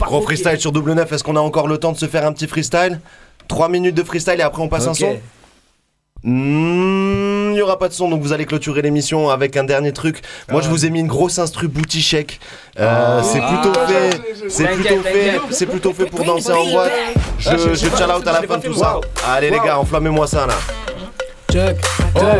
Gros 0.00 0.22
freestyle 0.22 0.58
sur 0.58 0.72
double 0.72 0.94
9, 0.94 1.12
est-ce 1.12 1.22
qu'on 1.22 1.36
a 1.36 1.40
encore 1.40 1.68
le 1.68 1.76
temps 1.76 1.92
de 1.92 1.98
se 1.98 2.06
faire 2.06 2.24
un 2.26 2.32
petit 2.32 2.46
freestyle? 2.46 3.00
3 3.48 3.68
minutes 3.68 3.94
de 3.94 4.02
freestyle 4.02 4.36
et 4.38 4.42
après 4.42 4.62
on 4.62 4.68
passe 4.68 4.86
un 4.86 4.94
son? 4.94 5.18
Hmm, 6.22 7.50
Il 7.50 7.54
n'y 7.54 7.60
aura 7.62 7.78
pas 7.78 7.88
de 7.88 7.92
son, 7.92 8.08
donc 8.08 8.22
vous 8.22 8.32
allez 8.32 8.46
clôturer 8.46 8.80
l'émission 8.80 9.28
avec 9.28 9.56
un 9.58 9.64
dernier 9.64 9.92
truc. 9.92 10.22
Moi, 10.50 10.62
je 10.62 10.68
vous 10.70 10.86
ai 10.86 10.90
mis 10.90 11.00
une 11.00 11.06
grosse 11.06 11.38
instru 11.38 11.68
booty 11.68 12.00
shake. 12.00 12.40
Euh, 12.78 13.22
c'est 13.22 13.40
plutôt 13.40 13.72
fait, 13.86 14.20
c'est 14.48 14.66
plutôt 14.66 15.02
fait, 15.02 15.40
c'est 15.50 15.66
plutôt 15.66 15.92
fait 15.92 16.06
pour 16.06 16.24
danser 16.24 16.52
en 16.52 16.64
boîte. 16.70 16.92
Je, 17.38 17.50
je 17.58 17.74
shout 17.74 17.86
out 18.04 18.26
à 18.26 18.32
la 18.32 18.42
fin 18.42 18.56
de 18.58 18.62
tout 18.64 18.74
ça. 18.74 19.00
Allez 19.28 19.50
les 19.50 19.58
gars, 19.58 19.78
enflammez-moi 19.78 20.26
ça 20.26 20.46
là. 20.46 20.54
Check, 21.52 21.76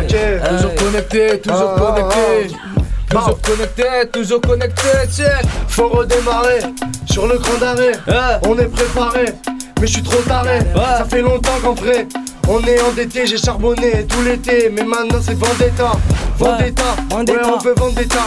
check. 0.07 0.41
Toujours 0.49 0.75
connecté, 0.75 1.39
toujours 1.41 1.73
connecté. 1.75 2.55
Toujours 3.11 3.41
connecté, 3.41 3.83
toujours 4.11 4.41
connecté, 4.41 4.87
check. 5.13 5.45
Faut 5.67 5.89
redémarrer 5.89 6.59
sur 7.09 7.27
le 7.27 7.37
grand 7.37 7.57
d'arrêt. 7.59 7.91
On 8.47 8.57
est 8.57 8.67
préparé, 8.67 9.25
mais 9.79 9.87
je 9.87 9.93
suis 9.93 10.03
trop 10.03 10.21
taré. 10.21 10.59
Ça 10.75 11.05
fait 11.05 11.21
longtemps 11.21 11.59
qu'en 11.61 11.73
vrai, 11.73 12.07
on 12.47 12.61
est 12.63 12.81
endetté. 12.81 13.27
J'ai 13.27 13.37
charbonné 13.37 14.05
tout 14.07 14.21
l'été, 14.21 14.69
mais 14.71 14.83
maintenant 14.83 15.19
c'est 15.21 15.37
Vendetta. 15.37 15.91
Vendetta, 16.37 16.95
ouais, 17.11 17.41
on 17.45 17.57
veut 17.57 17.73
Vendetta. 17.75 18.25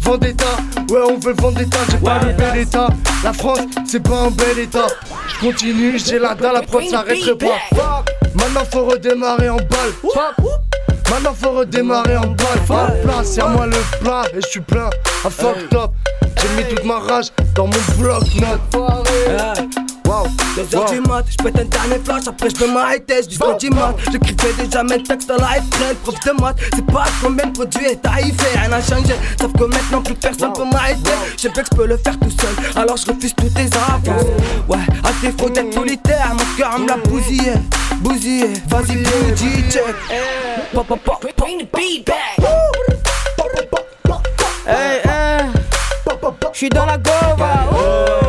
Vendetta, 0.00 0.46
ouais, 0.88 1.00
on 1.10 1.18
veut 1.18 1.34
Vendetta. 1.36 1.78
J'ai 1.90 1.98
pas 1.98 2.20
le 2.20 2.32
bel 2.32 2.58
état. 2.58 2.88
La 3.24 3.32
France, 3.32 3.58
c'est 3.84 4.02
pas 4.02 4.20
un 4.20 4.30
bel 4.30 4.58
état. 4.60 4.86
Je 5.28 5.46
continue, 5.46 5.98
j'ai 5.98 6.20
la 6.20 6.34
dalle, 6.34 6.54
la 6.54 6.62
prod 6.62 6.84
s'arrêterait 6.84 7.34
pas. 7.36 8.04
Maintenant 8.34 8.64
faut 8.72 8.84
redémarrer 8.84 9.48
en 9.48 9.56
balle. 9.56 9.92
Maintenant 11.10 11.34
faut 11.34 11.52
redémarrer 11.52 12.16
en 12.16 12.26
balle. 12.26 12.60
Faut 12.66 12.74
la 12.74 12.90
place, 13.02 13.38
à 13.38 13.48
moi 13.48 13.66
le 13.66 13.98
plat 14.00 14.22
et 14.32 14.40
je 14.40 14.48
suis 14.48 14.60
plein. 14.60 14.90
À 15.24 15.30
fuck 15.30 15.68
top. 15.70 15.92
J'ai 16.40 16.48
mis 16.56 16.68
toute 16.68 16.84
ma 16.84 16.98
rage 16.98 17.32
dans 17.54 17.66
mon 17.66 17.72
bloc 17.98 18.22
note. 18.36 19.85
Wow, 20.06 20.28
2 20.54 20.76
heures 20.76 20.90
du 20.90 21.00
mat, 21.00 21.24
je 21.28 21.36
pète 21.42 21.58
un 21.58 21.64
dernier 21.64 21.98
flash, 22.04 22.28
après 22.28 22.48
je 22.48 22.56
vais 22.56 22.72
m'arrêter, 22.72 23.22
je 23.22 23.28
dis 23.28 23.38
du 23.58 23.70
mat. 23.70 23.94
J'écrivais 24.12 24.52
déjà 24.64 24.84
mes 24.84 25.02
textes 25.02 25.28
à 25.30 25.36
la 25.36 25.58
épreuve, 25.58 25.96
prof 26.04 26.14
de 26.20 26.40
maths. 26.40 26.56
C'est 26.74 26.86
pas 26.86 27.06
combien 27.20 27.46
de 27.46 27.52
produits 27.52 27.86
est 27.86 28.06
arrivé, 28.06 28.36
rien 28.54 28.68
n'a 28.68 28.80
changé. 28.80 29.16
Sauf 29.40 29.52
que 29.52 29.64
maintenant 29.64 30.02
plus 30.02 30.14
personne 30.14 30.52
peut 30.52 30.64
m'arrêter. 30.64 31.10
Je 31.36 31.42
sais 31.42 31.48
que 31.50 31.60
je 31.64 31.76
peux 31.76 31.86
le 31.86 31.96
faire 31.96 32.16
tout 32.20 32.30
seul, 32.30 32.54
alors 32.80 32.96
je 32.96 33.06
refuse 33.10 33.34
tous 33.34 33.48
tes 33.48 33.66
avances. 33.76 34.26
Ouais, 34.68 34.78
à 35.02 35.10
défaut 35.20 35.50
d'être 35.50 35.74
solitaire, 35.74 36.32
mon 36.32 36.56
cœur 36.56 36.78
me 36.78 36.86
l'a 36.86 36.96
bousillé. 36.98 37.54
Bousillé, 37.96 38.52
vas-y, 38.68 38.96
bougie, 39.02 39.64
check. 39.70 39.82
Pop, 40.72 40.86
pop, 40.86 41.00
pop, 41.04 41.26
bring 41.36 41.58
the 41.58 41.76
beat 41.76 42.06
back. 42.06 42.46
Hey, 44.68 45.00
hey. 45.04 45.46
Je 46.52 46.58
suis 46.58 46.68
dans 46.68 46.86
la 46.86 46.96
gova. 46.96 47.66
Oh. 47.72 48.25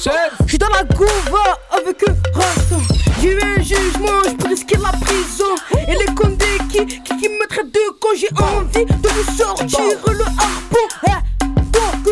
Je 0.00 0.48
suis 0.48 0.58
dans 0.58 0.68
la 0.68 0.84
gova 0.84 1.58
avec. 1.72 2.04
Rasta. 2.32 2.76
J'ai 3.20 3.32
eu 3.32 3.40
un 3.42 3.60
jugement, 3.60 4.22
je 4.24 4.36
peux 4.36 4.48
risquer 4.48 4.76
la 4.76 4.92
prison. 4.92 5.56
Et 5.88 5.92
les 5.92 6.14
condés 6.14 6.46
qui, 6.70 6.86
qui, 6.86 7.02
qui 7.02 7.28
me 7.28 7.48
traitent 7.48 7.74
de 7.74 7.80
quand 8.00 8.14
j'ai 8.16 8.28
envie 8.40 8.86
de 8.86 9.08
vous 9.08 9.36
sortir 9.36 9.80
le 10.06 10.22
harpon. 10.22 11.18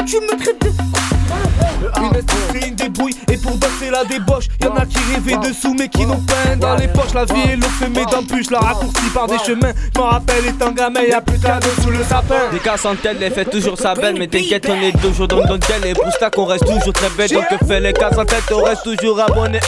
Tu 0.06 0.20
me 0.20 0.38
traites 0.38 0.62
de. 0.62 0.70
Une 1.98 2.14
esprit, 2.14 2.68
une 2.68 2.74
débrouille 2.74 3.16
et 3.30 3.36
pour 3.36 3.56
danser 3.56 3.90
la 3.90 4.04
débauche 4.04 4.44
Y'en 4.62 4.74
a 4.74 4.86
qui 4.86 4.98
rêvaient 5.12 5.48
dessous 5.48 5.74
mais 5.78 5.88
qui 5.88 6.06
n'ont 6.06 6.20
pas 6.20 6.54
dans 6.56 6.76
les 6.76 6.88
poches 6.88 7.14
La 7.14 7.24
vie 7.24 7.52
est 7.52 7.56
longue 7.56 7.70
fait 7.78 7.90
dans 8.10 8.22
plus, 8.22 8.50
la 8.50 8.60
raccourci 8.60 9.10
par 9.12 9.26
des 9.26 9.38
chemins 9.38 9.72
Je 9.94 10.00
m'en 10.00 10.06
rappelle 10.06 10.46
étant 10.46 10.70
gamin, 10.72 11.00
y'a 11.02 11.20
plus 11.20 11.38
de 11.38 11.42
cadeaux 11.42 11.68
sous 11.82 11.90
le 11.90 12.02
sapin 12.04 12.50
Des 12.52 12.58
cas 12.58 12.76
sans 12.76 12.94
tel, 12.96 13.16
elle 13.20 13.32
fait 13.32 13.44
toujours 13.44 13.78
sa 13.78 13.94
belle. 13.94 14.16
Mais 14.18 14.26
t'inquiète, 14.26 14.68
on 14.68 14.80
est 14.80 14.96
toujours 15.00 15.28
dans 15.28 15.40
le 15.40 15.58
tel. 15.58 15.84
Et 15.86 15.94
pour 15.94 16.12
ça 16.12 16.30
qu'on 16.30 16.44
reste 16.44 16.66
toujours 16.66 16.92
très 16.92 17.10
bête. 17.10 17.32
Donc 17.32 17.48
que 17.48 17.66
fait 17.66 17.80
les 17.80 17.92
cas 17.92 18.10
sans 18.12 18.24
tête, 18.24 18.44
on 18.52 18.62
reste 18.62 18.84
toujours 18.84 19.20
abonné. 19.20 19.60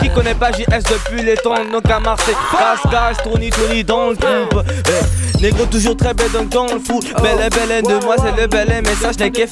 Qui 0.00 0.10
connaît 0.10 0.34
pas 0.34 0.52
JS 0.52 0.82
depuis 0.82 1.22
les 1.24 1.36
temps, 1.36 1.54
donc 1.72 1.88
à 1.90 2.00
Marseille. 2.00 2.34
Casse, 2.52 2.90
casse, 2.90 3.22
tourni, 3.22 3.50
tourni 3.50 3.84
dans 3.84 4.10
le 4.10 4.16
groupe. 4.16 4.64
Eh, 4.66 5.42
Négro 5.42 5.66
toujours 5.66 5.96
très 5.96 6.14
bête, 6.14 6.32
donc 6.32 6.48
dans 6.48 6.66
le 6.66 6.80
fou. 6.80 7.00
Belle 7.22 7.46
et 7.46 7.50
belle, 7.50 7.82
demoiselle, 7.82 8.34
le 8.38 8.46
bel 8.46 8.68
message 8.82 9.18
n'est 9.18 9.30
qu'elle 9.30 9.48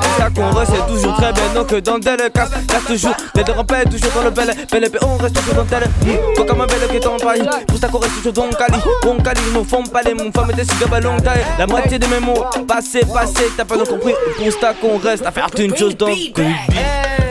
pour 0.00 0.16
ça 0.16 0.30
qu'on 0.30 0.50
reste 0.50 0.86
toujours 0.88 1.16
très 1.16 1.32
bête. 1.32 1.84
Donc 1.84 2.02
dans 2.02 2.12
le 2.12 2.28
casse, 2.28 2.50
casse 2.66 2.84
toujours. 2.86 3.14
Les 3.34 3.44
deux 3.44 3.52
rappels 3.52 3.88
toujours 3.88 4.10
dans 4.12 4.22
le 4.22 4.30
bel, 4.30 4.54
bel 4.70 4.84
épée, 4.84 4.98
on 5.02 5.16
reste 5.16 5.36
toujours 5.36 5.54
dans 5.54 5.64
tel. 5.64 5.88
Faut 6.36 6.44
comme 6.44 6.60
un 6.60 6.66
bel 6.66 6.88
qui 6.90 6.96
est 6.96 7.06
en 7.06 7.16
Paris. 7.16 7.42
Pour 7.66 7.78
ça 7.78 7.88
qu'on 7.88 7.98
reste 7.98 8.14
toujours 8.16 8.32
dans 8.32 8.46
le 8.46 8.52
Cali. 8.52 8.78
Bon 9.02 9.16
Cali, 9.18 9.40
nous 9.54 9.64
font 9.64 9.84
pas 9.84 10.02
les 10.02 10.14
mon 10.14 10.30
femme 10.32 10.50
était 10.50 10.64
si 10.64 10.84
ballon 10.88 11.16
taille. 11.18 11.44
La 11.58 11.66
moitié 11.66 11.98
de 11.98 12.06
mes 12.06 12.20
mots, 12.20 12.44
passé, 12.66 13.00
passé, 13.12 13.50
t'as 13.56 13.64
pas 13.64 13.76
compris. 13.78 14.14
Pour 14.36 14.52
ça 14.60 14.74
qu'on 14.74 14.98
reste 14.98 15.26
à 15.26 15.30
faire 15.30 15.48
une 15.58 15.76
chose 15.76 15.96
dans 15.96 16.06
le 16.06 16.14
beat. 16.14 16.36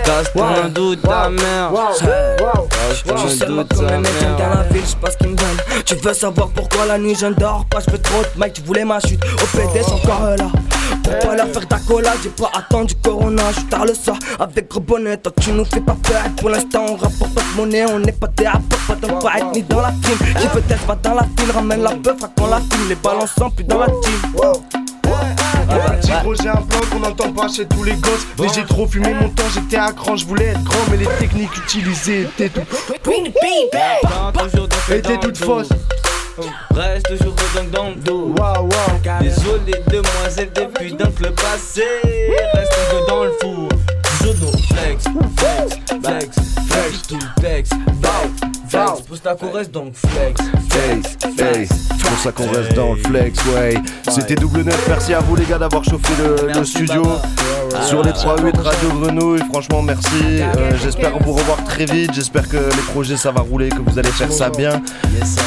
Casse 0.04 0.34
ton 0.34 0.70
doute 0.70 1.02
ta 1.02 1.30
mère. 1.30 1.72
Je 2.90 3.28
suis 3.28 3.38
seulement 3.38 3.64
comme 3.64 3.86
un 3.86 4.00
mec 4.00 4.12
dans 4.38 4.50
la 4.50 4.64
ville, 4.72 4.82
je 4.90 4.96
passe 4.96 5.16
qu'ils 5.18 5.30
me 5.30 5.36
veulent. 5.36 5.84
Tu 5.86 5.96
veux 5.96 6.14
savoir 6.14 6.50
pourquoi 6.50 6.86
la 6.86 6.98
nuit 6.98 7.16
je 7.20 7.28
ne 7.28 7.34
dors 7.34 7.66
pas, 7.66 7.80
je 7.86 7.92
veux 7.92 8.00
trop 8.00 8.22
de 8.22 8.40
mec, 8.40 8.54
tu 8.54 8.62
voulais 8.64 8.86
ma 8.86 9.00
chute. 9.00 9.24
Au 9.24 9.58
PD, 9.58 9.82
j'suis 9.82 9.94
encore 9.94 10.36
là. 10.38 10.48
Pour 11.10 11.30
pas 11.30 11.36
leur 11.36 11.48
faire 11.48 11.66
d'accolade, 11.66 12.18
j'ai 12.22 12.30
pas 12.30 12.52
attendu 12.56 12.94
Corona. 13.04 13.44
Je 13.52 13.62
tard 13.62 13.86
le 13.86 13.94
soir 13.96 14.18
avec 14.40 14.70
gros 14.70 14.80
bonnet. 14.80 15.18
Toi, 15.18 15.32
tu 15.42 15.52
nous 15.52 15.66
fais 15.66 15.82
pas 15.82 15.98
peur. 16.04 16.22
Pour 16.38 16.50
l'instant, 16.50 16.86
on 16.90 16.96
rapporte 16.96 17.34
pas 17.34 17.42
de 17.42 17.58
monnaie. 17.58 17.86
On 17.86 18.00
n'est 18.00 18.12
pas 18.12 18.28
des 18.28 18.48
rapports, 18.48 18.80
pas 18.88 18.96
dans 18.96 19.16
le 19.16 19.22
fight 19.22 19.46
ni 19.56 19.64
dans 19.64 19.82
la 19.82 19.92
team. 19.92 20.18
Qui 20.40 20.48
peut 20.48 20.64
être 20.70 20.86
pas 20.86 20.96
dans 20.96 21.16
la 21.16 21.24
file, 21.24 21.52
ramène 21.52 21.82
la 21.82 21.96
bœuf, 21.96 22.18
qu'on 22.38 22.48
la 22.48 22.58
file. 22.58 22.88
Les 22.90 22.96
balançants, 22.96 23.50
plus 23.50 23.64
dans 23.64 23.80
la 23.80 23.88
team. 23.88 24.22
Petit 25.70 26.12
gros, 26.24 26.36
j'ai 26.36 26.50
un 26.50 26.56
plan 26.56 26.80
qu'on 26.92 27.00
n'entend 27.00 27.32
pas 27.32 27.48
chez 27.48 27.66
tous 27.66 27.84
les 27.84 27.94
gosses. 27.94 28.26
Mais 28.40 28.48
j'ai 28.54 28.66
trop 28.66 28.88
fumé 28.88 29.14
mon 29.14 29.30
temps, 29.30 29.44
j'étais 29.54 29.78
à 29.78 29.92
cran, 29.92 30.16
je 30.16 30.26
voulais 30.26 30.48
être 30.48 30.64
grand, 30.64 30.80
mais 30.92 30.98
les 30.98 31.08
techniques 31.20 31.56
utilisées 31.58 32.22
étaient 32.22 32.50
tout. 32.50 32.62
étaient 34.92 35.18
toutes 35.18 35.38
fausses. 35.38 35.70
Reste 36.72 37.08
toujours 37.08 37.36
donc 37.56 37.72
dans 37.72 37.90
le 37.90 37.96
dos. 37.96 38.36
Désolé, 39.22 39.74
demoiselle, 39.88 40.50
depuis 40.54 40.94
dans 40.94 41.06
le 41.22 41.32
passé. 41.32 41.84
Reste 42.54 42.72
que 42.92 43.08
dans 43.08 43.24
le 43.24 43.32
four. 43.42 43.70
Flex, 44.30 45.06
flex, 45.38 45.74
flex, 46.04 46.36
flex, 46.70 47.08
tout. 47.08 47.18
Flex, 47.40 47.70
pousse 49.08 49.22
ta 49.24 49.34
reste 49.34 49.72
donc 49.72 49.96
flex. 49.96 50.40
Hey, 51.40 51.68
c'est 51.68 52.08
pour 52.08 52.18
ça 52.20 52.32
qu'on 52.32 52.48
reste 52.52 52.76
dans 52.76 52.94
le 52.94 53.00
flex, 53.00 53.40
ouais. 53.48 53.74
C'était 54.08 54.36
double 54.36 54.62
neuf, 54.62 54.86
merci 54.88 55.16
à 55.16 55.20
vous 55.22 55.36
les 55.36 55.46
gars 55.46 55.58
d'avoir 55.58 55.84
chauffé 55.84 56.14
le, 56.20 56.54
le 56.54 56.64
studio 56.64 57.04
sur 57.88 58.04
les 58.04 58.12
3-8 58.12 58.60
Radio 58.62 58.90
Grenouille. 59.00 59.42
Franchement, 59.52 59.82
merci. 59.82 60.42
Euh, 60.42 60.78
j'espère 60.80 61.18
vous 61.18 61.34
revoir 61.34 61.64
très 61.64 61.86
vite. 61.86 62.14
J'espère 62.14 62.48
que 62.48 62.58
les 62.58 62.84
projets 62.94 63.18
ça 63.18 63.32
va 63.32 63.42
rouler, 63.42 63.70
que 63.70 63.82
vous 63.82 63.98
allez 63.98 64.12
faire 64.12 64.32
ça 64.32 64.52
bien. 64.52 64.80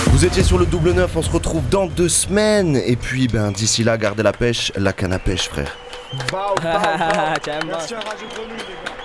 Vous 0.08 0.24
étiez 0.24 0.42
sur 0.42 0.58
le 0.58 0.66
double 0.66 0.90
neuf, 0.90 1.12
on 1.14 1.22
se 1.22 1.30
retrouve 1.30 1.62
dans 1.70 1.86
deux 1.86 2.08
semaines. 2.08 2.74
Et 2.84 2.96
puis, 2.96 3.28
ben 3.28 3.52
d'ici 3.52 3.84
là, 3.84 3.96
gardez 3.96 4.24
la 4.24 4.32
pêche, 4.32 4.72
la 4.76 4.92
canne 4.92 5.12
à 5.12 5.20
pêche, 5.20 5.48
frère. 5.48 5.76
Merci 7.66 7.94
à 7.94 8.00
Radio 8.00 8.26
Grenouille, 8.34 8.58
les 8.58 8.74
gars. 8.74 9.01